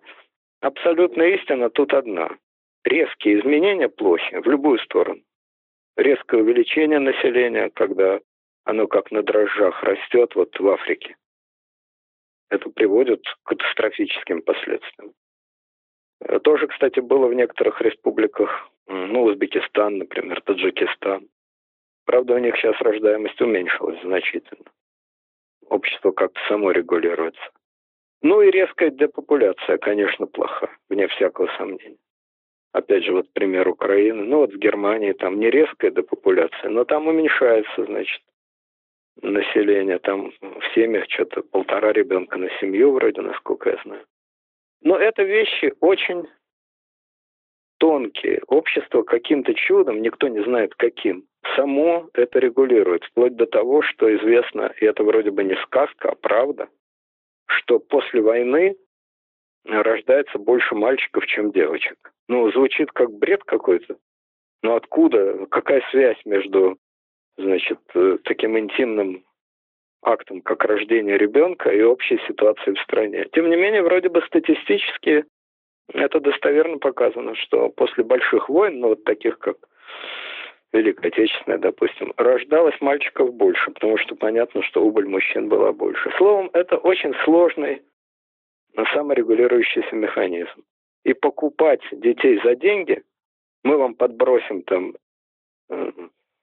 абсолютная 0.61 1.35
истина 1.35 1.69
тут 1.69 1.93
одна. 1.93 2.29
Резкие 2.85 3.39
изменения 3.39 3.89
плохи 3.89 4.39
в 4.39 4.47
любую 4.47 4.79
сторону. 4.79 5.21
Резкое 5.97 6.41
увеличение 6.41 6.99
населения, 6.99 7.69
когда 7.73 8.19
оно 8.67 8.87
как 8.87 9.11
на 9.11 9.23
дрожжах 9.23 9.81
растет 9.81 10.35
вот 10.35 10.59
в 10.59 10.67
Африке. 10.67 11.15
Это 12.49 12.69
приводит 12.69 13.23
к 13.23 13.47
катастрофическим 13.47 14.41
последствиям. 14.41 15.13
Э, 16.19 16.39
тоже, 16.39 16.67
кстати, 16.67 16.99
было 16.99 17.27
в 17.27 17.33
некоторых 17.33 17.81
республиках, 17.81 18.69
ну, 18.87 19.23
Узбекистан, 19.23 19.99
например, 19.99 20.41
Таджикистан. 20.41 21.29
Правда, 22.05 22.35
у 22.35 22.39
них 22.39 22.57
сейчас 22.57 22.75
рождаемость 22.81 23.39
уменьшилась 23.39 24.01
значительно. 24.01 24.65
Общество 25.69 26.11
как-то 26.11 26.39
само 26.49 26.71
регулируется. 26.71 27.49
Ну 28.21 28.41
и 28.41 28.51
резкая 28.51 28.89
депопуляция, 28.89 29.77
конечно, 29.77 30.27
плоха, 30.27 30.69
вне 30.89 31.07
всякого 31.07 31.49
сомнения. 31.57 31.99
Опять 32.73 33.05
же, 33.05 33.13
вот 33.13 33.31
пример 33.31 33.69
Украины. 33.69 34.23
Ну 34.23 34.39
вот 34.39 34.53
в 34.53 34.57
Германии 34.57 35.13
там 35.13 35.39
не 35.39 35.49
резкая 35.49 35.91
депопуляция, 35.91 36.69
но 36.69 36.83
там 36.83 37.07
уменьшается, 37.07 37.85
значит, 37.85 38.21
население. 39.21 39.99
Там 39.99 40.31
в 40.41 40.75
семьях 40.75 41.05
что-то 41.09 41.41
полтора 41.43 41.91
ребенка 41.93 42.37
на 42.37 42.49
семью 42.59 42.91
вроде, 42.91 43.21
насколько 43.21 43.69
я 43.69 43.79
знаю. 43.83 44.05
Но 44.81 44.97
это 44.97 45.23
вещи 45.23 45.73
очень 45.79 46.27
тонкие. 47.79 48.41
Общество 48.47 49.03
каким-то 49.03 49.53
чудом, 49.53 50.01
никто 50.01 50.27
не 50.27 50.43
знает 50.43 50.75
каким, 50.75 51.25
само 51.55 52.09
это 52.13 52.39
регулирует. 52.39 53.03
Вплоть 53.05 53.35
до 53.35 53.45
того, 53.45 53.81
что 53.81 54.13
известно, 54.17 54.73
и 54.79 54.85
это 54.85 55.03
вроде 55.03 55.31
бы 55.31 55.43
не 55.43 55.55
сказка, 55.63 56.09
а 56.09 56.15
правда, 56.15 56.67
что 57.47 57.79
после 57.79 58.21
войны 58.21 58.75
рождается 59.65 60.37
больше 60.39 60.75
мальчиков, 60.75 61.25
чем 61.27 61.51
девочек. 61.51 62.13
Ну, 62.27 62.51
звучит 62.51 62.91
как 62.91 63.11
бред 63.11 63.43
какой-то. 63.43 63.97
Но 64.63 64.75
откуда, 64.75 65.45
какая 65.47 65.83
связь 65.91 66.19
между, 66.25 66.77
значит, 67.37 67.79
э, 67.93 68.17
таким 68.23 68.57
интимным 68.57 69.23
актом, 70.01 70.41
как 70.41 70.63
рождение 70.65 71.17
ребенка 71.17 71.69
и 71.69 71.81
общей 71.81 72.19
ситуацией 72.27 72.75
в 72.75 72.81
стране? 72.81 73.27
Тем 73.33 73.49
не 73.49 73.55
менее, 73.55 73.83
вроде 73.83 74.09
бы 74.09 74.21
статистически 74.23 75.25
это 75.93 76.19
достоверно 76.19 76.77
показано, 76.79 77.35
что 77.35 77.69
после 77.69 78.03
больших 78.03 78.49
войн, 78.49 78.79
ну 78.79 78.89
вот 78.89 79.03
таких 79.03 79.39
как 79.39 79.57
Великая 80.73 81.07
Отечественная, 81.07 81.59
допустим, 81.59 82.13
рождалось 82.17 82.79
мальчиков 82.81 83.33
больше, 83.33 83.71
потому 83.71 83.97
что 83.97 84.15
понятно, 84.15 84.61
что 84.63 84.83
убыль 84.83 85.07
мужчин 85.07 85.47
была 85.47 85.71
больше. 85.71 86.11
Словом, 86.17 86.49
это 86.53 86.77
очень 86.77 87.13
сложный 87.23 87.83
саморегулирующийся 88.93 89.95
механизм. 89.95 90.63
И 91.03 91.13
покупать 91.13 91.81
детей 91.91 92.39
за 92.43 92.55
деньги, 92.55 93.01
мы 93.63 93.77
вам 93.77 93.95
подбросим 93.95 94.61
там 94.63 94.95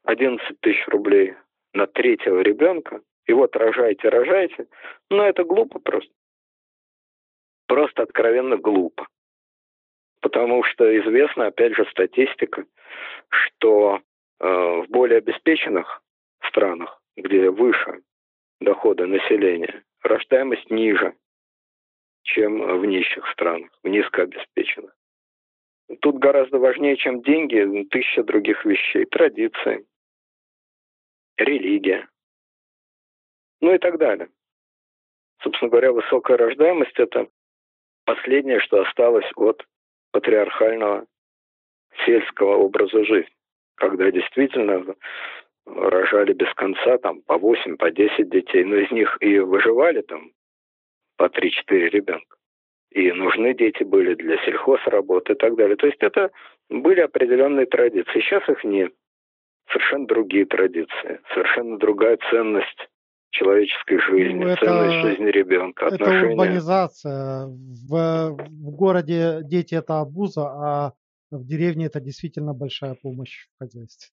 11 0.04 0.60
тысяч 0.60 0.86
рублей 0.88 1.34
на 1.72 1.86
третьего 1.86 2.40
ребенка, 2.40 3.00
и 3.26 3.32
вот 3.32 3.56
рожайте, 3.56 4.08
рожайте, 4.08 4.66
но 5.10 5.26
это 5.26 5.44
глупо 5.44 5.78
просто. 5.78 6.12
Просто 7.66 8.02
откровенно 8.02 8.56
глупо. 8.56 9.08
Потому 10.20 10.62
что 10.64 10.98
известна, 11.00 11.46
опять 11.46 11.74
же, 11.74 11.86
статистика, 11.90 12.64
что 13.28 14.00
э, 14.40 14.46
в 14.46 14.86
более 14.88 15.18
обеспеченных 15.18 16.02
странах, 16.46 17.00
где 17.16 17.50
выше 17.50 18.02
доходы 18.60 19.06
населения, 19.06 19.82
рождаемость 20.02 20.70
ниже, 20.70 21.14
чем 22.22 22.78
в 22.78 22.84
нищих 22.84 23.26
странах, 23.32 23.70
в 23.82 23.88
низкообеспеченных. 23.88 24.94
Тут 26.00 26.18
гораздо 26.18 26.58
важнее, 26.58 26.96
чем 26.96 27.22
деньги, 27.22 27.86
тысяча 27.90 28.22
других 28.22 28.64
вещей. 28.64 29.04
Традиции, 29.04 29.84
религия, 31.36 32.08
ну 33.60 33.74
и 33.74 33.78
так 33.78 33.98
далее. 33.98 34.28
Собственно 35.42 35.70
говоря, 35.70 35.92
высокая 35.92 36.36
рождаемость– 36.36 36.94
это 36.98 37.28
последнее, 38.04 38.60
что 38.60 38.82
осталось 38.82 39.30
от 39.36 39.64
патриархального 40.12 41.06
сельского 42.04 42.56
образа 42.56 43.04
жизни, 43.04 43.34
когда 43.76 44.10
действительно 44.10 44.94
рожали 45.66 46.32
без 46.32 46.52
конца 46.54 46.98
там 46.98 47.22
по 47.22 47.38
8, 47.38 47.76
по 47.76 47.90
10 47.90 48.28
детей, 48.28 48.64
но 48.64 48.76
из 48.76 48.90
них 48.90 49.16
и 49.20 49.38
выживали 49.38 50.02
там 50.02 50.30
по 51.16 51.24
3-4 51.24 51.50
ребенка. 51.90 52.36
И 52.90 53.10
нужны 53.10 53.54
дети 53.54 53.82
были 53.82 54.14
для 54.14 54.36
сельхозработы 54.44 55.32
и 55.32 55.36
так 55.36 55.56
далее. 55.56 55.76
То 55.76 55.86
есть 55.86 56.00
это 56.00 56.30
были 56.68 57.00
определенные 57.00 57.66
традиции. 57.66 58.20
Сейчас 58.20 58.48
их 58.48 58.62
нет. 58.62 58.92
Совершенно 59.72 60.06
другие 60.06 60.46
традиции, 60.46 61.20
совершенно 61.32 61.78
другая 61.78 62.18
ценность 62.30 62.88
человеческой 63.30 63.98
жизни, 63.98 64.44
ну, 64.44 64.48
это, 64.48 64.64
ценность 64.64 65.08
жизни 65.08 65.30
ребенка, 65.30 65.86
это 65.86 65.94
отношения. 65.96 66.18
Это 66.18 66.30
урбанизация. 66.30 67.46
В, 67.46 68.36
в 68.38 68.70
городе 68.76 69.40
дети 69.42 69.74
это 69.74 70.00
обуза, 70.00 70.42
а 70.46 70.92
в 71.30 71.44
деревне 71.44 71.86
это 71.86 72.00
действительно 72.00 72.54
большая 72.54 72.94
помощь 72.94 73.48
в 73.54 73.58
хозяйстве. 73.58 74.10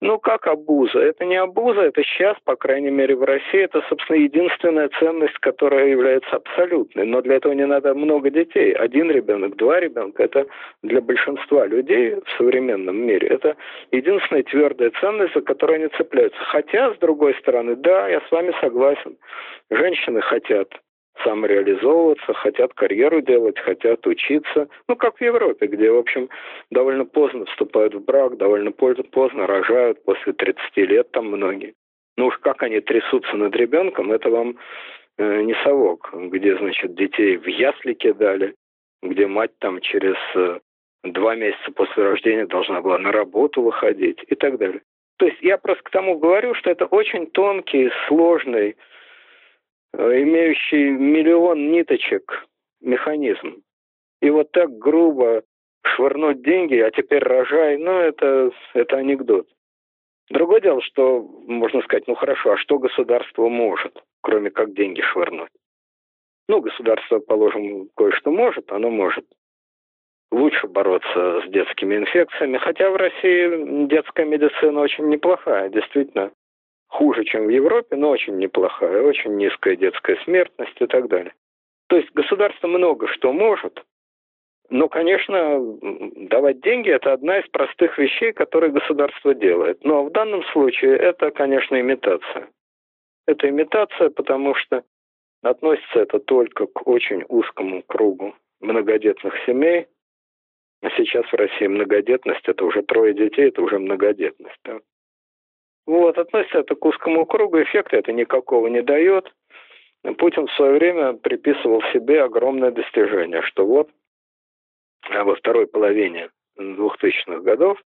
Ну, 0.00 0.18
как 0.20 0.46
абуза? 0.46 1.00
Это 1.00 1.24
не 1.24 1.36
абуза, 1.36 1.80
это 1.80 2.04
сейчас, 2.04 2.36
по 2.44 2.54
крайней 2.54 2.90
мере, 2.90 3.16
в 3.16 3.24
России, 3.24 3.60
это, 3.64 3.82
собственно, 3.88 4.18
единственная 4.18 4.88
ценность, 5.00 5.36
которая 5.38 5.88
является 5.88 6.36
абсолютной. 6.36 7.04
Но 7.04 7.20
для 7.20 7.36
этого 7.36 7.52
не 7.52 7.66
надо 7.66 7.94
много 7.94 8.30
детей. 8.30 8.72
Один 8.72 9.10
ребенок, 9.10 9.56
два 9.56 9.80
ребенка– 9.80 10.22
это 10.24 10.46
для 10.84 11.00
большинства 11.00 11.66
людей 11.66 12.14
в 12.14 12.30
современном 12.36 12.96
мире. 12.96 13.26
Это 13.26 13.56
единственная 13.90 14.44
твердая 14.44 14.92
ценность, 15.00 15.34
за 15.34 15.40
которую 15.40 15.76
они 15.80 15.88
цепляются. 15.96 16.38
Хотя, 16.44 16.94
с 16.94 16.98
другой 16.98 17.34
стороны, 17.40 17.74
да, 17.74 18.08
я 18.08 18.20
с 18.20 18.30
вами 18.30 18.54
согласен. 18.60 19.16
Женщины 19.68 20.20
хотят 20.20 20.68
самореализовываться, 21.24 22.32
хотят 22.34 22.74
карьеру 22.74 23.20
делать, 23.20 23.58
хотят 23.58 24.06
учиться. 24.06 24.68
Ну, 24.88 24.96
как 24.96 25.18
в 25.18 25.20
Европе, 25.20 25.66
где, 25.66 25.90
в 25.90 25.96
общем, 25.96 26.28
довольно 26.70 27.04
поздно 27.04 27.44
вступают 27.46 27.94
в 27.94 28.04
брак, 28.04 28.36
довольно 28.36 28.72
поздно 28.72 29.46
рожают, 29.46 30.02
после 30.04 30.32
30 30.32 30.76
лет 30.76 31.10
там 31.12 31.26
многие. 31.26 31.74
Ну 32.16 32.26
уж 32.26 32.38
как 32.38 32.62
они 32.62 32.80
трясутся 32.80 33.36
над 33.36 33.54
ребенком, 33.54 34.10
это 34.10 34.28
вам 34.28 34.56
э, 35.18 35.42
не 35.42 35.54
совок, 35.62 36.10
где, 36.12 36.56
значит, 36.56 36.94
детей 36.96 37.36
в 37.36 37.46
ясли 37.46 37.94
кидали, 37.94 38.54
где 39.02 39.28
мать 39.28 39.52
там 39.60 39.80
через 39.80 40.16
э, 40.34 40.58
два 41.04 41.36
месяца 41.36 41.70
после 41.72 42.02
рождения 42.02 42.46
должна 42.46 42.80
была 42.80 42.98
на 42.98 43.12
работу 43.12 43.62
выходить 43.62 44.18
и 44.26 44.34
так 44.34 44.58
далее. 44.58 44.80
То 45.18 45.26
есть 45.26 45.38
я 45.42 45.58
просто 45.58 45.82
к 45.84 45.90
тому 45.90 46.18
говорю, 46.18 46.54
что 46.54 46.70
это 46.70 46.86
очень 46.86 47.26
тонкий, 47.26 47.90
сложный 48.06 48.76
имеющий 49.94 50.90
миллион 50.90 51.70
ниточек 51.70 52.46
механизм. 52.80 53.62
И 54.20 54.30
вот 54.30 54.50
так 54.52 54.76
грубо 54.78 55.42
швырнуть 55.84 56.42
деньги, 56.42 56.76
а 56.76 56.90
теперь 56.90 57.22
рожай, 57.22 57.76
ну, 57.78 57.92
это, 57.92 58.50
это 58.74 58.96
анекдот. 58.96 59.46
Другое 60.30 60.60
дело, 60.60 60.82
что 60.82 61.22
можно 61.46 61.80
сказать, 61.82 62.06
ну 62.06 62.14
хорошо, 62.14 62.52
а 62.52 62.56
что 62.58 62.78
государство 62.78 63.48
может, 63.48 64.02
кроме 64.20 64.50
как 64.50 64.74
деньги 64.74 65.00
швырнуть? 65.00 65.50
Ну, 66.48 66.60
государство, 66.60 67.18
положим, 67.18 67.88
кое-что 67.96 68.30
может, 68.30 68.70
оно 68.72 68.90
может 68.90 69.24
лучше 70.30 70.66
бороться 70.66 71.42
с 71.46 71.50
детскими 71.50 71.96
инфекциями, 71.96 72.58
хотя 72.58 72.90
в 72.90 72.96
России 72.96 73.86
детская 73.86 74.26
медицина 74.26 74.80
очень 74.80 75.08
неплохая, 75.08 75.70
действительно 75.70 76.32
хуже, 76.88 77.24
чем 77.24 77.46
в 77.46 77.50
Европе, 77.50 77.96
но 77.96 78.10
очень 78.10 78.36
неплохая, 78.38 79.02
очень 79.02 79.36
низкая 79.36 79.76
детская 79.76 80.16
смертность 80.24 80.80
и 80.80 80.86
так 80.86 81.08
далее. 81.08 81.34
То 81.88 81.96
есть 81.96 82.10
государство 82.12 82.66
много 82.66 83.08
что 83.08 83.32
может, 83.32 83.84
но, 84.70 84.88
конечно, 84.88 85.60
давать 86.28 86.60
деньги– 86.60 86.90
это 86.92 87.14
одна 87.14 87.38
из 87.38 87.48
простых 87.48 87.96
вещей, 87.96 88.32
которые 88.32 88.70
государство 88.70 89.34
делает. 89.34 89.82
Но 89.82 90.04
в 90.04 90.12
данном 90.12 90.44
случае 90.44 90.96
это, 90.96 91.30
конечно, 91.30 91.80
имитация. 91.80 92.48
Это 93.26 93.48
имитация, 93.48 94.10
потому 94.10 94.54
что 94.54 94.84
относится 95.42 96.00
это 96.00 96.18
только 96.18 96.66
к 96.66 96.86
очень 96.86 97.24
узкому 97.28 97.82
кругу 97.82 98.34
многодетных 98.60 99.34
семей. 99.46 99.86
А 100.82 100.90
сейчас 100.90 101.24
в 101.26 101.34
России 101.34 101.66
многодетность– 101.66 102.42
это 102.46 102.64
уже 102.64 102.82
трое 102.82 103.14
детей, 103.14 103.48
это 103.48 103.62
уже 103.62 103.78
многодетность. 103.78 104.60
Да? 104.64 104.80
Вот, 105.88 106.18
относится 106.18 106.58
это 106.58 106.74
к 106.74 106.84
узкому 106.84 107.24
кругу, 107.24 107.62
эффекта 107.62 107.96
это 107.96 108.12
никакого 108.12 108.66
не 108.66 108.82
дает. 108.82 109.32
Путин 110.18 110.46
в 110.46 110.52
свое 110.52 110.74
время 110.74 111.14
приписывал 111.14 111.80
себе 111.94 112.22
огромное 112.22 112.70
достижение, 112.70 113.40
что 113.40 113.64
вот 113.64 113.88
а 115.08 115.24
во 115.24 115.34
второй 115.34 115.66
половине 115.66 116.28
2000-х 116.58 117.40
годов, 117.40 117.82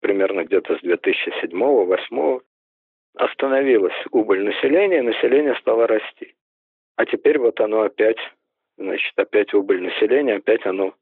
примерно 0.00 0.44
где-то 0.44 0.78
с 0.78 0.82
2007-2008, 0.82 2.40
остановилась 3.16 4.06
убыль 4.12 4.44
населения, 4.44 5.02
население 5.02 5.54
стало 5.56 5.86
расти. 5.86 6.34
А 6.96 7.04
теперь 7.04 7.38
вот 7.38 7.60
оно 7.60 7.82
опять, 7.82 8.16
значит, 8.78 9.12
опять 9.18 9.52
убыль 9.52 9.82
населения, 9.82 10.36
опять 10.36 10.64
оно 10.64 10.94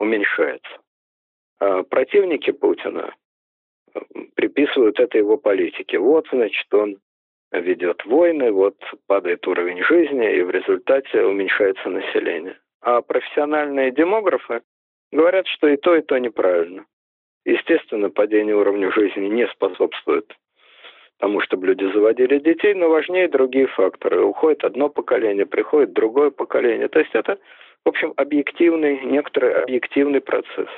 уменьшается. 0.00 0.80
А 1.60 1.84
противники 1.84 2.50
Путина 2.50 3.14
приписывают 4.34 4.98
это 5.00 5.18
его 5.18 5.36
политике. 5.36 5.98
Вот, 5.98 6.26
значит, 6.32 6.72
он 6.72 6.98
ведет 7.52 8.04
войны, 8.04 8.50
вот 8.50 8.76
падает 9.06 9.46
уровень 9.46 9.82
жизни, 9.82 10.36
и 10.36 10.42
в 10.42 10.50
результате 10.50 11.24
уменьшается 11.24 11.88
население. 11.88 12.58
А 12.80 13.02
профессиональные 13.02 13.92
демографы 13.92 14.62
говорят, 15.12 15.46
что 15.46 15.68
и 15.68 15.76
то, 15.76 15.94
и 15.94 16.02
то 16.02 16.18
неправильно. 16.18 16.86
Естественно, 17.44 18.10
падение 18.10 18.56
уровня 18.56 18.90
жизни 18.92 19.26
не 19.26 19.46
способствует 19.48 20.32
тому, 21.18 21.40
чтобы 21.40 21.68
люди 21.68 21.84
заводили 21.92 22.38
детей, 22.38 22.74
но 22.74 22.88
важнее 22.88 23.28
другие 23.28 23.66
факторы. 23.66 24.22
Уходит 24.22 24.64
одно 24.64 24.88
поколение, 24.88 25.46
приходит 25.46 25.92
другое 25.92 26.30
поколение. 26.30 26.88
То 26.88 27.00
есть 27.00 27.14
это, 27.14 27.38
в 27.84 27.88
общем, 27.88 28.12
объективный, 28.16 29.00
некоторый 29.04 29.54
объективный 29.62 30.20
процесс, 30.20 30.68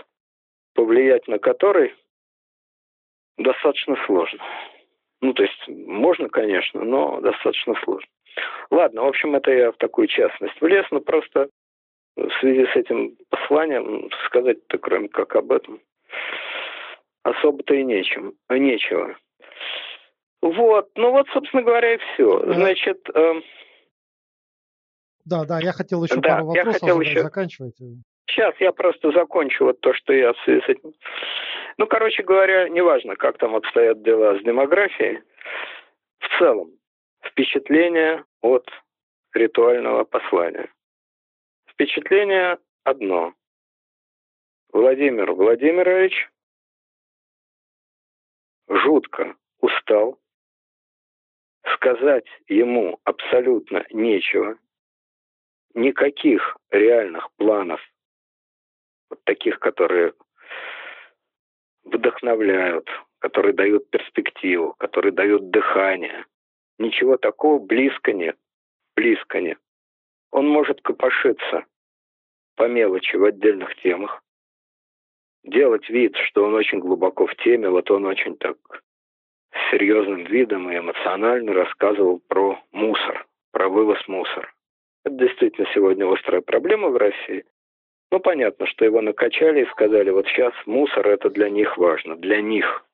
повлиять 0.75 1.29
на 1.29 1.39
который 1.39 1.95
достаточно 3.39 3.97
сложно. 4.07 4.43
Ну, 5.21 5.33
то 5.33 5.43
есть 5.43 5.69
можно, 5.69 6.29
конечно, 6.29 6.85
но 6.85 7.21
достаточно 7.21 7.75
сложно. 7.85 8.09
Ладно, 8.71 9.03
в 9.03 9.07
общем, 9.07 9.35
это 9.37 9.51
я 9.51 9.73
в 9.73 9.77
такую 9.77 10.09
частность 10.09 10.61
влез, 10.61 10.85
но 10.91 11.01
просто 11.01 11.49
в 12.17 12.31
связи 12.41 12.67
с 12.67 12.77
этим 12.77 13.17
посланием 13.31 14.11
сказать-то, 14.27 14.79
кроме 14.79 15.09
как 15.09 15.35
об 15.37 15.53
этом, 15.53 15.81
особо-то 17.23 17.75
и 17.75 17.85
нечем, 17.85 18.35
нечего. 18.49 19.17
Вот, 20.43 20.91
ну 20.97 21.11
вот, 21.11 21.27
собственно 21.33 21.63
говоря, 21.63 21.95
и 21.95 21.99
все. 21.99 22.53
Значит... 22.53 22.99
Э, 23.15 23.41
да, 25.25 25.45
да, 25.47 25.59
я 25.59 25.73
хотел 25.73 26.05
еще 26.05 26.17
да, 26.17 26.35
пару 26.37 26.47
вопросов 26.47 26.73
я 26.75 26.79
хотел 26.81 27.01
еще... 27.01 27.23
заканчивать. 27.23 27.77
Сейчас 28.29 28.55
я 28.61 28.73
просто 28.73 29.11
закончу 29.13 29.65
вот 29.65 29.81
то, 29.81 29.95
что 29.95 30.13
я 30.13 30.33
в 30.33 30.39
связи 30.45 30.61
с 30.61 30.69
этим... 30.69 30.93
Ну, 31.77 31.87
короче 31.87 32.23
говоря, 32.23 32.69
неважно, 32.69 33.17
как 33.17 33.39
там 33.39 33.55
обстоят 33.57 34.03
дела 34.03 34.39
с 34.39 34.43
демографией, 34.43 35.23
в 36.19 36.39
целом 36.39 36.71
впечатление 37.25 38.25
от 38.43 38.69
ритуального 39.33 40.05
послания. 40.05 40.71
Впечатление 41.69 42.59
одно. 42.85 43.35
Владимир 44.73 45.33
Владимирович 45.33 46.29
жутко 48.69 49.37
устал, 49.61 50.21
сказать 51.75 52.27
ему 52.47 53.01
абсолютно 53.05 53.85
нечего, 53.91 54.59
никаких 55.75 56.57
реальных 56.71 57.33
планов, 57.37 57.81
вот 59.11 59.23
таких, 59.25 59.59
которые 59.59 60.15
вдохновляют, 61.85 62.89
которые 63.19 63.55
дают 63.55 63.89
перспективу, 63.91 64.75
которые 64.79 65.13
дают 65.13 65.51
дыхание. 65.51 66.27
Ничего 66.79 67.17
такого 67.17 67.59
близко 67.59 68.13
нет. 68.13 68.37
Близко 68.97 69.41
нет. 69.41 69.59
Он 70.31 70.49
может 70.49 70.81
копошиться 70.83 71.65
по 72.57 72.69
мелочи 72.69 73.17
в 73.17 73.25
отдельных 73.25 73.75
темах, 73.77 74.23
делать 75.45 75.89
вид, 75.89 76.17
что 76.17 76.45
он 76.45 76.55
очень 76.55 76.79
глубоко 76.79 77.27
в 77.27 77.35
теме, 77.37 77.69
вот 77.69 77.91
он 77.91 78.07
очень 78.07 78.37
так 78.37 78.57
серьезным 79.71 80.25
видом 80.25 80.71
и 80.71 80.79
эмоционально 80.79 81.53
рассказывал 81.53 82.21
про 82.29 82.59
мусор, 82.73 83.27
про 83.53 83.69
вывоз 83.69 83.99
мусора. 84.09 84.53
Это 85.05 85.15
действительно 85.17 85.69
сегодня 85.75 86.11
острая 86.11 86.41
проблема 86.41 86.89
в 86.89 86.97
России. 86.97 87.45
Ну, 88.15 88.21
понятно, 88.21 88.67
что 88.67 88.85
его 88.85 89.01
накачали 89.01 89.65
и 89.65 89.71
сказали, 89.71 90.11
вот 90.11 90.29
сейчас 90.29 90.53
мусор 90.67 91.09
это 91.09 91.31
для 91.31 91.51
них 91.51 91.77
важно, 91.77 92.15
для 92.15 92.41
них, 92.41 92.87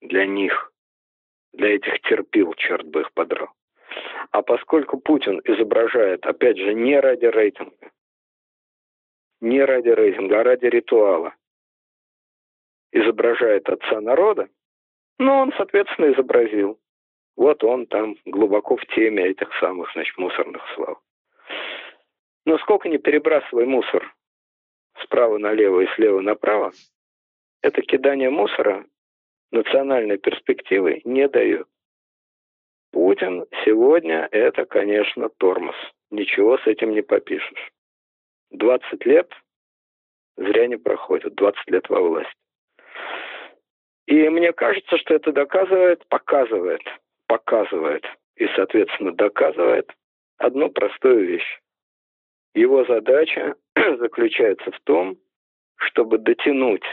для 0.00 0.24
них, 0.24 0.72
для 1.52 1.74
этих 1.74 2.00
терпил, 2.00 2.54
черт 2.54 2.86
бы 2.86 3.02
их 3.02 3.12
подрал. 3.12 3.50
А 4.30 4.40
поскольку 4.40 4.98
Путин 4.98 5.42
изображает, 5.44 6.24
опять 6.24 6.56
же, 6.56 6.72
не 6.72 6.98
ради 6.98 7.26
рейтинга, 7.26 7.90
не 9.42 9.62
ради 9.62 9.90
рейтинга, 9.90 10.40
а 10.40 10.44
ради 10.44 10.64
ритуала, 10.64 11.34
изображает 12.90 13.68
отца 13.68 14.00
народа, 14.00 14.48
ну, 15.18 15.30
он, 15.30 15.52
соответственно, 15.58 16.10
изобразил. 16.10 16.80
Вот 17.36 17.62
он 17.64 17.84
там 17.84 18.16
глубоко 18.24 18.78
в 18.78 18.86
теме 18.94 19.26
этих 19.26 19.52
самых, 19.60 19.92
значит, 19.92 20.16
мусорных 20.16 20.62
слав. 20.74 20.98
Но 22.46 22.56
сколько 22.56 22.88
не 22.88 22.96
перебрасывай 22.96 23.66
мусор 23.66 24.10
справа 25.04 25.38
налево 25.38 25.80
и 25.80 25.86
слева 25.94 26.20
направо, 26.20 26.72
это 27.62 27.82
кидание 27.82 28.30
мусора 28.30 28.86
национальной 29.50 30.18
перспективы 30.18 31.00
не 31.04 31.28
дает. 31.28 31.68
Путин 32.92 33.46
сегодня 33.64 34.28
это, 34.30 34.64
конечно, 34.64 35.28
тормоз. 35.28 35.76
Ничего 36.10 36.58
с 36.58 36.66
этим 36.66 36.92
не 36.92 37.02
попишешь. 37.02 37.72
20 38.50 39.06
лет 39.06 39.32
зря 40.36 40.66
не 40.66 40.76
проходит, 40.76 41.34
20 41.34 41.70
лет 41.70 41.88
во 41.88 42.00
власти. 42.00 42.34
И 44.06 44.28
мне 44.28 44.52
кажется, 44.52 44.98
что 44.98 45.14
это 45.14 45.32
доказывает, 45.32 46.06
показывает, 46.08 46.82
показывает 47.26 48.04
и, 48.36 48.46
соответственно, 48.56 49.12
доказывает 49.12 49.90
одну 50.38 50.70
простую 50.70 51.26
вещь. 51.26 51.60
Его 52.54 52.84
задача 52.84 53.54
заключается 53.98 54.70
в 54.70 54.80
том, 54.80 55.18
чтобы 55.76 56.18
дотянуть 56.18 56.84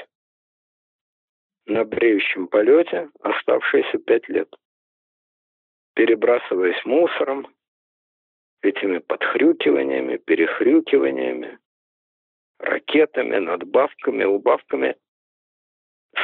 на 1.65 1.84
бреющем 1.86 2.48
полете 2.48 3.10
оставшиеся 3.22 4.00
пять 4.00 4.28
лет, 4.28 4.54
перебрасываясь 5.94 6.84
мусором, 6.86 7.48
этими 8.62 9.00
подхрюкиваниями, 9.00 10.18
перехрюкиваниями, 10.18 11.60
ракетами, 12.58 13.38
надбавками, 13.38 14.24
убавками. 14.26 14.96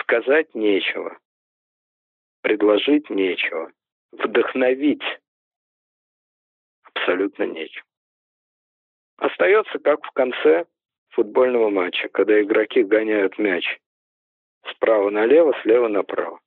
Сказать 0.02 0.54
нечего, 0.56 1.18
предложить 2.42 3.10
нечего, 3.10 3.72
вдохновить 4.12 5.04
абсолютно 6.84 7.44
нечего. 7.44 7.86
Остается 9.18 9.80
как 9.80 10.04
в 10.06 10.12
конце 10.12 10.66
футбольного 11.10 11.70
матча, 11.70 12.10
когда 12.10 12.42
игроки 12.42 12.84
гоняют 12.84 13.38
мяч 13.38 13.80
справа 14.72 15.10
налево, 15.10 15.54
слева 15.62 15.88
направо. 15.88 16.40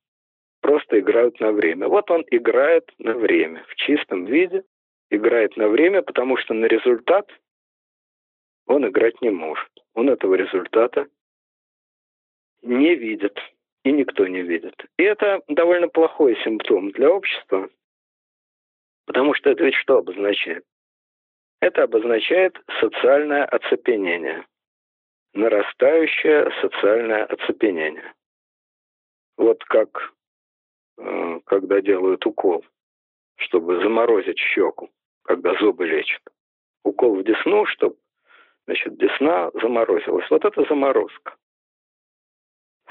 Просто 0.61 0.99
играют 0.99 1.39
на 1.39 1.51
время. 1.51 1.87
Вот 1.87 2.11
он 2.11 2.23
играет 2.29 2.89
на 2.97 3.13
время, 3.13 3.63
в 3.69 3.75
чистом 3.75 4.25
виде, 4.25 4.63
играет 5.09 5.55
на 5.57 5.69
время, 5.69 6.01
потому 6.01 6.37
что 6.37 6.53
на 6.53 6.65
результат 6.65 7.29
он 8.67 8.87
играть 8.87 9.19
не 9.21 9.29
может. 9.29 9.69
Он 9.93 10.09
этого 10.09 10.35
результата 10.35 11.07
не 12.61 12.93
видит, 12.95 13.39
и 13.83 13.91
никто 13.91 14.27
не 14.27 14.41
видит. 14.41 14.75
И 14.97 15.03
это 15.03 15.41
довольно 15.47 15.87
плохой 15.87 16.37
симптом 16.43 16.91
для 16.91 17.09
общества, 17.09 17.69
потому 19.05 19.33
что 19.33 19.49
это 19.49 19.63
ведь 19.63 19.75
что 19.75 19.97
обозначает? 19.97 20.65
Это 21.61 21.83
обозначает 21.83 22.57
социальное 22.79 23.45
оцепенение, 23.45 24.45
нарастающее 25.33 26.49
социальное 26.61 27.25
оцепенение. 27.25 28.13
Вот 29.37 29.63
как 29.65 30.13
э, 30.97 31.39
когда 31.45 31.81
делают 31.81 32.25
укол, 32.25 32.65
чтобы 33.37 33.81
заморозить 33.81 34.39
щеку, 34.39 34.89
когда 35.23 35.53
зубы 35.59 35.85
лечат. 35.85 36.21
Укол 36.83 37.17
в 37.17 37.23
десну, 37.23 37.65
чтобы 37.65 37.97
значит, 38.65 38.97
десна 38.97 39.51
заморозилась. 39.53 40.29
Вот 40.29 40.45
это 40.45 40.63
заморозка. 40.63 41.35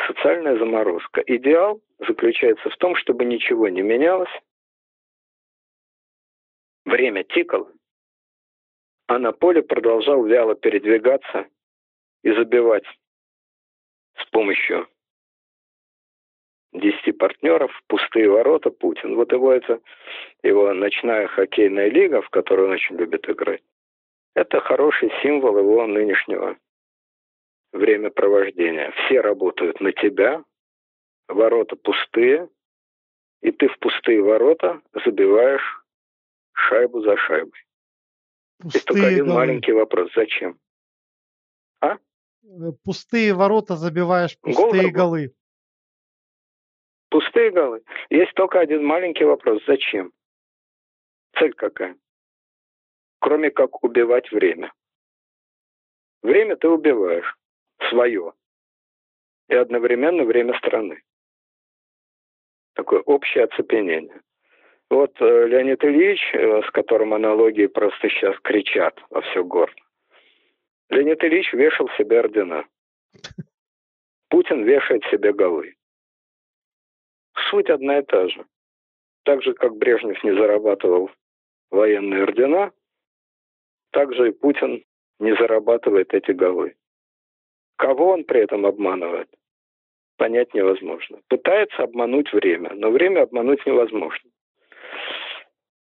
Социальная 0.07 0.59
заморозка. 0.59 1.22
Идеал 1.26 1.81
заключается 1.98 2.68
в 2.68 2.76
том, 2.76 2.96
чтобы 2.96 3.24
ничего 3.24 3.68
не 3.68 3.83
менялось, 3.83 4.31
время 6.85 7.24
тикало, 7.24 7.72
а 9.08 9.18
на 9.18 9.32
поле 9.32 9.62
продолжал 9.62 10.24
вяло 10.24 10.54
передвигаться 10.54 11.46
и 12.22 12.30
забивать 12.30 12.84
с 14.18 14.26
помощью 14.30 14.86
десяти 16.74 17.12
партнеров 17.12 17.72
пустые 17.86 18.28
ворота 18.28 18.70
Путин. 18.70 19.16
Вот 19.16 19.32
его 19.32 19.50
это 19.50 19.80
его 20.42 20.72
ночная 20.74 21.26
хоккейная 21.26 21.88
лига, 21.88 22.20
в 22.20 22.28
которую 22.28 22.68
он 22.68 22.74
очень 22.74 22.96
любит 22.96 23.28
играть, 23.28 23.62
это 24.34 24.61
хороший 24.61 25.11
символ 25.22 25.59
его 25.59 25.86
нынешнего 25.86 26.59
времяпровождения. 27.72 28.90
Все 28.90 29.22
работают 29.22 29.80
на 29.80 29.92
тебя, 29.92 30.44
ворота 31.28 31.76
пустые, 31.76 32.50
и 33.40 33.52
ты 33.52 33.68
в 33.68 33.78
пустые 33.78 34.22
ворота 34.22 34.82
забиваешь 35.04 35.82
шайбу 36.52 37.00
за 37.00 37.16
шайбой. 37.16 37.67
Пустые 38.59 38.72
Есть 38.74 38.86
только 38.86 39.06
один 39.06 39.24
голы. 39.26 39.36
маленький 39.36 39.72
вопрос. 39.72 40.11
Зачем? 40.14 40.59
А? 41.80 41.94
Э, 41.94 41.98
пустые 42.84 43.34
ворота 43.34 43.76
забиваешь, 43.76 44.38
пустые 44.40 44.84
Гол 44.84 44.92
голы. 44.92 45.34
Пустые 47.11 47.50
голы. 47.50 47.82
Есть 48.11 48.34
только 48.34 48.59
один 48.61 48.84
маленький 48.84 49.24
вопрос. 49.24 49.62
Зачем? 49.66 50.12
Цель 51.38 51.54
какая? 51.54 51.96
Кроме 53.20 53.50
как 53.50 53.82
убивать 53.84 54.30
время. 54.32 54.72
Время 56.22 56.56
ты 56.56 56.68
убиваешь. 56.68 57.36
Свое. 57.90 58.32
И 59.48 59.54
одновременно 59.54 60.24
время 60.24 60.59
страны. 60.59 61.02
Такое 62.74 63.00
общее 63.00 63.44
оцепенение. 63.44 64.20
Вот 64.91 65.14
э, 65.20 65.47
Леонид 65.49 65.84
Ильич, 65.84 66.20
э, 66.32 66.62
с 66.62 66.70
которым 66.70 67.12
аналогии 67.12 67.66
просто 67.66 68.09
сейчас 68.09 68.39
кричат 68.41 68.99
во 69.11 69.20
все 69.20 69.45
горло. 69.45 69.74
Леонид 70.89 71.22
Ильич 71.22 71.53
вешал 71.53 71.89
себе 71.99 72.20
ордена. 72.20 72.64
Путин 74.30 74.64
вешает 74.64 75.05
себе 75.11 75.32
голы. 75.32 75.74
Суть 77.51 77.68
одна 77.68 77.99
и 77.99 78.03
та 78.03 78.28
же. 78.28 78.45
Так 79.24 79.43
же, 79.43 79.53
как 79.53 79.76
Брежнев 79.76 80.22
не 80.24 80.32
зарабатывал 80.32 81.11
военные 81.70 82.22
ордена, 82.22 82.72
так 83.91 84.14
же 84.14 84.28
и 84.28 84.32
Путин 84.32 84.84
не 85.18 85.34
зарабатывает 85.36 86.14
эти 86.14 86.30
голы. 86.30 86.76
Кого 87.76 88.12
он 88.12 88.24
при 88.24 88.41
этом 88.41 88.64
обманывает, 88.64 89.28
понять 90.16 90.55
невозможно. 90.55 91.20
Пытается 91.28 91.82
обмануть 91.82 92.32
время, 92.32 92.72
но 92.74 92.91
время 92.91 93.22
обмануть 93.22 93.64
невозможно. 93.66 94.30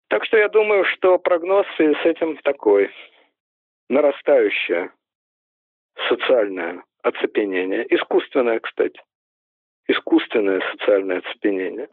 Так 0.08 0.24
что 0.24 0.38
я 0.38 0.48
думаю, 0.48 0.84
что 0.84 1.18
прогноз 1.18 1.66
с 1.76 2.04
этим 2.04 2.36
такой. 2.38 2.90
Нарастающее 3.90 4.90
социальное 6.08 6.84
оцепенение. 7.02 7.86
Искусственное, 7.94 8.60
кстати. 8.60 9.00
Искусственное 9.86 10.60
социальное 10.72 11.18
оцепенение. 11.18 11.88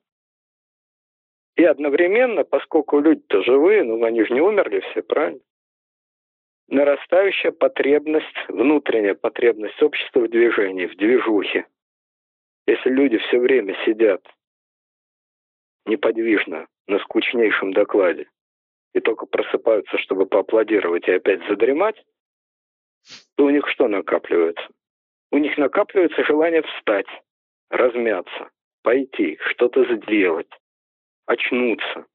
И 1.56 1.64
одновременно, 1.64 2.44
поскольку 2.44 3.00
люди-то 3.00 3.42
живые, 3.44 3.84
ну 3.84 4.04
они 4.04 4.24
же 4.26 4.34
не 4.34 4.42
умерли 4.42 4.82
все, 4.92 5.02
правильно? 5.02 5.40
Нарастающая 6.68 7.52
потребность, 7.52 8.36
внутренняя 8.50 9.14
потребность 9.14 9.82
общества 9.82 10.22
в 10.22 10.30
движении, 10.30 10.88
в 10.88 10.96
движухе. 10.98 11.68
Если 12.66 12.90
люди 12.90 13.18
все 13.20 13.40
время 13.40 13.76
сидят 13.86 14.26
неподвижно 15.86 16.68
на 16.88 17.00
скучнейшем 17.00 17.74
докладе 17.74 18.28
и 18.94 19.00
только 19.00 19.26
просыпаются, 19.26 19.98
чтобы 19.98 20.26
поаплодировать 20.26 21.08
и 21.08 21.12
опять 21.12 21.46
задремать, 21.48 22.02
то 23.36 23.46
у 23.46 23.50
них 23.50 23.68
что 23.70 23.88
накапливается? 23.88 24.68
У 25.32 25.38
них 25.38 25.58
накапливается 25.58 26.24
желание 26.24 26.62
встать, 26.62 27.08
размяться, 27.70 28.50
пойти, 28.84 29.38
что-то 29.50 29.84
сделать, 29.96 30.50
очнуться, 31.26 32.06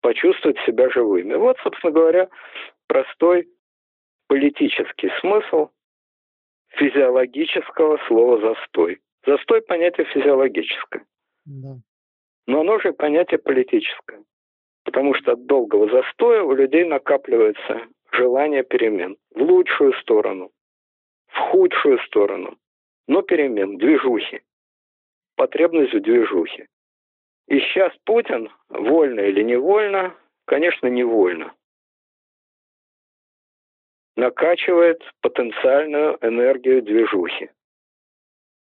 почувствовать 0.00 0.58
себя 0.60 0.90
живыми. 0.90 1.34
Вот, 1.34 1.58
собственно 1.62 1.92
говоря, 1.92 2.28
простой 2.86 3.48
политический 4.28 5.10
смысл 5.20 5.70
физиологического 6.68 7.98
слова 8.06 8.40
«застой». 8.40 9.00
Застой– 9.26 9.62
понятие 9.62 10.06
физиологическое. 10.06 11.04
Да. 11.44 11.76
Но 12.46 12.60
оно 12.60 12.78
же 12.80 12.92
понятие 12.92 13.38
политическое. 13.38 14.24
Потому 14.84 15.14
что 15.14 15.32
от 15.32 15.46
долгого 15.46 15.88
застоя 15.88 16.42
у 16.42 16.54
людей 16.54 16.84
накапливается 16.84 17.82
желание 18.10 18.64
перемен 18.64 19.16
в 19.34 19.42
лучшую 19.42 19.92
сторону, 19.94 20.50
в 21.28 21.38
худшую 21.38 21.98
сторону, 22.00 22.58
но 23.06 23.22
перемен, 23.22 23.78
движухи, 23.78 24.42
потребность 25.36 25.94
в 25.94 26.00
движухе. 26.00 26.66
И 27.48 27.60
сейчас 27.60 27.92
Путин, 28.04 28.50
вольно 28.68 29.20
или 29.20 29.42
невольно, 29.42 30.14
конечно, 30.46 30.88
невольно, 30.88 31.54
накачивает 34.16 35.02
потенциальную 35.20 36.18
энергию 36.20 36.82
движухи. 36.82 37.50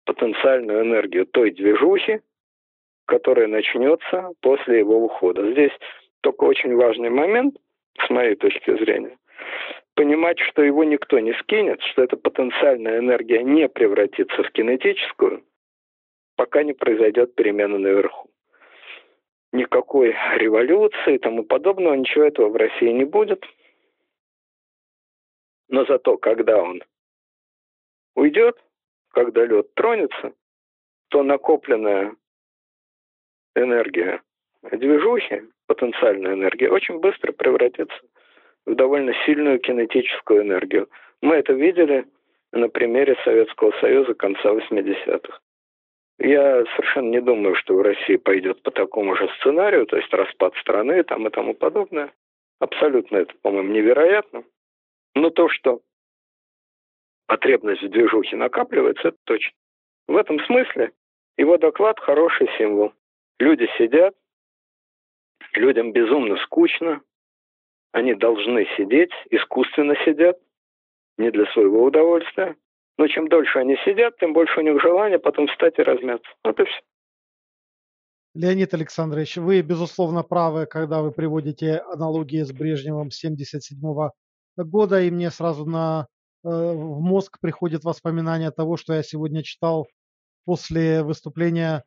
Потенциальную 0.05 0.83
энергию 0.83 1.27
той 1.27 1.53
движухи, 1.53 2.21
которая 3.07 3.47
начнется 3.47 4.31
после 4.41 4.79
его 4.79 5.05
ухода. 5.05 5.51
Здесь 5.53 5.73
только 6.21 6.45
очень 6.45 6.75
важный 6.77 7.11
момент, 7.11 7.57
с 7.99 8.11
моей 8.11 8.37
точки 8.37 8.77
зрения, 8.79 9.17
понимать, 9.95 10.39
что 10.39 10.63
его 10.63 10.85
никто 10.85 11.19
не 11.19 11.35
скинет, 11.35 11.81
что 11.83 12.03
эта 12.03 12.17
потенциальная 12.17 12.99
энергия 12.99 13.43
не 13.43 13.69
превратится 13.69 14.43
в 14.43 14.51
кинетическую, 14.53 15.45
пока 16.37 16.63
не 16.63 16.73
произойдет 16.73 17.35
перемена 17.35 17.79
наверху. 17.79 18.31
Никакой 19.53 20.17
революции 20.37 21.17
и 21.17 21.19
тому 21.19 21.45
подобного, 21.45 21.95
ничего 21.95 22.25
этого 22.25 22.49
в 22.49 22.57
России 22.57 22.89
не 22.89 23.05
будет. 23.05 23.45
Но 25.69 25.85
зато, 25.85 26.17
когда 26.17 26.63
он 26.63 26.83
уйдет, 28.15 28.57
когда 29.11 29.45
лед 29.45 29.75
тронется, 29.75 30.33
то 31.09 31.23
накопленная 31.23 32.15
энергия 33.55 34.21
движухи, 34.71 35.43
потенциальная 35.67 36.35
энергия, 36.35 36.71
очень 36.71 36.99
быстро 37.01 37.33
превратится 37.33 37.99
в 38.67 38.75
довольно 38.75 39.13
сильную 39.27 39.59
кинетическую 39.59 40.43
энергию. 40.43 40.89
Мы 41.21 41.37
это 41.37 41.53
видели 41.53 42.07
на 42.53 42.69
примере 42.69 43.17
Советского 43.25 43.73
Союза 43.81 44.15
конца 44.15 44.51
80-х. 44.51 45.39
Я 46.19 46.65
совершенно 46.77 47.09
не 47.09 47.21
думаю, 47.21 47.57
что 47.57 47.75
в 47.75 47.83
России 47.83 48.17
пойдет 48.17 48.63
по 48.63 48.71
такому 48.71 49.17
же 49.17 49.29
сценарию, 49.39 49.87
то 49.87 49.97
есть 49.97 50.13
распад 50.13 50.55
страны 50.57 51.03
там 51.03 51.27
и 51.27 51.31
тому 51.31 51.55
подобное. 51.55 52.13
Абсолютно 52.61 53.17
это, 53.17 53.35
по-моему, 53.43 53.73
невероятно. 53.73 54.45
Но 55.15 55.31
то, 55.31 55.49
что 55.49 55.81
потребность 57.27 57.83
в 57.83 57.89
движухе 57.89 58.37
накапливается, 58.37 59.09
это 59.09 59.19
точно. 59.25 59.57
В 60.07 60.17
этом 60.17 60.39
смысле 60.45 60.93
его 61.37 61.57
доклад 61.57 61.99
хороший 61.99 62.49
символ. 62.59 62.93
Люди 63.43 63.67
сидят, 63.77 64.15
людям 65.55 65.93
безумно 65.93 66.37
скучно, 66.45 67.03
они 67.91 68.15
должны 68.15 68.69
сидеть, 68.77 69.11
искусственно 69.31 69.97
сидят, 70.05 70.39
не 71.19 71.33
для 71.33 71.47
своего 71.47 71.83
удовольствия. 71.83 72.55
Но 72.99 73.09
чем 73.09 73.27
дольше 73.27 73.59
они 73.59 73.77
сидят, 73.85 74.17
тем 74.19 74.33
больше 74.33 74.61
у 74.61 74.63
них 74.63 74.81
желания 74.81 75.19
потом 75.19 75.49
встать 75.49 75.77
и 75.81 75.83
размяться. 75.83 76.31
Вот 76.45 76.61
и 76.61 76.65
все. 76.67 76.81
Леонид 78.35 78.75
Александрович, 78.75 79.37
вы, 79.39 79.61
безусловно, 79.63 80.23
правы, 80.23 80.67
когда 80.67 81.03
вы 81.03 81.11
приводите 81.11 81.79
аналогии 81.79 82.45
с 82.45 82.53
Брежневым 82.53 83.11
77 83.11 83.77
года, 84.57 85.03
и 85.03 85.11
мне 85.11 85.33
сразу 85.33 85.67
на, 85.67 86.07
э, 86.45 86.49
в 86.49 87.01
мозг 87.01 87.41
приходит 87.41 87.83
воспоминание 87.83 88.53
того, 88.53 88.77
что 88.77 88.95
я 88.95 89.03
сегодня 89.03 89.43
читал 89.43 89.89
после 90.45 91.03
выступления 91.03 91.83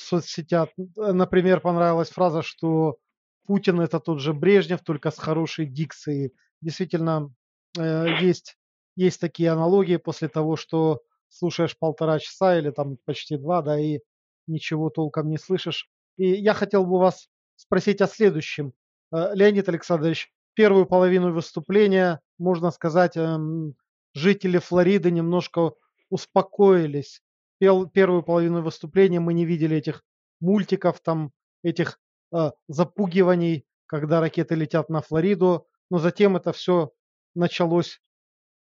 соцсетях. 0.00 0.68
Например, 0.96 1.60
понравилась 1.60 2.10
фраза, 2.10 2.42
что 2.42 2.98
Путин 3.46 3.80
это 3.80 4.00
тот 4.00 4.20
же 4.20 4.34
Брежнев, 4.34 4.82
только 4.82 5.10
с 5.10 5.18
хорошей 5.18 5.66
дикцией. 5.66 6.32
Действительно, 6.60 7.32
э, 7.78 8.06
есть, 8.20 8.56
есть 8.96 9.20
такие 9.20 9.50
аналогии 9.50 9.96
после 9.96 10.28
того, 10.28 10.56
что 10.56 11.00
слушаешь 11.28 11.78
полтора 11.78 12.18
часа 12.18 12.58
или 12.58 12.70
там 12.70 12.98
почти 13.04 13.36
два, 13.36 13.62
да, 13.62 13.78
и 13.78 14.00
ничего 14.46 14.90
толком 14.90 15.28
не 15.30 15.38
слышишь. 15.38 15.88
И 16.16 16.28
я 16.28 16.54
хотел 16.54 16.84
бы 16.84 16.98
вас 16.98 17.28
спросить 17.56 18.00
о 18.00 18.06
следующем. 18.06 18.72
Э, 19.12 19.34
Леонид 19.34 19.68
Александрович, 19.68 20.32
первую 20.54 20.86
половину 20.86 21.32
выступления, 21.32 22.20
можно 22.38 22.70
сказать, 22.70 23.16
эм, 23.16 23.74
жители 24.14 24.58
Флориды 24.58 25.10
немножко 25.10 25.72
успокоились. 26.08 27.22
Первую 27.58 28.22
половину 28.22 28.62
выступления 28.62 29.20
мы 29.20 29.32
не 29.34 29.44
видели 29.44 29.76
этих 29.76 30.02
мультиков, 30.40 31.00
там, 31.00 31.32
этих 31.62 31.98
э, 32.34 32.50
запугиваний, 32.68 33.64
когда 33.86 34.20
ракеты 34.20 34.54
летят 34.54 34.88
на 34.88 35.00
Флориду, 35.00 35.66
но 35.90 35.98
затем 35.98 36.36
это 36.36 36.52
все 36.52 36.92
началось 37.34 38.00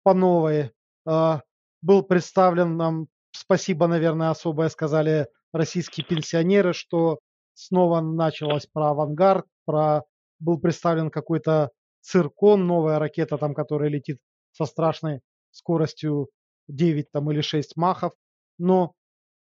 по 0.03 0.14
новой. 0.14 0.72
Э, 1.07 1.41
был 1.82 2.03
представлен 2.03 2.76
нам, 2.76 3.07
спасибо, 3.32 3.86
наверное, 3.86 4.30
особое 4.30 4.68
сказали 4.68 5.28
российские 5.53 6.05
пенсионеры, 6.05 6.72
что 6.72 7.20
снова 7.55 8.01
началось 8.01 8.66
про 8.66 8.91
авангард, 8.91 9.47
про 9.64 10.03
был 10.38 10.59
представлен 10.59 11.11
какой-то 11.11 11.70
циркон, 12.01 12.66
новая 12.66 12.99
ракета, 12.99 13.38
там, 13.38 13.55
которая 13.55 13.91
летит 13.91 14.18
со 14.53 14.64
страшной 14.64 15.20
скоростью 15.51 16.28
9 16.68 17.11
там, 17.11 17.30
или 17.30 17.41
6 17.41 17.76
махов. 17.76 18.12
Но 18.61 18.92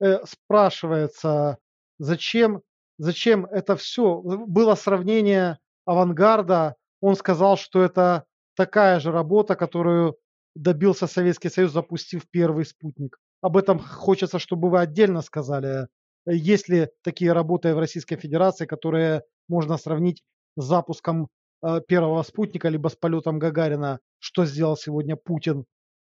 э, 0.01 0.19
спрашивается, 0.25 1.57
зачем 1.97 2.61
зачем 2.97 3.45
это 3.45 3.75
все? 3.75 4.21
Было 4.21 4.75
сравнение 4.75 5.59
авангарда, 5.85 6.75
он 7.01 7.15
сказал, 7.15 7.57
что 7.57 7.83
это 7.83 8.25
такая 8.55 8.99
же 8.99 9.11
работа, 9.11 9.55
которую 9.55 10.17
добился 10.55 11.07
Советский 11.07 11.49
Союз, 11.49 11.71
запустив 11.71 12.23
первый 12.29 12.65
спутник. 12.65 13.17
Об 13.41 13.57
этом 13.57 13.79
хочется, 13.79 14.39
чтобы 14.39 14.69
вы 14.69 14.79
отдельно 14.79 15.21
сказали. 15.21 15.87
Есть 16.25 16.69
ли 16.69 16.89
такие 17.03 17.33
работы 17.33 17.75
в 17.75 17.79
Российской 17.79 18.15
Федерации, 18.15 18.65
которые 18.65 19.23
можно 19.47 19.77
сравнить 19.77 20.23
с 20.57 20.65
запуском 20.65 21.27
э, 21.61 21.81
первого 21.87 22.23
спутника, 22.23 22.69
либо 22.69 22.87
с 22.87 22.95
полетом 22.95 23.37
Гагарина, 23.37 23.99
что 24.19 24.45
сделал 24.45 24.75
сегодня 24.75 25.15
Путин, 25.15 25.65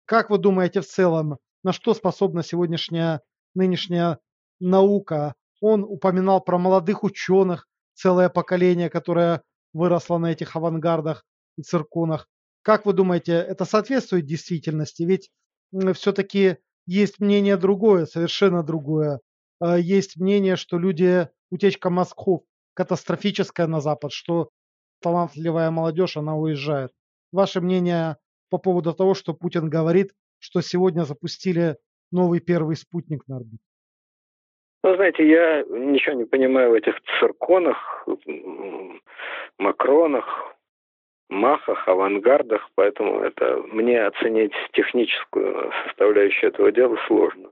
Как 0.06 0.32
вы 0.32 0.40
думаете 0.40 0.82
в 0.82 0.88
целом, 0.88 1.38
на 1.64 1.74
что 1.74 1.94
способна 1.94 2.44
сегодняшняя 2.44 3.22
нынешняя 3.54 4.20
наука? 4.60 5.36
Он 5.62 5.84
упоминал 5.84 6.42
про 6.42 6.58
молодых 6.58 7.04
ученых, 7.04 7.68
целое 7.94 8.30
поколение, 8.30 8.90
которое 8.90 9.44
выросло 9.74 10.18
на 10.18 10.32
этих 10.32 10.56
авангардах 10.56 11.26
и 11.58 11.62
цирконах. 11.62 12.28
Как 12.62 12.86
вы 12.86 12.94
думаете, 12.94 13.34
это 13.34 13.66
соответствует 13.66 14.26
действительности? 14.26 15.04
Ведь 15.04 15.30
все-таки 15.94 16.58
есть 16.86 17.20
мнение 17.20 17.58
другое, 17.58 18.06
совершенно 18.06 18.64
другое. 18.64 19.20
А, 19.60 19.78
есть 19.78 20.18
мнение, 20.18 20.56
что 20.56 20.78
люди, 20.78 21.30
утечка 21.52 21.90
мозгов 21.90 22.44
катастрофическая 22.74 23.68
на 23.68 23.82
Запад, 23.82 24.12
что 24.12 24.50
талантливая 25.02 25.70
молодежь, 25.70 26.18
она 26.18 26.36
уезжает. 26.36 26.92
Ваше 27.32 27.62
мнение 27.62 28.18
по 28.50 28.58
поводу 28.58 28.94
того, 28.94 29.14
что 29.14 29.34
Путин 29.34 29.70
говорит, 29.70 30.14
что 30.40 30.62
сегодня 30.62 31.04
запустили 31.04 31.76
новый 32.12 32.40
первый 32.40 32.76
спутник 32.76 33.28
на 33.28 33.38
орбиту? 33.38 33.64
Ну, 34.84 34.96
знаете, 34.96 35.28
я 35.28 35.64
ничего 35.64 36.16
не 36.16 36.26
понимаю 36.26 36.72
в 36.72 36.74
этих 36.74 36.96
цирконах, 37.20 38.08
макронах, 39.58 40.56
махах, 41.30 41.88
авангардах, 41.88 42.70
поэтому 42.76 43.20
это 43.22 43.58
мне 43.72 44.02
оценить 44.02 44.54
техническую 44.74 45.72
составляющую 45.86 46.50
этого 46.50 46.72
дела 46.72 46.98
сложно. 47.08 47.52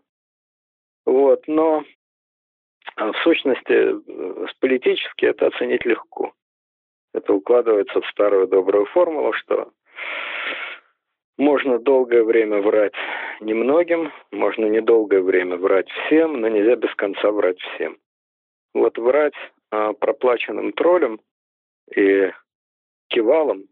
Вот, 1.05 1.47
но 1.47 1.83
а, 2.95 3.11
в 3.11 3.17
сущности, 3.17 4.49
с 4.49 4.53
политически 4.59 5.25
это 5.25 5.47
оценить 5.47 5.85
легко. 5.85 6.33
Это 7.13 7.33
укладывается 7.33 8.01
в 8.01 8.07
старую 8.07 8.47
добрую 8.47 8.85
формулу, 8.85 9.33
что 9.33 9.71
можно 11.38 11.79
долгое 11.79 12.23
время 12.23 12.61
врать 12.61 12.93
немногим, 13.41 14.11
можно 14.31 14.65
недолгое 14.65 15.21
время 15.21 15.57
врать 15.57 15.89
всем, 15.89 16.41
но 16.41 16.47
нельзя 16.47 16.75
без 16.75 16.93
конца 16.95 17.31
врать 17.31 17.59
всем. 17.59 17.97
Вот 18.73 18.97
врать 18.97 19.35
а, 19.71 19.93
проплаченным 19.93 20.73
троллем 20.73 21.19
и 21.95 22.31
кивалом, 23.09 23.65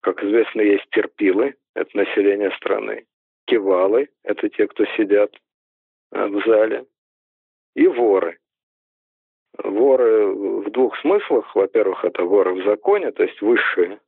как 0.00 0.22
известно, 0.22 0.60
есть 0.62 0.88
терпилы, 0.90 1.56
это 1.74 1.96
население 1.96 2.50
страны, 2.52 3.06
кивалы, 3.46 4.08
это 4.22 4.48
те, 4.48 4.66
кто 4.66 4.84
сидят 4.96 5.34
а, 6.12 6.26
в 6.26 6.42
зале, 6.46 6.86
и 7.74 7.86
воры. 7.86 8.38
Воры 9.58 10.26
в 10.26 10.70
двух 10.70 10.98
смыслах. 11.00 11.54
Во-первых, 11.54 12.04
это 12.04 12.24
воры 12.24 12.54
в 12.54 12.64
законе, 12.64 13.10
то 13.10 13.22
есть 13.22 13.40
высшая, 13.40 14.00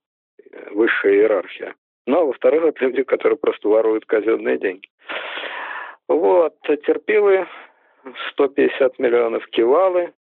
высшая 0.71 1.15
иерархия. 1.15 1.75
Ну, 2.09 2.21
а 2.21 2.25
во-вторых, 2.25 2.65
это 2.65 2.87
люди, 2.87 3.03
которые 3.03 3.37
просто 3.37 3.69
воруют 3.69 4.07
казенные 4.07 4.57
деньги. 4.59 4.89
Вот, 6.09 6.55
терпилы 6.63 7.47
150 8.31 8.99
миллионов 8.99 9.47
кивалы, 9.49 10.15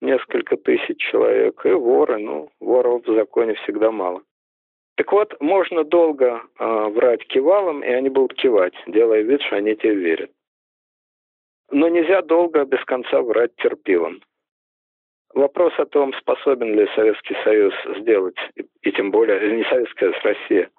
несколько 0.00 0.56
тысяч 0.56 0.96
человек, 0.96 1.60
и 1.66 1.72
воры, 1.72 2.16
ну, 2.16 2.48
воров 2.58 3.06
в 3.06 3.14
законе 3.14 3.52
всегда 3.52 3.90
мало. 3.90 4.22
Так 4.96 5.12
вот, 5.12 5.38
можно 5.42 5.84
долго 5.84 6.40
э, 6.58 6.64
врать 6.64 7.26
кивалам, 7.26 7.84
и 7.84 7.88
они 7.88 8.08
будут 8.08 8.32
кивать, 8.38 8.74
делая 8.86 9.20
вид, 9.20 9.42
что 9.42 9.56
они 9.56 9.76
тебе 9.76 9.94
верят. 9.96 10.30
Но 11.70 11.88
нельзя 11.88 12.22
долго 12.22 12.64
без 12.64 12.82
конца 12.86 13.20
врать 13.20 13.54
терпилам. 13.56 14.22
Вопрос 15.34 15.72
о 15.78 15.86
том, 15.86 16.12
способен 16.14 16.78
ли 16.78 16.86
Советский 16.94 17.34
Союз 17.42 17.74
сделать, 17.98 18.36
и 18.82 18.92
тем 18.92 19.10
более, 19.10 19.56
не 19.56 19.64
Советская, 19.64 20.10
а 20.10 20.28
Россия, 20.28 20.70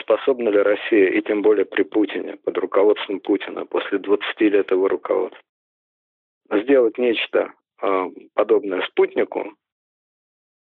способна 0.00 0.48
ли 0.48 0.58
Россия, 0.58 1.10
и 1.10 1.20
тем 1.20 1.42
более 1.42 1.66
при 1.66 1.82
Путине, 1.82 2.36
под 2.36 2.56
руководством 2.56 3.20
Путина, 3.20 3.66
после 3.66 3.98
20 3.98 4.40
лет 4.40 4.70
его 4.70 4.88
руководства, 4.88 5.42
сделать 6.50 6.96
нечто 6.96 7.52
э, 7.82 8.06
подобное 8.32 8.80
спутнику, 8.86 9.52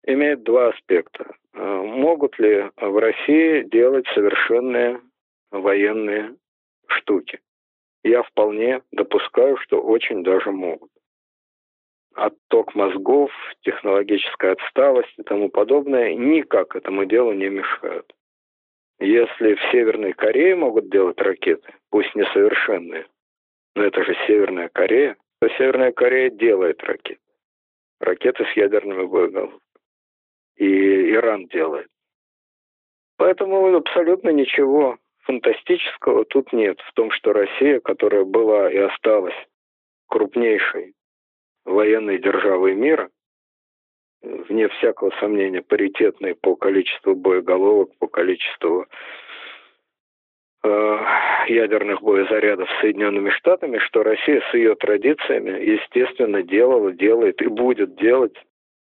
имеет 0.06 0.44
два 0.44 0.70
аспекта. 0.70 1.34
Э, 1.54 1.64
могут 1.64 2.38
ли 2.40 2.70
в 2.76 2.98
России 2.98 3.64
делать 3.64 4.06
совершенные 4.16 5.00
военные 5.52 6.36
штуки? 6.88 7.40
Я 8.04 8.22
вполне 8.24 8.82
допускаю, 8.92 9.56
что 9.56 9.82
очень 9.82 10.24
даже 10.24 10.52
могут 10.52 10.92
отток 12.16 12.76
мозгов, 12.76 13.32
технологическая 13.62 14.54
отсталость 14.54 15.14
и 15.18 15.24
тому 15.24 15.50
подобное 15.50 16.14
никак 16.16 16.76
этому 16.76 17.06
делу 17.06 17.34
не 17.34 17.50
мешают. 17.50 18.14
Если 19.00 19.56
в 19.56 19.62
Северной 19.72 20.14
Корее 20.14 20.56
могут 20.56 20.90
делать 20.90 21.20
ракеты, 21.22 21.74
пусть 21.90 22.14
несовершенные, 22.16 23.06
но 23.76 23.84
это 23.84 24.04
же 24.04 24.16
Северная 24.28 24.70
Корея, 24.70 25.16
то 25.40 25.48
Северная 25.50 25.94
Корея 25.94 26.30
делает 26.30 26.84
ракеты. 26.84 27.22
Ракеты 28.02 28.46
с 28.46 28.58
ядерными 28.58 29.06
боеголовками. 29.06 29.62
И 30.58 31.12
Иран 31.12 31.48
делает. 31.48 31.88
Поэтому 33.18 33.76
абсолютно 33.76 34.30
ничего 34.30 34.98
фантастического 35.20 36.26
тут 36.26 36.52
нет 36.54 36.80
в 36.82 36.94
том, 36.94 37.12
что 37.12 37.34
Россия, 37.34 37.80
которая 37.80 38.26
была 38.26 38.72
и 38.72 38.78
осталась 38.78 39.36
крупнейшей 40.08 40.94
военной 41.70 42.18
державой 42.18 42.76
мира, 42.76 43.10
вне 44.22 44.68
всякого 44.70 45.12
сомнения, 45.20 45.62
паритетной 45.62 46.36
по 46.36 46.56
количеству 46.56 47.16
боеголовок, 47.16 47.92
по 48.00 48.08
количеству 48.08 48.86
э, 50.64 50.98
ядерных 51.48 52.02
боезарядов 52.02 52.70
Соединенными 52.82 53.30
Штатами, 53.30 53.78
что 53.80 54.04
Россия 54.04 54.42
с 54.52 54.54
ее 54.54 54.76
традициями, 54.76 55.64
естественно, 55.64 56.44
делала, 56.44 56.92
делает 56.92 57.42
и 57.42 57.48
будет 57.48 57.96
делать 57.96 58.36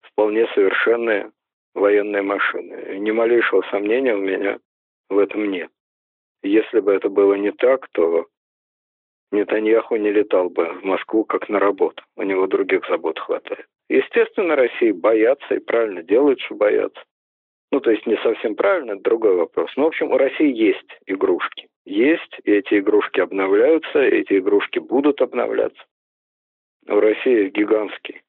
вполне 0.02 0.46
совершенные 0.54 1.30
военные 1.74 2.22
машины. 2.22 2.98
Ни 2.98 3.10
малейшего 3.10 3.62
сомнения 3.70 4.14
у 4.14 4.20
меня 4.20 4.58
в 5.08 5.18
этом 5.18 5.50
нет. 5.50 5.70
Если 6.42 6.80
бы 6.80 6.92
это 6.92 7.08
было 7.08 7.34
не 7.34 7.50
так, 7.50 7.88
то 7.92 8.26
Нетаньяху 9.32 9.96
не 9.96 10.10
летал 10.12 10.50
бы 10.50 10.66
в 10.80 10.84
Москву 10.84 11.24
как 11.24 11.48
на 11.48 11.58
работу. 11.58 12.02
У 12.16 12.22
него 12.22 12.46
других 12.46 12.86
забот 12.88 13.18
хватает. 13.18 13.66
Естественно, 13.88 14.56
России 14.56 14.92
боятся 14.92 15.54
и 15.54 15.58
правильно 15.58 16.02
делают, 16.02 16.40
что 16.40 16.54
боятся. 16.54 17.02
Ну, 17.72 17.80
то 17.80 17.90
есть 17.90 18.06
не 18.06 18.16
совсем 18.18 18.54
правильно, 18.54 18.92
это 18.92 19.02
другой 19.02 19.34
вопрос. 19.34 19.70
Но, 19.76 19.84
в 19.84 19.88
общем, 19.88 20.12
у 20.12 20.16
России 20.16 20.52
есть 20.52 20.98
игрушки. 21.06 21.68
Есть, 21.84 22.38
и 22.44 22.52
эти 22.52 22.78
игрушки 22.78 23.20
обновляются, 23.20 24.02
и 24.02 24.20
эти 24.20 24.38
игрушки 24.38 24.78
будут 24.78 25.20
обновляться. 25.20 25.82
У 26.88 27.00
России 27.00 27.48
гигантский 27.48 28.22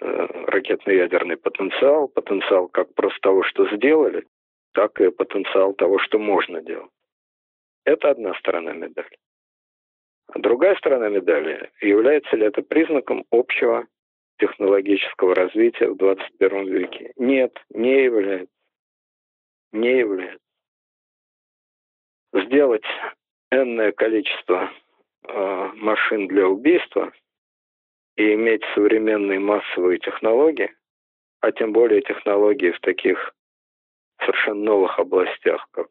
э, 0.00 0.26
ракетно-ядерный 0.46 1.38
потенциал, 1.38 2.08
потенциал 2.08 2.68
как 2.68 2.94
просто 2.94 3.18
того, 3.20 3.42
что 3.42 3.66
сделали, 3.74 4.26
так 4.72 5.00
и 5.00 5.10
потенциал 5.10 5.72
того, 5.74 5.98
что 5.98 6.18
можно 6.18 6.60
делать. 6.62 6.90
Это 7.84 8.10
одна 8.10 8.34
сторона 8.34 8.72
медали. 8.72 9.16
Другая 10.36 10.76
сторона 10.76 11.08
медали, 11.08 11.70
является 11.80 12.36
ли 12.36 12.46
это 12.46 12.62
признаком 12.62 13.24
общего 13.30 13.86
технологического 14.38 15.34
развития 15.34 15.88
в 15.88 15.96
21 15.96 16.66
веке? 16.66 17.12
Нет, 17.16 17.56
не 17.70 18.04
является. 18.04 18.54
Не 19.72 19.98
является. 19.98 20.38
Сделать 22.32 22.84
энное 23.50 23.92
количество 23.92 24.70
э, 25.26 25.70
машин 25.74 26.28
для 26.28 26.48
убийства 26.48 27.12
и 28.16 28.34
иметь 28.34 28.62
современные 28.74 29.40
массовые 29.40 29.98
технологии, 29.98 30.72
а 31.40 31.52
тем 31.52 31.72
более 31.72 32.02
технологии 32.02 32.70
в 32.70 32.80
таких 32.80 33.34
совершенно 34.20 34.62
новых 34.62 34.98
областях, 34.98 35.66
как 35.72 35.88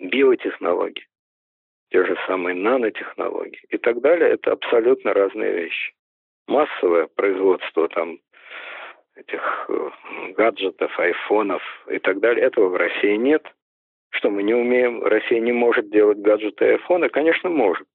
биотехнологии, 0.00 1.06
те 1.90 2.04
же 2.04 2.16
самые 2.26 2.54
нанотехнологии 2.54 3.60
и 3.70 3.78
так 3.78 4.00
далее, 4.00 4.30
это 4.30 4.52
абсолютно 4.52 5.14
разные 5.14 5.52
вещи. 5.52 5.92
Массовое 6.46 7.06
производство 7.06 7.88
там 7.88 8.18
этих 9.16 9.66
э, 9.68 9.90
гаджетов, 10.36 10.98
айфонов 10.98 11.62
и 11.90 11.98
так 11.98 12.20
далее, 12.20 12.46
этого 12.46 12.68
в 12.68 12.76
России 12.76 13.16
нет. 13.16 13.42
Что 14.10 14.30
мы 14.30 14.42
не 14.42 14.54
умеем, 14.54 15.02
Россия 15.02 15.40
не 15.40 15.52
может 15.52 15.90
делать 15.90 16.18
гаджеты 16.18 16.64
и 16.64 16.68
айфоны? 16.70 17.08
Конечно, 17.08 17.50
может. 17.50 17.86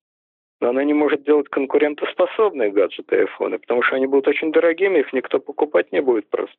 Но 0.61 0.69
она 0.69 0.83
не 0.83 0.93
может 0.93 1.23
делать 1.23 1.49
конкурентоспособные 1.49 2.71
гаджеты 2.71 3.15
и 3.15 3.19
айфоны, 3.19 3.57
потому 3.57 3.81
что 3.81 3.95
они 3.95 4.05
будут 4.05 4.27
очень 4.27 4.51
дорогими, 4.51 4.99
их 4.99 5.11
никто 5.13 5.39
покупать 5.39 5.91
не 5.91 6.01
будет 6.01 6.29
просто. 6.29 6.55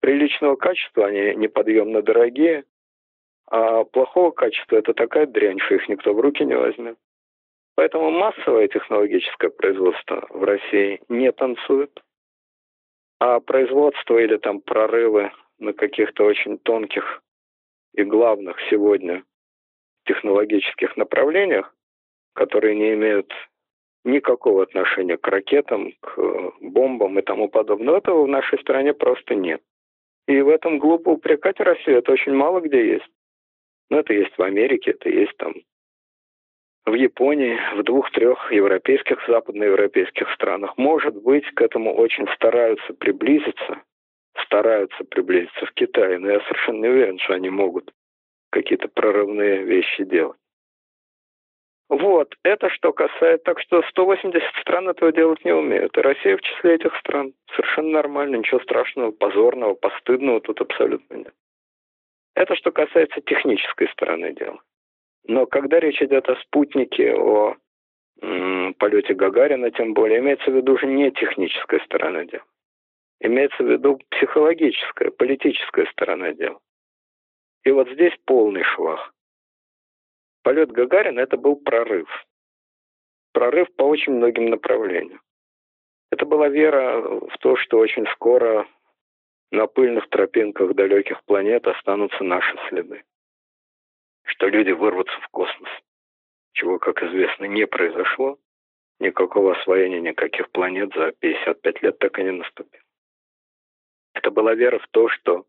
Приличного 0.00 0.56
качества 0.56 1.06
они 1.06 1.34
неподъемно 1.34 2.02
дорогие, 2.02 2.64
а 3.46 3.84
плохого 3.84 4.30
качества 4.30 4.76
это 4.76 4.94
такая 4.94 5.26
дрянь, 5.26 5.58
что 5.60 5.74
их 5.74 5.88
никто 5.88 6.12
в 6.12 6.20
руки 6.20 6.44
не 6.44 6.56
возьмет. 6.56 6.96
Поэтому 7.76 8.10
массовое 8.10 8.68
технологическое 8.68 9.50
производство 9.50 10.26
в 10.30 10.44
России 10.44 11.00
не 11.08 11.32
танцует. 11.32 12.02
А 13.20 13.40
производство 13.40 14.18
или 14.18 14.36
там 14.36 14.60
прорывы 14.60 15.32
на 15.58 15.72
каких-то 15.72 16.24
очень 16.24 16.58
тонких 16.58 17.22
и 17.94 18.02
главных 18.04 18.56
сегодня 18.70 19.24
технологических 20.04 20.96
направлениях, 20.96 21.74
которые 22.34 22.74
не 22.74 22.92
имеют 22.94 23.32
никакого 24.04 24.62
отношения 24.62 25.16
к 25.16 25.26
ракетам, 25.26 25.92
к 26.00 26.52
бомбам 26.60 27.18
и 27.18 27.22
тому 27.22 27.48
подобное. 27.48 27.96
Этого 27.96 28.24
в 28.24 28.28
нашей 28.28 28.58
стране 28.60 28.92
просто 28.92 29.34
нет. 29.34 29.62
И 30.26 30.40
в 30.40 30.48
этом 30.48 30.78
глупо 30.78 31.10
упрекать 31.10 31.60
Россию. 31.60 31.98
Это 31.98 32.12
очень 32.12 32.34
мало 32.34 32.60
где 32.60 32.86
есть. 32.94 33.10
Но 33.90 34.00
это 34.00 34.12
есть 34.12 34.36
в 34.36 34.42
Америке, 34.42 34.92
это 34.92 35.08
есть 35.08 35.36
там 35.36 35.54
в 36.86 36.94
Японии, 36.94 37.58
в 37.76 37.82
двух-трех 37.82 38.52
европейских, 38.52 39.18
западноевропейских 39.26 40.30
странах. 40.34 40.76
Может 40.76 41.14
быть, 41.22 41.46
к 41.54 41.62
этому 41.62 41.94
очень 41.94 42.26
стараются 42.34 42.92
приблизиться, 42.94 43.82
стараются 44.44 45.04
приблизиться 45.04 45.66
в 45.66 45.72
Китае, 45.72 46.18
но 46.18 46.30
я 46.30 46.40
совершенно 46.40 46.82
не 46.82 46.88
уверен, 46.88 47.18
что 47.18 47.34
они 47.34 47.48
могут 47.48 47.90
какие-то 48.50 48.88
прорывные 48.88 49.64
вещи 49.64 50.04
делать. 50.04 50.38
Вот, 51.88 52.34
это 52.42 52.70
что 52.70 52.92
касается, 52.92 53.44
так 53.44 53.60
что 53.60 53.82
180 53.82 54.42
стран 54.60 54.88
этого 54.88 55.12
делать 55.12 55.44
не 55.44 55.52
умеют. 55.52 55.96
И 55.96 56.00
Россия 56.00 56.36
в 56.36 56.40
числе 56.40 56.74
этих 56.74 56.96
стран. 56.96 57.34
Совершенно 57.54 57.90
нормально, 57.90 58.36
ничего 58.36 58.60
страшного, 58.60 59.10
позорного, 59.10 59.74
постыдного 59.74 60.40
тут 60.40 60.60
абсолютно 60.60 61.14
нет. 61.14 61.34
Это 62.34 62.56
что 62.56 62.72
касается 62.72 63.20
технической 63.20 63.88
стороны 63.88 64.32
дела. 64.32 64.60
Но 65.26 65.46
когда 65.46 65.80
речь 65.80 66.02
идет 66.02 66.28
о 66.28 66.36
спутнике, 66.36 67.14
о 67.14 67.56
полете 68.78 69.14
Гагарина, 69.14 69.70
тем 69.70 69.94
более, 69.94 70.18
имеется 70.18 70.50
в 70.50 70.54
виду 70.54 70.74
уже 70.74 70.86
не 70.86 71.10
техническая 71.12 71.80
сторона 71.80 72.24
дела. 72.24 72.44
Имеется 73.20 73.62
в 73.62 73.70
виду 73.70 74.00
психологическая, 74.10 75.10
политическая 75.10 75.86
сторона 75.86 76.32
дела. 76.32 76.58
И 77.64 77.70
вот 77.70 77.88
здесь 77.90 78.12
полный 78.26 78.62
швах. 78.62 79.14
Полет 80.42 80.70
Гагарина– 80.72 81.20
это 81.20 81.36
был 81.36 81.56
прорыв. 81.56 82.08
Прорыв 83.32 83.74
по 83.76 83.84
очень 83.84 84.12
многим 84.12 84.50
направлениям. 84.50 85.22
Это 86.10 86.26
была 86.26 86.48
вера 86.48 87.00
в 87.00 87.38
то, 87.40 87.56
что 87.56 87.78
очень 87.78 88.06
скоро 88.12 88.68
на 89.54 89.66
пыльных 89.66 90.08
тропинках 90.08 90.74
далеких 90.74 91.22
планет 91.24 91.66
останутся 91.66 92.22
наши 92.24 92.56
следы 92.68 93.04
что 94.24 94.48
люди 94.48 94.70
вырвутся 94.70 95.18
в 95.20 95.28
космос, 95.28 95.70
чего, 96.52 96.78
как 96.78 97.02
известно, 97.02 97.44
не 97.44 97.66
произошло. 97.66 98.38
Никакого 99.00 99.56
освоения 99.58 100.00
никаких 100.00 100.50
планет 100.50 100.92
за 100.94 101.12
55 101.12 101.82
лет 101.82 101.98
так 101.98 102.18
и 102.18 102.22
не 102.22 102.30
наступило. 102.30 102.82
Это 104.14 104.30
была 104.30 104.54
вера 104.54 104.78
в 104.78 104.86
то, 104.88 105.08
что 105.08 105.44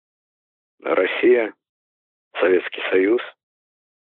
Россия, 0.82 1.54
Советский 2.40 2.82
Союз 2.90 3.22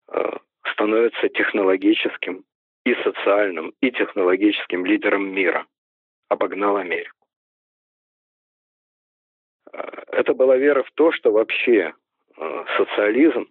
э, 0.08 0.30
становится 0.72 1.28
технологическим 1.30 2.44
и 2.84 2.94
социальным, 2.96 3.74
и 3.80 3.90
технологическим 3.90 4.84
лидером 4.84 5.32
мира. 5.32 5.66
Обогнал 6.28 6.76
Америку. 6.76 7.19
Это 9.72 10.34
была 10.34 10.56
вера 10.56 10.82
в 10.82 10.90
то, 10.92 11.12
что 11.12 11.30
вообще 11.30 11.94
э, 12.36 12.64
социализм 12.76 13.48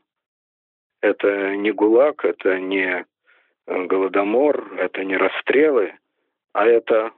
это 1.01 1.55
не 1.55 1.71
ГУЛАГ, 1.71 2.25
это 2.25 2.59
не 2.59 3.05
э, 3.67 3.85
Голодомор, 3.85 4.73
это 4.75 5.03
не 5.03 5.15
расстрелы, 5.15 5.93
а 6.53 6.65
это 6.65 7.11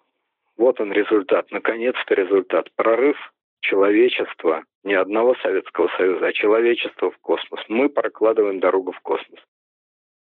вот 0.58 0.80
он 0.80 0.92
результат, 0.92 1.50
наконец-то 1.52 2.14
результат. 2.14 2.72
Прорыв 2.76 3.18
человечества, 3.62 4.64
не 4.84 4.94
одного 4.94 5.36
Советского 5.36 5.88
Союза, 5.98 6.28
а 6.28 6.34
человечества 6.34 7.12
в 7.12 7.18
космос. 7.20 7.62
Мы 7.68 7.90
прокладываем 7.90 8.60
дорогу 8.60 8.92
в 8.92 9.00
космос. 9.02 9.40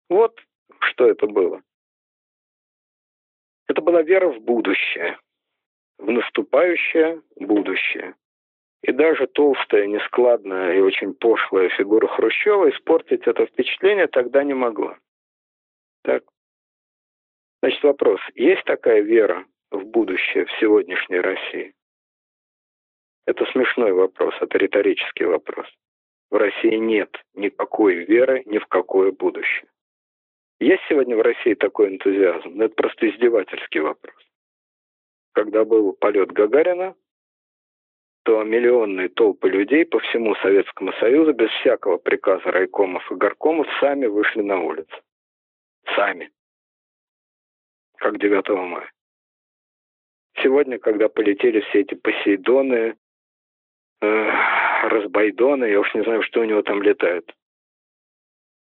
Вот 0.09 0.39
что 0.79 1.07
это 1.07 1.27
было. 1.27 1.61
Это 3.67 3.81
была 3.81 4.01
вера 4.01 4.27
в 4.29 4.39
будущее, 4.39 5.17
в 5.97 6.09
наступающее 6.09 7.21
будущее. 7.35 8.15
И 8.83 8.91
даже 8.91 9.27
толстая, 9.27 9.87
нескладная 9.87 10.75
и 10.75 10.79
очень 10.79 11.13
пошлая 11.13 11.69
фигура 11.69 12.07
Хрущева 12.07 12.69
испортить 12.69 13.27
это 13.27 13.45
впечатление 13.45 14.07
тогда 14.07 14.43
не 14.43 14.53
могла. 14.53 14.97
Так. 16.03 16.23
Значит, 17.61 17.83
вопрос. 17.83 18.19
Есть 18.35 18.63
такая 18.65 19.01
вера 19.01 19.45
в 19.71 19.83
будущее 19.83 20.45
в 20.45 20.51
сегодняшней 20.59 21.19
России? 21.19 21.73
Это 23.25 23.45
смешной 23.51 23.91
вопрос, 23.91 24.35
это 24.39 24.57
риторический 24.57 25.25
вопрос. 25.25 25.67
В 26.29 26.35
России 26.35 26.75
нет 26.75 27.09
никакой 27.33 28.05
веры 28.05 28.43
ни 28.45 28.57
в 28.57 28.67
какое 28.67 29.11
будущее. 29.11 29.67
Есть 30.59 30.83
сегодня 30.87 31.15
в 31.15 31.21
России 31.21 31.53
такой 31.53 31.89
энтузиазм? 31.89 32.51
Но 32.55 32.65
это 32.65 32.75
просто 32.75 33.09
издевательский 33.09 33.79
вопрос. 33.79 34.15
Когда 35.33 35.65
был 35.65 35.93
полет 35.93 36.31
Гагарина, 36.31 36.95
то 38.27 38.43
миллионные 38.43 39.07
толпы 39.07 39.47
людей 39.47 39.85
по 39.85 39.99
всему 39.99 40.35
Советскому 40.35 40.91
Союзу 40.99 41.31
без 41.31 41.49
всякого 41.49 41.95
приказа 41.95 42.51
райкомов 42.51 43.09
и 43.09 43.15
горкомов 43.15 43.65
сами 43.79 44.05
вышли 44.05 44.41
на 44.41 44.59
улицу. 44.59 44.97
Сами. 45.95 46.29
Как 47.95 48.19
9 48.19 48.49
мая. 48.49 48.91
Сегодня, 50.43 50.77
когда 50.77 51.07
полетели 51.07 51.61
все 51.61 51.79
эти 51.79 51.95
Посейдоны, 51.95 52.97
э, 54.01 54.31
Разбайдоны, 54.89 55.63
я 55.63 55.79
уж 55.79 55.93
не 55.95 56.03
знаю, 56.03 56.21
что 56.23 56.41
у 56.41 56.43
него 56.43 56.61
там 56.63 56.83
летает. 56.83 57.33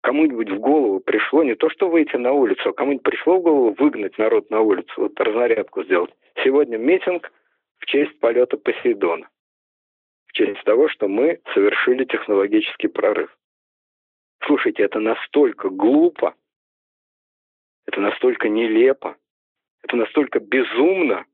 Кому-нибудь 0.04 0.52
в 0.52 0.60
голову 0.60 1.00
пришло 1.00 1.42
не 1.44 1.56
то, 1.56 1.72
что 1.72 1.90
выйти 1.90 2.18
на 2.18 2.34
улицу, 2.34 2.70
а 2.70 2.74
кому-нибудь 2.74 3.04
пришло 3.04 3.40
в 3.40 3.42
голову 3.42 3.76
выгнать 3.80 4.16
народ 4.20 4.52
на 4.52 4.62
улицу, 4.62 4.94
вот 4.98 5.20
разнарядку 5.20 5.84
сделать. 5.86 6.14
Сегодня 6.44 6.78
митинг 6.78 7.32
в 7.80 7.88
честь 7.88 8.20
полета 8.20 8.56
Посейдона 8.56 9.28
честь 10.40 10.64
того, 10.64 10.88
что 10.90 11.08
мы 11.08 11.42
совершили 11.54 12.06
технологический 12.06 12.88
прорыв. 12.88 13.30
Слушайте, 14.46 14.84
это 14.84 15.00
настолько 15.00 15.70
глупо, 15.70 16.34
это 17.86 18.00
настолько 18.00 18.48
нелепо, 18.48 19.18
это 19.84 19.98
настолько 19.98 20.40
безумно, 20.40 21.26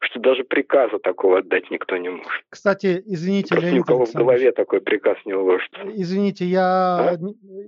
что 0.00 0.20
даже 0.20 0.44
приказа 0.44 0.98
такого 0.98 1.38
отдать 1.38 1.70
никто 1.70 1.96
не 1.96 2.08
может. 2.08 2.44
Кстати, 2.48 3.02
извините, 3.04 3.48
Просто 3.48 3.66
Леонид 3.66 3.82
никого 3.82 4.06
в 4.06 4.12
голове 4.12 4.52
такой 4.52 4.80
приказ 4.80 5.18
не 5.26 5.34
уложится. 5.34 5.80
Извините, 5.94 6.46
я, 6.46 7.10
а? 7.10 7.16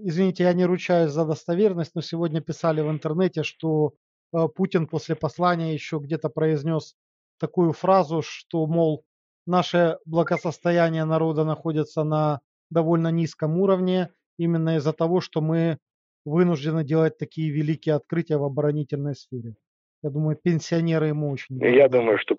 извините, 0.02 0.44
я 0.44 0.52
не 0.54 0.64
ручаюсь 0.64 1.10
за 1.10 1.26
достоверность, 1.26 1.94
но 1.94 2.00
сегодня 2.00 2.40
писали 2.40 2.80
в 2.80 2.90
интернете, 2.90 3.42
что 3.42 3.92
э, 4.32 4.38
Путин 4.54 4.86
после 4.86 5.16
послания 5.16 5.74
еще 5.74 5.98
где-то 5.98 6.30
произнес 6.30 6.96
такую 7.38 7.72
фразу, 7.72 8.22
что, 8.22 8.66
мол, 8.66 9.04
наше 9.46 9.98
благосостояние 10.04 11.04
народа 11.04 11.44
находится 11.44 12.04
на 12.04 12.40
довольно 12.70 13.08
низком 13.08 13.58
уровне 13.58 14.10
именно 14.38 14.76
из-за 14.76 14.92
того, 14.92 15.20
что 15.20 15.40
мы 15.40 15.78
вынуждены 16.24 16.84
делать 16.84 17.18
такие 17.18 17.50
великие 17.50 17.94
открытия 17.94 18.36
в 18.36 18.44
оборонительной 18.44 19.14
сфере. 19.14 19.54
Я 20.02 20.10
думаю, 20.10 20.36
пенсионеры 20.36 21.06
ему 21.06 21.30
очень. 21.30 21.58
Я 21.64 21.88
думаю, 21.88 22.18
что 22.18 22.36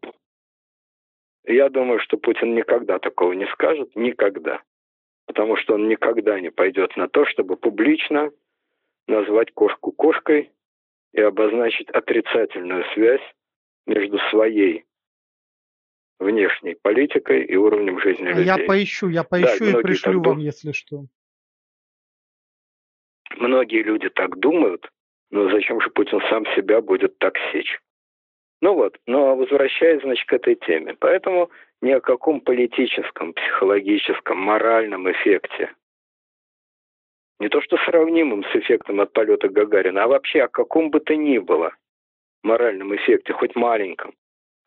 я 1.47 1.69
думаю, 1.69 1.99
что 2.01 2.17
Путин 2.17 2.55
никогда 2.55 2.99
такого 2.99 3.31
не 3.31 3.47
скажет, 3.47 3.95
никогда. 3.95 4.61
Потому 5.25 5.55
что 5.55 5.75
он 5.75 5.87
никогда 5.87 6.39
не 6.39 6.51
пойдет 6.51 6.95
на 6.97 7.07
то, 7.07 7.25
чтобы 7.25 7.55
публично 7.55 8.31
назвать 9.07 9.53
кошку 9.53 9.93
кошкой 9.93 10.51
и 11.13 11.21
обозначить 11.21 11.89
отрицательную 11.89 12.83
связь 12.93 13.21
между 13.85 14.19
своей 14.29 14.85
внешней 16.19 16.75
политикой 16.75 17.43
и 17.43 17.55
уровнем 17.55 17.99
жизни 17.99 18.27
людей. 18.27 18.45
Я 18.45 18.57
поищу, 18.57 19.09
я 19.09 19.23
поищу 19.23 19.71
да, 19.71 19.79
и 19.79 19.81
пришлю 19.81 20.21
вам, 20.21 20.39
если 20.39 20.71
что. 20.71 21.05
Многие 23.35 23.83
люди 23.83 24.09
так 24.09 24.39
думают, 24.39 24.89
но 25.29 25.49
зачем 25.49 25.81
же 25.81 25.89
Путин 25.89 26.21
сам 26.29 26.45
себя 26.55 26.81
будет 26.81 27.17
так 27.19 27.35
сечь? 27.51 27.79
Ну 28.61 28.73
вот, 28.73 28.97
но 29.05 29.35
возвращаясь, 29.35 30.01
значит, 30.01 30.27
к 30.27 30.33
этой 30.33 30.55
теме. 30.55 30.95
Поэтому 30.99 31.51
ни 31.81 31.91
о 31.91 32.01
каком 32.01 32.41
политическом, 32.41 33.33
психологическом, 33.33 34.39
моральном 34.39 35.11
эффекте, 35.11 35.71
не 37.39 37.49
то 37.49 37.61
что 37.61 37.77
сравнимым 37.85 38.43
с 38.45 38.55
эффектом 38.55 38.99
от 38.99 39.13
полета 39.13 39.47
Гагарина, 39.47 40.05
а 40.05 40.07
вообще 40.07 40.41
о 40.41 40.47
каком 40.47 40.89
бы 40.89 40.99
то 40.99 41.15
ни 41.15 41.37
было 41.37 41.75
моральном 42.41 42.95
эффекте, 42.95 43.33
хоть 43.33 43.55
маленьком, 43.55 44.15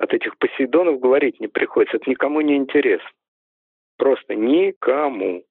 от 0.01 0.15
этих 0.15 0.37
Посейдонов 0.39 0.99
говорить 0.99 1.41
не 1.41 1.47
приходится. 1.47 1.99
Это 1.99 2.09
никому 2.09 2.41
не 2.41 2.57
интересно. 2.57 3.09
Просто 3.99 4.35
никому. 4.35 5.45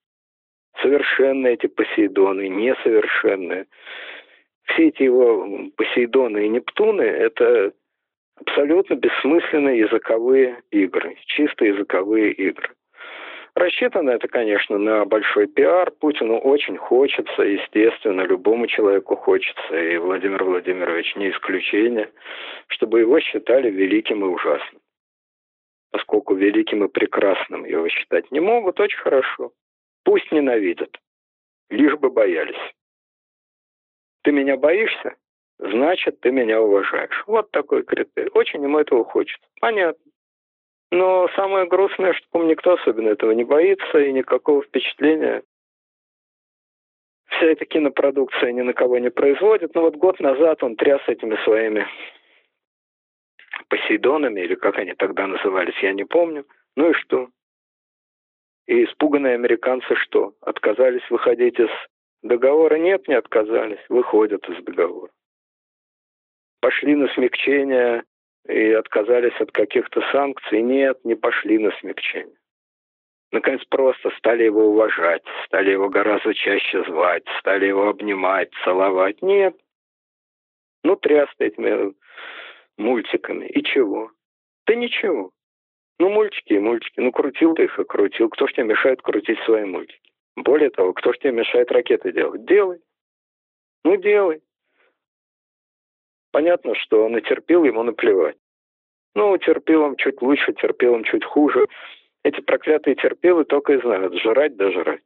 Совершенные 0.82 1.54
эти 1.54 1.68
Посейдоны, 1.68 2.48
несовершенные. 2.50 3.68
Все 4.64 4.88
эти 4.88 5.04
его 5.04 5.70
Посейдоны 5.76 6.46
и 6.46 6.50
Нептуны– 6.50 7.02
это 7.04 7.74
абсолютно 8.36 8.96
бессмысленные 8.96 9.80
языковые 9.80 10.62
игры, 10.72 11.16
чисто 11.26 11.66
языковые 11.66 12.32
игры. 12.34 12.70
Рассчитано 13.60 14.12
это, 14.12 14.30
конечно, 14.30 14.78
на 14.78 15.04
большой 15.04 15.46
пиар. 15.48 15.92
Путину 15.92 16.38
очень 16.38 16.78
хочется, 16.78 17.42
естественно, 17.42 18.22
любому 18.22 18.68
человеку 18.68 19.18
хочется, 19.18 19.78
и 19.78 19.98
Владимир 19.98 20.46
Владимирович 20.46 21.14
не 21.18 21.30
исключение, 21.30 22.10
чтобы 22.68 23.02
его 23.02 23.20
считали 23.20 23.70
великим 23.70 24.24
и 24.24 24.30
ужасным. 24.30 24.82
Поскольку 25.92 26.36
великим 26.36 26.86
и 26.86 26.88
прекрасным 26.88 27.66
его 27.66 27.90
считать 27.90 28.32
не 28.32 28.40
могут, 28.40 28.80
очень 28.80 29.00
хорошо. 29.00 29.52
Пусть 30.06 30.32
ненавидят, 30.32 30.98
лишь 31.70 31.98
бы 31.98 32.10
боялись. 32.10 32.56
Ты 34.24 34.32
меня 34.32 34.56
боишься? 34.56 35.16
Значит, 35.58 36.22
ты 36.22 36.32
меня 36.32 36.62
уважаешь. 36.62 37.26
Вот 37.28 37.52
такой 37.52 37.84
критерий. 37.84 38.32
Очень 38.34 38.64
ему 38.64 38.80
этого 38.80 39.04
хочется. 39.04 39.46
Понятно. 39.60 40.09
Но 40.92 41.28
самое 41.36 41.68
грустное, 41.68 42.14
что 42.14 42.44
никто 42.44 42.74
особенно 42.74 43.10
этого 43.10 43.32
не 43.32 43.44
боится, 43.44 44.00
и 44.00 44.12
никакого 44.12 44.64
впечатления 44.64 45.44
вся 47.28 47.46
эта 47.46 47.66
кинопродукция 47.66 48.52
ни 48.52 48.62
на 48.62 48.74
кого 48.74 48.98
не 48.98 49.12
производит. 49.12 49.76
Но 49.76 49.82
вот 49.82 49.96
год 49.96 50.20
назад 50.20 50.64
он 50.64 50.76
тряс 50.76 51.02
этими 51.08 51.36
своими 51.44 51.88
Посейдонами, 53.68 54.42
или 54.42 54.56
как 54.56 54.78
они 54.80 54.94
тогда 54.94 55.28
назывались, 55.28 55.78
я 55.84 55.94
не 55.94 56.04
помню. 56.04 56.46
Ну 56.76 56.90
и 56.90 56.94
что? 56.94 57.30
И 58.66 58.84
испуганные 58.84 59.36
американцы 59.36 59.96
что? 59.96 60.34
Отказались 60.42 61.08
выходить 61.10 61.60
из 61.60 61.70
договора? 62.24 62.76
Нет, 62.76 63.08
не 63.08 63.14
отказались. 63.14 63.84
Выходят 63.90 64.48
из 64.50 64.64
договора. 64.64 65.12
Пошли 66.62 66.96
на 66.96 67.08
смягчение 67.10 68.04
и 68.48 68.72
отказались 68.72 69.40
от 69.40 69.52
каких-то 69.52 70.02
санкций. 70.12 70.62
Нет, 70.62 71.04
не 71.04 71.16
пошли 71.16 71.58
на 71.58 71.72
смягчение. 71.80 72.36
Наконец, 73.32 73.64
просто 73.70 74.10
стали 74.18 74.44
его 74.44 74.68
уважать, 74.68 75.24
стали 75.46 75.72
его 75.72 75.90
гораздо 75.90 76.34
чаще 76.34 76.84
звать, 76.86 77.24
стали 77.40 77.68
его 77.68 77.90
обнимать, 77.90 78.50
целовать. 78.64 79.22
Нет. 79.22 79.56
Ну, 80.84 80.96
тряс 80.96 81.30
этими 81.38 81.94
мультиками. 82.78 83.46
И 83.46 83.64
чего? 83.64 84.12
Да 84.66 84.74
ничего. 84.74 85.32
Ну, 86.00 86.10
мультики 86.10 86.54
и 86.54 86.60
мультики. 86.60 87.00
Ну, 87.00 87.12
крутил 87.12 87.54
ты 87.54 87.66
их 87.66 87.78
и 87.78 87.84
крутил. 87.84 88.30
Кто 88.30 88.48
ж 88.48 88.54
тебе 88.54 88.64
мешает 88.64 89.02
крутить 89.02 89.40
свои 89.42 89.66
мультики? 89.66 90.12
Более 90.36 90.70
того, 90.70 90.94
кто 90.94 91.14
ж 91.14 91.18
тебе 91.20 91.34
мешает 91.34 91.72
ракеты 91.72 92.12
делать? 92.12 92.46
Делай. 92.46 92.80
Ну, 93.84 93.98
делай. 93.98 94.42
Понятно, 96.32 96.76
что 96.76 97.06
он 97.06 97.18
и 97.18 97.22
терпел, 97.22 97.64
ему 97.64 97.84
наплевать. 97.84 98.38
Ну, 99.16 99.38
терпилом 99.38 99.96
чуть 99.98 100.22
лучше, 100.22 100.54
терпилом 100.54 101.04
чуть 101.04 101.26
хуже. 101.26 101.68
Эти 102.24 102.42
проклятые 102.42 102.96
терпилы 102.96 103.46
только 103.46 103.74
и 103.74 103.82
знают, 103.82 104.14
жрать 104.22 104.56
да 104.56 104.72
жрать. 104.72 105.02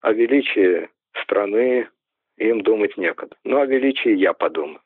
О 0.00 0.12
величии 0.12 0.88
страны 1.22 1.88
им 2.36 2.62
думать 2.62 2.96
некогда. 2.96 3.36
Ну, 3.44 3.60
о 3.60 3.66
величии 3.66 4.14
я 4.14 4.32
подумаю. 4.32 4.80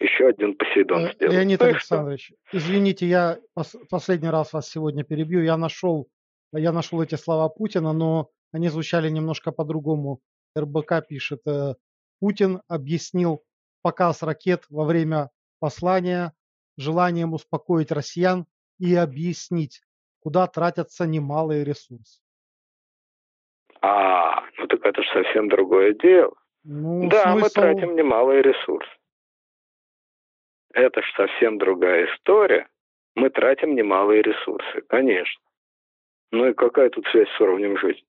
Еще 0.00 0.26
один 0.26 0.56
Посейдон 0.56 1.06
э, 1.06 1.12
сделал. 1.12 1.32
Леонид 1.32 1.60
ну, 1.60 1.66
Александрович, 1.66 2.32
извините, 2.52 3.06
я 3.06 3.38
пос 3.54 3.76
последний 3.88 4.30
раз 4.30 4.52
вас 4.52 4.68
сегодня 4.68 5.04
перебью. 5.04 5.42
Я 5.42 5.56
нашел, 5.56 6.08
я 6.52 6.72
нашел 6.72 7.00
эти 7.02 7.14
слова 7.14 7.48
Путина, 7.48 7.92
но 7.92 8.30
они 8.50 8.68
звучали 8.68 9.08
немножко 9.10 9.52
по-другому. 9.52 10.18
РБК 10.58 11.06
пишет, 11.08 11.40
э, 11.46 11.74
Путин 12.18 12.62
объяснил 12.66 13.42
показ 13.82 14.22
ракет 14.22 14.64
во 14.70 14.84
время 14.84 15.30
послания 15.60 16.32
желанием 16.76 17.34
успокоить 17.34 17.92
россиян 17.92 18.46
и 18.78 18.94
объяснить, 18.94 19.82
куда 20.20 20.46
тратятся 20.46 21.06
немалые 21.06 21.64
ресурсы. 21.64 22.22
А, 23.80 24.42
ну 24.58 24.66
так 24.66 24.84
это 24.84 25.02
же 25.02 25.08
совсем 25.12 25.48
другое 25.48 25.94
дело. 25.94 26.34
Ну, 26.64 27.08
да, 27.08 27.32
смысл... 27.32 27.44
мы 27.44 27.50
тратим 27.50 27.96
немалые 27.96 28.42
ресурсы. 28.42 28.90
Это 30.72 31.02
же 31.02 31.08
совсем 31.16 31.58
другая 31.58 32.06
история. 32.06 32.68
Мы 33.14 33.28
тратим 33.30 33.74
немалые 33.74 34.22
ресурсы, 34.22 34.80
конечно. 34.88 35.42
Ну 36.30 36.48
и 36.48 36.54
какая 36.54 36.88
тут 36.88 37.06
связь 37.08 37.28
с 37.36 37.40
уровнем 37.40 37.76
жизни? 37.76 38.06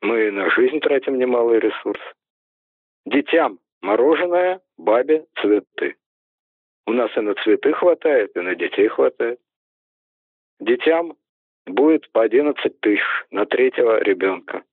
Мы 0.00 0.30
на 0.30 0.48
жизнь 0.50 0.78
тратим 0.80 1.18
немалые 1.18 1.58
ресурсы. 1.58 2.04
Детям 3.04 3.58
мороженое, 3.82 4.60
бабе 4.76 5.26
цветы. 5.40 5.96
У 6.86 6.92
нас 6.92 7.10
и 7.16 7.20
на 7.20 7.34
цветы 7.34 7.72
хватает, 7.72 8.36
и 8.36 8.40
на 8.40 8.54
детей 8.54 8.88
хватает. 8.88 9.40
Детям 10.60 11.16
будет 11.66 12.10
по 12.12 12.22
11 12.22 12.80
тысяч 12.80 13.02
на 13.30 13.44
третьего 13.46 14.00
ребенка. 14.02 14.64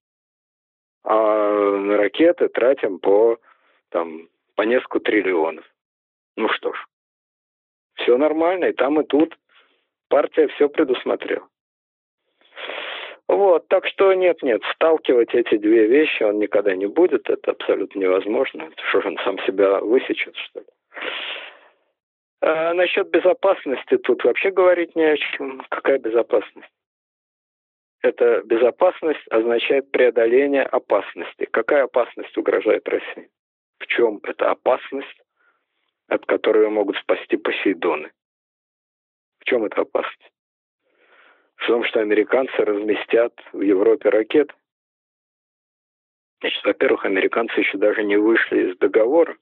А 1.03 1.77
на 1.77 1.97
ракеты 1.97 2.47
тратим 2.47 2.99
по, 2.99 3.39
там, 3.89 4.29
по 4.55 4.61
несколько 4.61 4.99
триллионов. 4.99 5.65
Ну 6.37 6.49
что 6.49 6.73
ж, 6.73 6.85
все 7.95 8.17
нормально, 8.17 8.65
и 8.65 8.73
там, 8.73 9.01
и 9.01 9.05
тут 9.05 9.37
партия 10.07 10.47
все 10.49 10.69
предусмотрела. 10.69 11.47
Вот, 13.33 13.67
так 13.67 13.87
что 13.87 14.13
нет-нет, 14.13 14.61
сталкивать 14.75 15.33
эти 15.33 15.57
две 15.57 15.87
вещи 15.87 16.21
он 16.21 16.37
никогда 16.37 16.75
не 16.75 16.85
будет, 16.85 17.27
это 17.31 17.49
абсолютно 17.51 17.97
невозможно. 17.97 18.69
Что 18.89 18.99
он 19.07 19.17
сам 19.23 19.39
себя 19.39 19.79
высечет, 19.79 20.35
что 20.35 20.59
ли? 20.59 20.65
А 22.41 22.75
насчет 22.75 23.09
безопасности 23.09 23.97
тут 23.97 24.23
вообще 24.23 24.51
говорить 24.51 24.95
не 24.95 25.05
о 25.05 25.17
чем. 25.17 25.65
Какая 25.69 25.97
безопасность? 25.97 26.69
Это 28.03 28.43
безопасность 28.43 29.27
означает 29.31 29.89
преодоление 29.89 30.63
опасности. 30.63 31.45
Какая 31.45 31.85
опасность 31.85 32.37
угрожает 32.37 32.87
России? 32.87 33.31
В 33.79 33.87
чем 33.87 34.19
эта 34.21 34.51
опасность, 34.51 35.23
от 36.07 36.23
которой 36.27 36.69
могут 36.69 36.97
спасти 36.97 37.37
Посейдоны? 37.37 38.11
В 39.39 39.45
чем 39.45 39.65
эта 39.65 39.81
опасность? 39.81 40.32
В 41.63 41.67
том, 41.67 41.85
что 41.85 42.01
американцы 42.01 42.51
разместят 42.57 43.33
в 43.53 43.61
Европе 43.61 44.09
ракеты. 44.09 44.53
Значит, 46.41 46.61
во-первых, 46.65 47.05
американцы 47.05 47.57
еще 47.57 47.77
даже 47.77 48.03
не 48.03 48.17
вышли 48.17 48.71
из 48.71 48.77
договора 48.79 49.37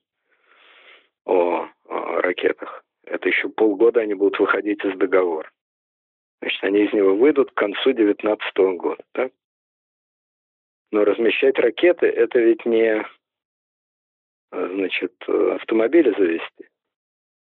о, 1.26 1.68
о 1.86 2.22
ракетах. 2.22 2.84
Это 3.06 3.28
еще 3.28 3.50
полгода 3.50 4.02
они 4.02 4.14
будут 4.14 4.38
выходить 4.38 4.86
из 4.86 4.96
договора. 5.00 5.50
Значит, 6.42 6.64
они 6.64 6.86
из 6.86 6.94
него 6.94 7.16
выйдут 7.16 7.52
к 7.52 7.56
концу 7.56 7.92
2019 7.92 8.58
года. 8.78 9.04
Так? 9.14 9.32
Но 10.92 11.04
размещать 11.04 11.58
ракеты– 11.58 12.06
это 12.08 12.38
ведь 12.40 12.64
не 12.68 13.04
значит, 14.52 15.16
автомобили 15.28 16.14
завести. 16.16 16.68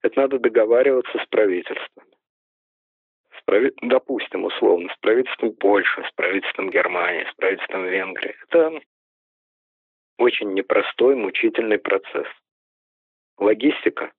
Это 0.01 0.21
надо 0.21 0.39
договариваться 0.39 1.19
с 1.19 1.27
правительством 1.29 2.05
прави... 3.51 3.73
допустим, 3.83 4.45
условно, 4.45 4.89
с 4.95 4.99
правительством 5.01 5.53
Польши, 5.55 6.05
с 6.09 6.13
правительством 6.15 6.71
Германии, 6.71 7.27
с 7.31 7.35
правительством 7.35 7.85
Венгрии. 7.85 8.37
Это 8.49 8.81
очень 10.19 10.53
непростой, 10.53 11.17
мучительный 11.17 11.79
процесс. 11.79 12.29
Логистика, 13.39 14.13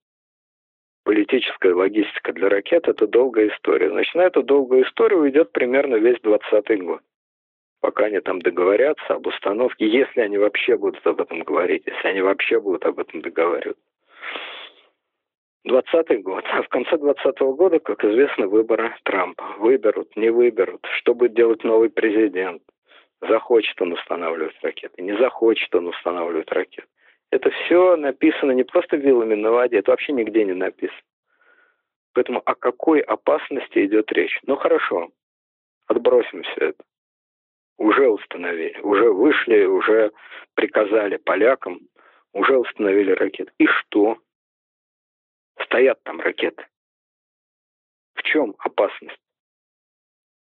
политическая 1.06 1.74
логистика 1.74 2.34
для 2.34 2.50
ракет– 2.50 2.88
это 2.90 3.08
долгая 3.08 3.48
история. 3.48 3.90
Значит, 3.90 4.16
на 4.16 4.24
эту 4.24 4.44
долгую 4.44 4.84
историю 4.84 5.22
уйдет 5.22 5.54
примерно 5.54 5.96
весь 5.96 6.20
2020 6.22 6.84
год. 6.84 7.02
Пока 7.80 8.06
они 8.06 8.20
там 8.20 8.42
договорятся 8.42 9.14
об 9.14 9.28
установке, 9.28 9.88
если 9.88 10.20
они 10.20 10.38
вообще 10.40 10.76
будут 10.76 11.08
об 11.08 11.22
этом 11.22 11.40
говорить, 11.40 11.84
если 11.86 12.08
они 12.10 12.22
вообще 12.22 12.60
будут 12.60 12.86
об 12.86 13.00
этом 13.00 13.22
договариваться. 13.22 13.82
20 15.66 16.24
год. 16.24 16.44
А 16.52 16.64
в 16.64 16.70
конце 16.70 16.98
20 16.98 17.40
года, 17.40 17.80
как 17.80 18.04
известно, 18.04 18.48
выборы 18.48 18.96
Трампа. 19.04 19.56
Выберут, 19.60 20.16
не 20.16 20.30
выберут. 20.30 20.86
Что 20.98 21.14
будет 21.14 21.34
делать 21.34 21.64
новый 21.64 21.90
президент? 21.90 22.64
Захочет 23.22 23.80
он 23.82 23.94
устанавливать 23.94 24.58
ракеты, 24.64 25.02
не 25.04 25.16
захочет 25.18 25.74
он 25.76 25.88
устанавливать 25.88 26.52
ракеты. 26.52 26.88
Это 27.30 27.52
все 27.52 27.96
написано 27.96 28.52
не 28.52 28.64
просто 28.64 28.98
вилами 28.98 29.36
на 29.36 29.52
воде, 29.52 29.78
это 29.78 29.92
вообще 29.92 30.12
нигде 30.12 30.44
не 30.44 30.54
написано. 30.54 31.00
Поэтому 32.14 32.42
о 32.44 32.56
какой 32.56 33.00
опасности 33.00 33.86
идет 33.86 34.12
речь? 34.12 34.40
Ну 34.48 34.56
хорошо, 34.56 35.10
отбросим 35.88 36.42
все 36.44 36.70
это. 36.70 36.84
Уже 37.78 38.10
установили, 38.10 38.80
уже 38.82 39.12
вышли, 39.12 39.66
уже 39.66 40.12
приказали 40.56 41.18
полякам, 41.18 41.80
уже 42.34 42.58
установили 42.58 43.12
ракеты. 43.12 43.52
И 43.60 43.68
что? 43.68 44.18
Стоят 45.64 46.02
там 46.04 46.20
ракеты. 46.20 46.66
В 48.16 48.24
чем 48.24 48.56
опасность? 48.60 49.20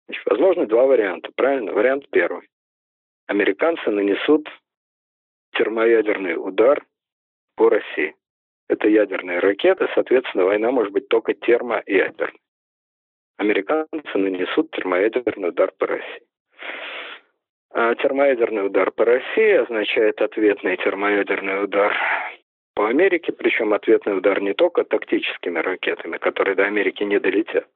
Значит, 0.08 0.26
возможно 0.26 0.66
два 0.68 0.86
варианта, 0.86 1.32
правильно? 1.36 1.74
Вариант 1.74 2.08
первый. 2.12 2.48
Американцы 3.28 3.90
нанесут 3.90 4.48
термоядерный 5.54 6.36
удар 6.36 6.86
по 7.56 7.70
России. 7.70 8.16
Это 8.68 8.88
ядерные 8.88 9.40
ракеты, 9.40 9.88
соответственно, 9.94 10.46
война 10.46 10.72
может 10.72 10.92
быть 10.92 11.08
только 11.08 11.34
термоядерной. 11.34 12.40
Американцы 13.38 14.18
нанесут 14.18 14.72
термоядерный 14.72 15.50
удар 15.50 15.72
по 15.78 15.88
России. 15.88 16.28
А 17.72 17.94
термоядерный 17.96 18.66
удар 18.66 18.92
по 18.92 19.04
России 19.06 19.52
означает 19.52 20.22
ответный 20.22 20.78
термоядерный 20.78 21.64
удар 21.64 21.94
по 22.76 22.88
Америке, 22.88 23.32
причем 23.32 23.74
ответный 23.74 24.16
удар 24.18 24.42
не 24.42 24.54
только 24.54 24.84
тактическими 24.84 25.60
ракетами, 25.60 26.18
которые 26.18 26.56
до 26.56 26.66
Америки 26.66 27.04
не 27.04 27.20
долетят, 27.20 27.70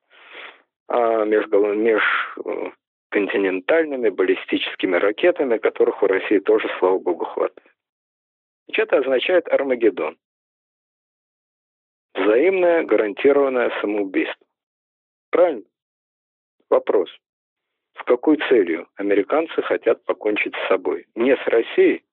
а 0.87 1.23
межконтинентальными 1.23 4.09
баллистическими 4.09 4.97
ракетами, 4.97 5.57
которых 5.57 6.03
у 6.03 6.07
России 6.07 6.39
тоже, 6.39 6.67
слава 6.79 6.99
богу, 6.99 7.23
хватает. 7.25 7.65
Это 8.67 8.97
означает 8.97 9.47
Армагеддон. 9.47 10.17
Взаимное 12.13 12.83
гарантированное 12.83 13.71
самоубийство. 13.81 14.45
Правильно? 15.31 15.63
Вопрос. 16.69 17.09
С 17.97 18.03
какой 18.03 18.37
целью 18.49 18.89
американцы 18.95 19.61
хотят 19.61 20.03
покончить 20.03 20.53
с 20.55 20.67
собой? 20.67 21.07
Не 21.15 21.37
с 21.37 21.47
Россией, 21.47 22.03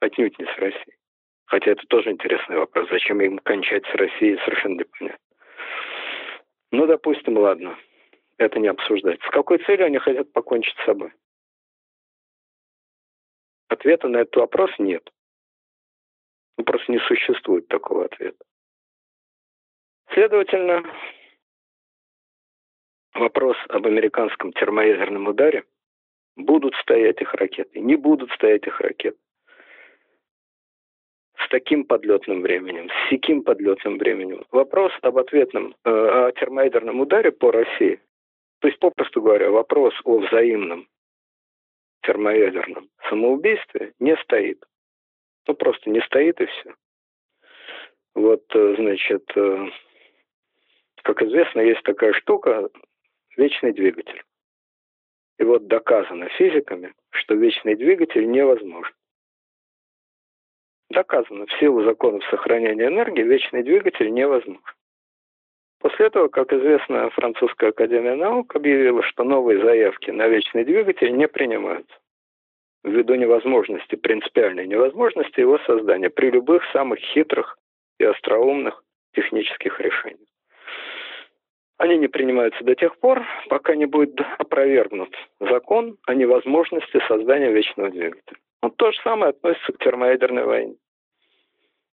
отнюдь 0.00 0.38
не 0.38 0.44
с 0.44 0.58
Россией. 0.58 0.98
Хотя 1.46 1.72
это 1.72 1.86
тоже 1.88 2.10
интересный 2.10 2.56
вопрос. 2.56 2.88
Зачем 2.90 3.20
им 3.20 3.38
кончать 3.38 3.84
с 3.86 3.94
Россией, 3.94 4.38
совершенно 4.44 4.80
непонятно. 4.80 5.18
Ну, 6.70 6.86
допустим, 6.86 7.38
ладно. 7.38 7.78
Это 8.36 8.58
не 8.58 8.68
обсуждать. 8.68 9.20
С 9.22 9.30
какой 9.30 9.58
целью 9.58 9.86
они 9.86 9.98
хотят 9.98 10.32
покончить 10.32 10.76
с 10.78 10.84
собой? 10.84 11.12
Ответа 13.68 14.08
на 14.08 14.18
этот 14.18 14.36
вопрос 14.36 14.70
нет. 14.78 15.08
Ну, 16.56 16.64
просто 16.64 16.90
не 16.90 16.98
существует 17.00 17.68
такого 17.68 18.06
ответа. 18.06 18.44
Следовательно, 20.12 20.82
вопрос 23.14 23.56
об 23.68 23.86
американском 23.86 24.52
термоядерном 24.52 25.26
ударе, 25.26 25.64
будут 26.36 26.74
стоять 26.76 27.20
их 27.20 27.34
ракеты, 27.34 27.80
не 27.80 27.96
будут 27.96 28.30
стоять 28.32 28.66
их 28.66 28.80
ракеты. 28.80 29.18
С 31.44 31.48
таким 31.50 31.84
подлетным 31.84 32.42
временем, 32.42 32.88
с 32.88 33.10
сяким 33.10 33.42
подлетным 33.42 33.98
временем. 33.98 34.44
Вопрос 34.50 34.92
об 35.02 35.18
ответном, 35.18 35.74
э, 35.84 35.90
о 35.90 36.32
термоядерном 36.32 37.00
ударе 37.00 37.32
по 37.32 37.50
России, 37.50 38.00
то 38.60 38.68
есть, 38.68 38.80
попросту 38.80 39.20
говоря, 39.20 39.50
вопрос 39.50 39.92
о 40.04 40.20
взаимном 40.20 40.88
термоядерном 42.02 42.88
самоубийстве 43.08 43.92
не 43.98 44.16
стоит. 44.16 44.64
Ну, 45.46 45.54
просто 45.54 45.90
не 45.90 46.00
стоит 46.00 46.40
и 46.40 46.46
все. 46.46 46.74
Вот, 48.14 48.44
э, 48.54 48.74
значит, 48.78 49.30
э, 49.36 49.68
как 51.02 51.20
известно, 51.22 51.60
есть 51.60 51.82
такая 51.82 52.14
штука 52.14 52.70
вечный 53.36 53.72
двигатель. 53.72 54.22
И 55.38 55.44
вот 55.44 55.66
доказано 55.66 56.28
физиками, 56.30 56.94
что 57.10 57.34
вечный 57.34 57.74
двигатель 57.74 58.30
невозможен. 58.30 58.94
Доказано, 60.94 61.46
в 61.46 61.52
силу 61.58 61.82
законов 61.82 62.24
сохранения 62.30 62.86
энергии 62.86 63.22
вечный 63.22 63.64
двигатель 63.64 64.12
невозможен. 64.12 64.62
После 65.80 66.06
этого, 66.06 66.28
как 66.28 66.52
известно, 66.52 67.10
Французская 67.10 67.70
академия 67.70 68.14
наук 68.14 68.54
объявила, 68.54 69.02
что 69.02 69.24
новые 69.24 69.60
заявки 69.60 70.12
на 70.12 70.28
вечный 70.28 70.64
двигатель 70.64 71.14
не 71.16 71.26
принимаются 71.26 71.94
ввиду 72.84 73.14
невозможности, 73.16 73.96
принципиальной 73.96 74.66
невозможности 74.66 75.40
его 75.40 75.58
создания 75.66 76.10
при 76.10 76.30
любых 76.30 76.62
самых 76.72 77.00
хитрых 77.00 77.58
и 77.98 78.04
остроумных 78.04 78.84
технических 79.14 79.80
решениях. 79.80 80.28
Они 81.78 81.96
не 81.96 82.08
принимаются 82.08 82.62
до 82.62 82.76
тех 82.76 82.96
пор, 82.98 83.24
пока 83.48 83.74
не 83.74 83.86
будет 83.86 84.20
опровергнут 84.38 85.12
закон 85.40 85.96
о 86.06 86.14
невозможности 86.14 87.02
создания 87.08 87.50
вечного 87.50 87.90
двигателя. 87.90 88.38
Вот 88.62 88.76
то 88.76 88.92
же 88.92 88.98
самое 89.02 89.30
относится 89.30 89.72
к 89.72 89.78
термоядерной 89.78 90.44
войне. 90.44 90.76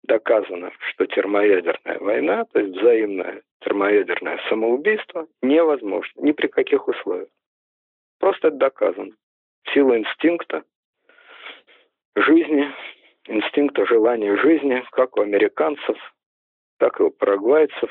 Доказано, 0.07 0.71
что 0.89 1.07
термоядерная 1.07 1.97
война, 1.97 2.45
то 2.45 2.59
есть 2.59 2.77
взаимное 2.77 3.41
термоядерное 3.61 4.39
самоубийство, 4.49 5.27
невозможно 5.41 6.21
ни 6.21 6.31
при 6.31 6.45
каких 6.47 6.87
условиях. 6.87 7.29
Просто 8.19 8.49
это 8.49 8.57
доказано. 8.57 9.13
В 9.63 9.73
силу 9.73 9.95
инстинкта 9.95 10.63
жизни, 12.15 12.71
инстинкта 13.27 13.87
желания 13.87 14.37
жизни, 14.37 14.83
как 14.91 15.17
у 15.17 15.21
американцев, 15.21 15.97
так 16.77 16.99
и 16.99 17.03
у 17.03 17.09
парагвайцев, 17.09 17.89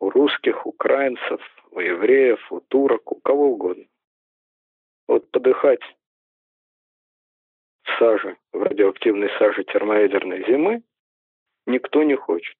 у 0.00 0.08
русских, 0.08 0.66
украинцев, 0.66 1.42
у 1.70 1.80
евреев, 1.80 2.40
у 2.50 2.60
турок, 2.60 3.12
у 3.12 3.16
кого 3.16 3.50
угодно. 3.50 3.84
Вот 5.06 5.30
подыхать 5.32 5.82
в 7.82 7.98
саже, 7.98 8.38
в 8.52 8.62
радиоактивной 8.62 9.28
саже 9.38 9.64
термоядерной 9.64 10.46
зимы 10.46 10.82
никто 11.70 12.02
не 12.02 12.14
хочет. 12.14 12.56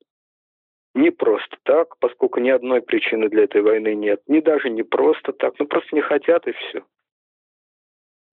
Не 0.94 1.10
просто 1.10 1.56
так, 1.62 1.96
поскольку 1.98 2.40
ни 2.40 2.50
одной 2.50 2.82
причины 2.82 3.28
для 3.28 3.44
этой 3.44 3.62
войны 3.62 3.94
нет, 3.94 4.22
ни 4.26 4.40
даже 4.40 4.70
не 4.70 4.82
просто 4.82 5.32
так, 5.32 5.54
ну 5.58 5.66
просто 5.66 5.94
не 5.94 6.00
хотят 6.00 6.48
и 6.48 6.52
все. 6.52 6.82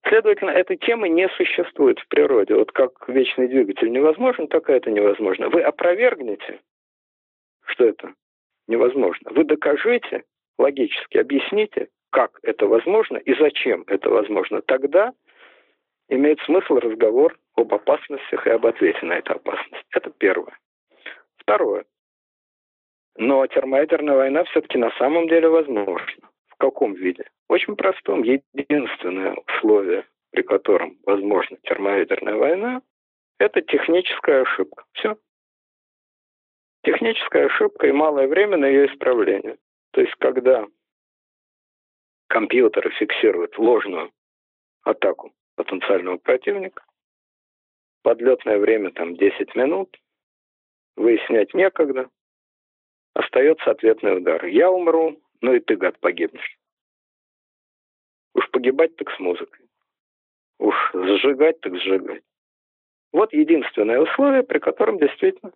Следовательно, 0.08 0.50
этой 0.50 0.76
темы 0.76 1.08
не 1.08 1.28
существует 1.30 1.98
в 1.98 2.08
природе. 2.08 2.54
Вот 2.54 2.72
как 2.72 3.08
вечный 3.08 3.46
двигатель 3.48 3.90
невозможен, 3.90 4.48
так 4.48 4.70
и 4.70 4.72
это 4.72 4.90
невозможно. 4.90 5.50
Вы 5.50 5.62
опровергнете, 5.62 6.60
что 7.66 7.84
это 7.84 8.14
невозможно. 8.66 9.30
Вы 9.32 9.44
докажите, 9.44 10.24
логически 10.58 11.18
объясните, 11.18 11.88
как 12.10 12.38
это 12.42 12.66
возможно 12.66 13.18
и 13.18 13.34
зачем 13.34 13.84
это 13.86 14.08
возможно. 14.08 14.62
Тогда 14.62 15.12
имеет 16.08 16.40
смысл 16.40 16.76
разговор 16.76 17.36
об 17.54 17.74
опасностях 17.74 18.46
и 18.46 18.50
об 18.50 18.66
ответе 18.66 19.04
на 19.04 19.14
эту 19.14 19.34
опасность. 19.34 19.84
Это 19.90 20.10
первое. 20.10 20.56
Второе. 21.48 21.86
Но 23.16 23.46
термоядерная 23.46 24.16
война 24.16 24.44
все-таки 24.44 24.76
на 24.76 24.90
самом 24.98 25.28
деле 25.28 25.48
возможна. 25.48 26.28
В 26.48 26.56
каком 26.56 26.92
виде? 26.92 27.24
Очень 27.48 27.74
простом. 27.74 28.22
Единственное 28.22 29.34
условие, 29.34 30.06
при 30.30 30.42
котором 30.42 30.98
возможна 31.06 31.56
термоядерная 31.62 32.34
война, 32.34 32.82
это 33.38 33.62
техническая 33.62 34.42
ошибка. 34.42 34.84
Все. 34.92 35.16
Техническая 36.84 37.46
ошибка 37.46 37.86
и 37.86 37.92
малое 37.92 38.28
время 38.28 38.58
на 38.58 38.66
ее 38.66 38.86
исправление. 38.92 39.56
То 39.92 40.02
есть, 40.02 40.14
когда 40.16 40.66
компьютеры 42.26 42.90
фиксируют 42.90 43.56
ложную 43.56 44.12
атаку 44.82 45.32
потенциального 45.56 46.18
противника, 46.18 46.84
подлетное 48.02 48.58
время 48.58 48.90
там 48.90 49.16
10 49.16 49.54
минут, 49.54 49.96
выяснять 50.98 51.54
некогда, 51.54 52.10
остается 53.14 53.70
ответный 53.70 54.18
удар. 54.18 54.44
Я 54.46 54.70
умру, 54.70 55.20
ну 55.40 55.54
и 55.54 55.60
ты, 55.60 55.76
гад, 55.76 55.98
погибнешь. 56.00 56.58
Уж 58.34 58.50
погибать 58.50 58.96
так 58.96 59.10
с 59.10 59.18
музыкой. 59.18 59.66
Уж 60.58 60.74
сжигать 60.92 61.60
так 61.60 61.76
сжигать. 61.76 62.22
Вот 63.12 63.32
единственное 63.32 64.00
условие, 64.00 64.42
при 64.42 64.58
котором 64.58 64.98
действительно 64.98 65.52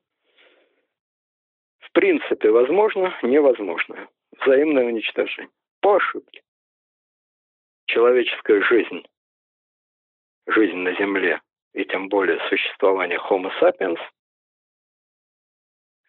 в 1.79 1.93
принципе 1.93 2.51
возможно 2.51 3.15
невозможное. 3.23 4.09
Взаимное 4.41 4.87
уничтожение. 4.87 5.53
По 5.81 5.97
ошибке. 5.97 6.43
Человеческая 7.87 8.63
жизнь, 8.63 9.05
жизнь 10.47 10.77
на 10.77 10.95
Земле, 10.95 11.43
и 11.75 11.85
тем 11.85 12.09
более 12.09 12.39
существование 12.49 13.19
Homo 13.19 13.51
sapiens, 13.61 13.99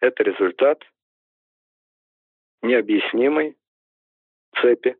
это 0.04 0.22
результат 0.22 0.82
необъяснимой 2.62 3.56
цепи 4.60 4.96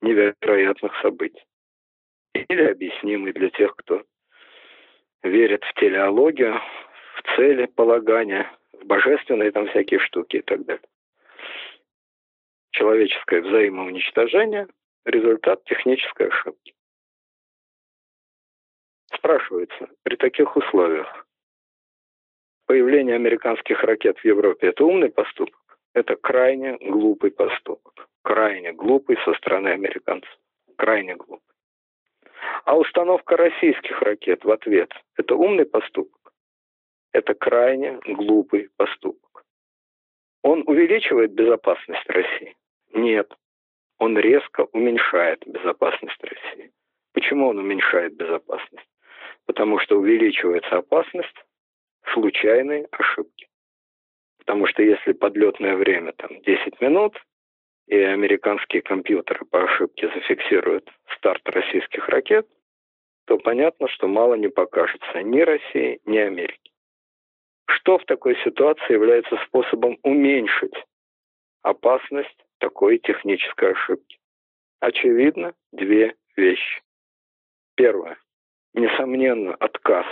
невероятных 0.00 0.92
событий. 1.02 1.44
Или 2.34 2.70
объяснимый 2.70 3.32
для 3.32 3.50
тех, 3.50 3.74
кто 3.76 4.04
верит 5.22 5.64
в 5.64 5.74
телеологию, 5.74 6.60
в 7.16 7.36
цели 7.36 7.66
полагания, 7.66 8.50
в 8.72 8.84
божественные 8.84 9.50
там 9.50 9.66
всякие 9.68 10.00
штуки 10.00 10.36
и 10.36 10.42
так 10.42 10.64
далее. 10.64 10.88
Человеческое 12.70 13.40
взаимоуничтожение– 13.40 14.68
результат 15.04 15.64
технической 15.64 16.28
ошибки. 16.28 16.74
Спрашивается, 19.14 19.88
при 20.02 20.16
таких 20.16 20.56
условиях 20.56 21.25
появление 22.66 23.16
американских 23.16 23.82
ракет 23.82 24.18
в 24.18 24.24
Европе– 24.24 24.66
это 24.68 24.84
умный 24.84 25.10
поступок? 25.10 25.78
Это 25.94 26.16
крайне 26.16 26.76
глупый 26.80 27.30
поступок 27.30 27.96
крайне 28.26 28.72
глупый 28.72 29.16
со 29.24 29.34
стороны 29.34 29.68
американцев. 29.68 30.36
Крайне 30.76 31.14
глупый. 31.14 31.54
А 32.64 32.76
установка 32.76 33.36
российских 33.36 34.02
ракет 34.02 34.44
в 34.44 34.50
ответ– 34.50 34.90
это 35.16 35.36
умный 35.36 35.64
поступок? 35.64 36.32
Это 37.12 37.34
крайне 37.34 38.00
глупый 38.04 38.68
поступок. 38.76 39.44
Он 40.42 40.64
увеличивает 40.66 41.34
безопасность 41.34 42.08
России? 42.08 42.56
Нет. 42.94 43.32
Он 43.98 44.18
резко 44.18 44.66
уменьшает 44.72 45.46
безопасность 45.46 46.22
России. 46.24 46.72
Почему? 47.12 47.48
Он 47.48 47.58
уменьшает 47.58 48.16
безопасность? 48.16 48.90
Потому 49.46 49.78
что 49.78 49.98
увеличивается 49.98 50.78
опасность 50.78 51.45
случайной 52.12 52.86
ошибки. 52.92 53.48
Потому 54.38 54.66
что 54.66 54.82
если 54.82 55.12
подлетное 55.12 55.76
время 55.76 56.12
там 56.12 56.40
10 56.42 56.80
минут, 56.80 57.16
и 57.86 57.96
американские 57.96 58.82
компьютеры 58.82 59.44
по 59.46 59.62
ошибке 59.64 60.08
зафиксируют 60.08 60.90
старт 61.16 61.42
российских 61.48 62.08
ракет, 62.08 62.46
то 63.26 63.38
понятно, 63.38 63.88
что 63.88 64.08
мало 64.08 64.34
не 64.34 64.48
покажется 64.48 65.22
ни 65.22 65.40
России, 65.40 66.00
ни 66.04 66.18
Америке. 66.18 66.72
Что 67.68 67.98
в 67.98 68.04
такой 68.04 68.36
ситуации 68.44 68.92
является 68.92 69.36
способом 69.46 69.98
уменьшить 70.02 70.74
опасность 71.62 72.46
такой 72.58 72.98
технической 72.98 73.72
ошибки? 73.72 74.18
Очевидно, 74.80 75.54
две 75.72 76.14
вещи. 76.36 76.82
Первое. 77.76 78.18
Несомненно, 78.74 79.54
отказ 79.54 80.06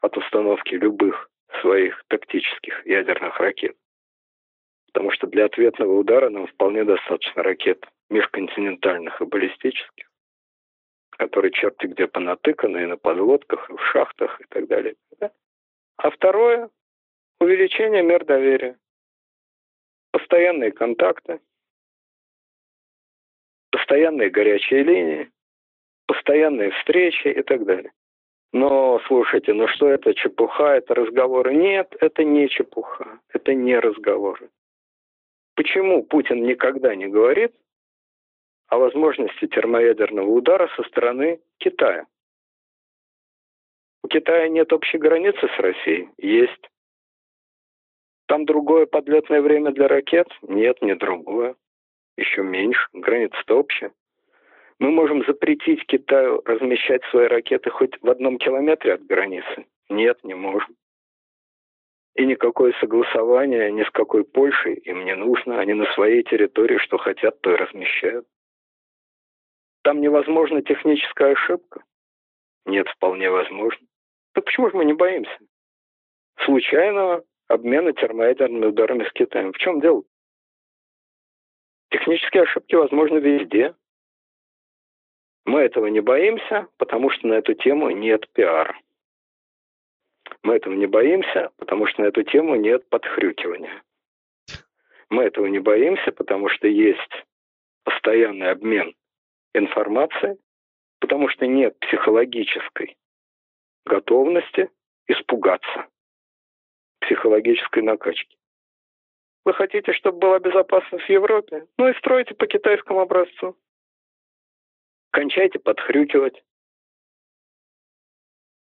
от 0.00 0.16
установки 0.16 0.74
любых 0.74 1.30
своих 1.60 2.02
тактических 2.08 2.86
ядерных 2.86 3.38
ракет. 3.38 3.76
Потому 4.86 5.10
что 5.12 5.26
для 5.26 5.46
ответного 5.46 5.92
удара 5.92 6.30
нам 6.30 6.46
вполне 6.46 6.84
достаточно 6.84 7.42
ракет 7.42 7.84
межконтинентальных 8.08 9.20
и 9.20 9.24
баллистических, 9.24 10.10
которые 11.10 11.52
черти 11.52 11.86
где 11.86 12.06
понатыканы 12.08 12.82
и 12.82 12.86
на 12.86 12.96
подводках, 12.96 13.70
и 13.70 13.74
в 13.74 13.82
шахтах 13.92 14.40
и 14.40 14.44
так 14.48 14.66
далее. 14.66 14.96
А 15.96 16.10
второе– 16.10 16.70
увеличение 17.40 18.02
мер 18.02 18.24
доверия. 18.24 18.78
Постоянные 20.12 20.72
контакты, 20.72 21.40
постоянные 23.70 24.30
горячие 24.30 24.82
линии, 24.82 25.30
постоянные 26.06 26.70
встречи 26.72 27.28
и 27.28 27.42
так 27.42 27.64
далее. 27.64 27.92
Но 28.52 29.00
слушайте, 29.06 29.52
ну 29.52 29.68
что 29.68 29.88
это 29.88 30.12
чепуха, 30.14 30.74
это 30.74 30.94
разговоры? 30.94 31.54
Нет, 31.54 31.94
это 32.00 32.24
не 32.24 32.48
чепуха, 32.48 33.20
это 33.32 33.54
не 33.54 33.78
разговоры. 33.78 34.50
Почему 35.54 36.02
Путин 36.02 36.42
никогда 36.42 36.94
не 36.94 37.06
говорит 37.06 37.54
о 38.68 38.78
возможности 38.78 39.46
термоядерного 39.46 40.28
удара 40.28 40.68
со 40.76 40.82
стороны 40.84 41.40
Китая? 41.58 42.06
У 44.02 44.08
Китая 44.08 44.48
нет 44.48 44.72
общей 44.72 44.98
границы 44.98 45.46
с 45.46 45.58
Россией? 45.60 46.08
Есть. 46.18 46.70
Там 48.26 48.46
другое 48.46 48.86
подлетное 48.86 49.42
время 49.42 49.70
для 49.70 49.86
ракет? 49.86 50.28
Нет, 50.42 50.82
не 50.82 50.96
другое. 50.96 51.54
Еще 52.16 52.42
меньше. 52.42 52.88
Граница-то 52.92 53.58
общая. 53.58 53.92
Мы 54.80 54.90
можем 54.92 55.22
запретить 55.26 55.84
Китаю 55.86 56.40
размещать 56.46 57.04
свои 57.10 57.26
ракеты 57.26 57.68
хоть 57.68 58.00
в 58.00 58.08
одном 58.08 58.38
километре 58.38 58.94
от 58.94 59.04
границы? 59.04 59.66
Нет, 59.90 60.18
не 60.24 60.32
можем. 60.32 60.74
И 62.14 62.24
никакое 62.24 62.72
согласование 62.80 63.70
ни 63.70 63.84
с 63.84 63.90
какой 63.90 64.24
Польшей 64.24 64.76
им 64.76 65.04
не 65.04 65.14
нужно. 65.14 65.60
Они 65.60 65.74
на 65.74 65.84
своей 65.92 66.22
территории 66.22 66.78
что 66.78 66.96
хотят, 66.96 67.38
то 67.42 67.52
и 67.52 67.56
размещают. 67.56 68.26
Там 69.82 70.00
невозможна 70.00 70.62
техническая 70.62 71.32
ошибка? 71.32 71.84
Нет, 72.64 72.88
вполне 72.88 73.30
возможно. 73.30 73.86
Так 74.32 74.46
почему 74.46 74.70
же 74.70 74.76
мы 74.78 74.86
не 74.86 74.94
боимся? 74.94 75.38
Случайного 76.46 77.22
обмена 77.48 77.92
термоядерными 77.92 78.66
ударами 78.66 79.04
с 79.04 79.12
Китаем. 79.12 79.52
В 79.52 79.58
чем 79.58 79.80
дело? 79.82 80.04
Технические 81.90 82.44
ошибки 82.44 82.76
возможны 82.76 83.18
везде. 83.18 83.74
Мы 85.46 85.60
этого 85.60 85.86
не 85.86 86.00
боимся, 86.00 86.68
потому 86.76 87.10
что 87.10 87.26
на 87.28 87.34
эту 87.34 87.54
тему 87.54 87.90
нет 87.90 88.28
пиара. 88.32 88.76
Мы 90.42 90.56
этого 90.56 90.74
не 90.74 90.86
боимся, 90.86 91.50
потому 91.56 91.86
что 91.86 92.02
на 92.02 92.06
эту 92.06 92.22
тему 92.22 92.54
нет 92.56 92.88
подхрюкивания. 92.88 93.82
Мы 95.08 95.24
этого 95.24 95.46
не 95.46 95.58
боимся, 95.58 96.12
потому 96.12 96.48
что 96.48 96.68
есть 96.68 97.24
постоянный 97.84 98.50
обмен 98.50 98.94
информацией, 99.54 100.38
потому 101.00 101.28
что 101.28 101.46
нет 101.46 101.78
психологической 101.80 102.96
готовности 103.84 104.70
испугаться 105.08 105.86
психологической 107.00 107.82
накачки. 107.82 108.36
Вы 109.44 109.54
хотите, 109.54 109.92
чтобы 109.94 110.18
была 110.18 110.38
безопасность 110.38 111.06
в 111.06 111.10
Европе? 111.10 111.66
Ну 111.78 111.88
и 111.88 111.98
стройте 111.98 112.34
по 112.34 112.46
китайскому 112.46 113.00
образцу. 113.00 113.56
Кончайте 115.10 115.58
подхрюкивать. 115.58 116.42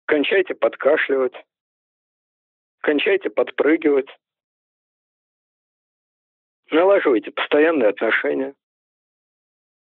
Кончайте 0.07 0.55
подкашливать. 0.55 1.35
Кончайте 2.81 3.29
подпрыгивать. 3.29 4.09
Налаживайте 6.71 7.31
постоянные 7.31 7.91
отношения. 7.91 8.55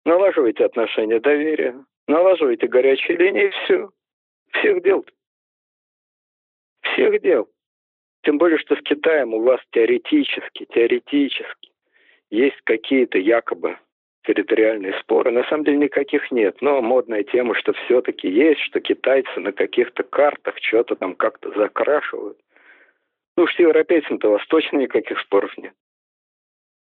Налаживайте 0.06 0.66
отношения 0.66 1.20
доверия. 1.20 1.86
Налаживайте 2.08 2.68
горячие 2.68 3.18
линии 3.18 3.50
все. 3.50 3.92
Всех 4.52 4.82
дел. 4.84 5.06
Всех 6.82 7.22
дел. 7.22 7.50
Тем 8.24 8.38
более, 8.38 8.58
что 8.58 8.76
с 8.76 8.82
Китаем 8.82 9.34
у 9.34 9.42
вас 9.42 9.60
теоретически, 9.72 10.66
теоретически 10.66 11.72
есть 12.30 12.60
какие-то 12.64 13.20
якобы 13.20 13.78
территориальные 14.26 15.00
споры. 15.00 15.32
На 15.32 15.44
самом 15.46 15.64
деле 15.64 15.78
никаких 15.78 16.32
нет, 16.32 16.62
но 16.62 16.82
модная 16.82 17.24
тема, 17.24 17.56
что 17.56 17.74
все-таки 17.74 18.28
есть, 18.28 18.62
что 18.62 18.80
китайцы 18.82 19.40
на 19.40 19.52
каких-то 19.52 20.04
картах 20.04 20.56
что-то 20.62 20.96
там 20.96 21.16
как-то 21.16 21.52
закрашивают. 21.58 22.40
Ну 23.38 23.44
уж 23.44 23.56
с 23.56 23.60
европейцами-то 23.60 24.30
у 24.30 24.32
вас 24.32 24.46
точно 24.48 24.78
никаких 24.78 25.20
споров 25.20 25.56
нет. 25.58 25.74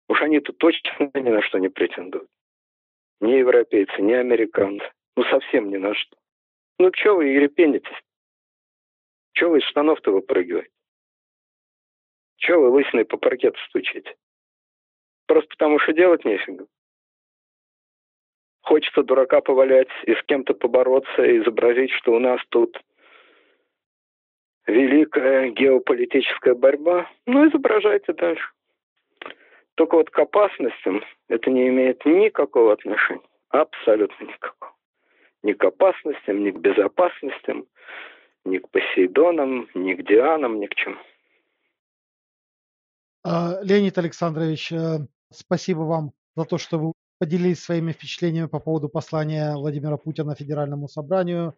Уж 0.09 0.21
они-то 0.21 0.53
точно 0.53 1.11
ни 1.13 1.29
на 1.29 1.41
что 1.41 1.57
не 1.59 1.69
претендуют. 1.69 2.29
Ни 3.21 3.33
европейцы, 3.33 4.01
ни 4.01 4.13
американцы. 4.13 4.85
Ну 5.15 5.23
совсем 5.25 5.69
ни 5.69 5.77
на 5.77 5.93
что. 5.93 6.17
Ну 6.79 6.91
что 6.93 7.15
вы 7.15 7.25
ерепенитесь? 7.25 8.03
Чего 9.33 9.51
вы 9.51 9.59
из 9.59 9.63
штанов-то 9.65 10.11
выпрыгиваете? 10.11 10.69
Чего 12.37 12.63
вы 12.63 12.69
лысиной 12.69 13.05
по 13.05 13.17
паркету 13.17 13.57
стучите? 13.69 14.15
Просто 15.27 15.49
потому 15.49 15.79
что 15.79 15.93
делать 15.93 16.25
нефига. 16.25 16.67
Хочется 18.63 19.03
дурака 19.03 19.41
повалять 19.41 19.89
и 20.05 20.15
с 20.15 20.23
кем-то 20.23 20.53
побороться, 20.53 21.21
и 21.21 21.37
изобразить, 21.39 21.91
что 21.91 22.13
у 22.13 22.19
нас 22.19 22.39
тут 22.49 22.81
великая 24.65 25.49
геополитическая 25.49 26.55
борьба. 26.55 27.09
Ну, 27.25 27.49
изображайте 27.49 28.13
дальше. 28.13 28.45
Только 29.75 29.95
вот 29.95 30.09
к 30.09 30.17
опасностям 30.17 31.03
это 31.27 31.51
не 31.51 31.67
имеет 31.67 32.05
никакого 32.05 32.71
отношения. 32.71 33.27
Абсолютно 33.49 34.23
никакого. 34.23 34.73
Ни 35.43 35.51
к 35.51 35.63
опасностям, 35.65 36.41
ни 36.45 36.51
к 36.51 36.57
безопасностям, 36.59 37.65
ни 38.45 38.59
к 38.59 38.69
Посейдонам, 38.69 39.67
ни 39.73 39.93
к 39.93 40.07
Дианам, 40.07 40.61
ни 40.61 40.67
к 40.67 40.75
чему. 40.75 40.95
А, 43.25 43.59
Леонид 43.61 43.97
Александрович, 43.97 44.71
э, 44.71 44.99
спасибо 45.31 45.79
вам 45.79 46.11
за 46.35 46.45
то, 46.45 46.57
что 46.57 46.77
вы 46.77 46.93
поделились 47.23 47.63
своими 47.63 47.93
впечатлениями 47.93 48.47
по 48.47 48.59
поводу 48.59 48.89
послания 48.89 49.53
Владимира 49.55 49.95
Путина 49.95 50.35
Федеральному 50.35 50.89
собранию. 50.89 51.53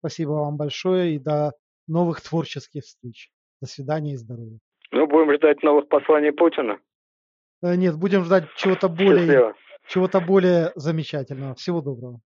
Спасибо 0.00 0.32
вам 0.32 0.58
большое 0.58 1.14
и 1.14 1.18
до 1.18 1.52
новых 1.88 2.20
творческих 2.20 2.82
встреч. 2.82 3.30
До 3.62 3.66
свидания 3.66 4.12
и 4.12 4.16
здоровья. 4.16 4.58
Ну, 4.90 5.06
будем 5.06 5.34
ждать 5.34 5.62
новых 5.62 5.88
посланий 5.88 6.32
Путина. 6.32 6.78
Э, 7.62 7.76
нет, 7.76 7.96
будем 7.96 8.24
ждать 8.24 8.44
чего-то 8.56 8.90
более, 8.90 9.54
чего-то 9.88 10.20
более 10.20 10.72
замечательного. 10.74 11.54
Всего 11.54 11.80
доброго. 11.80 12.20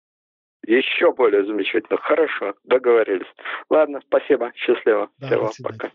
Еще 0.65 1.13
более 1.13 1.45
замечательно. 1.45 1.99
Хорошо, 1.99 2.55
договорились. 2.63 3.31
Ладно, 3.69 4.01
спасибо. 4.07 4.51
Счастливо. 4.55 5.11
Да, 5.19 5.27
Всего, 5.27 5.69
пока. 5.69 5.91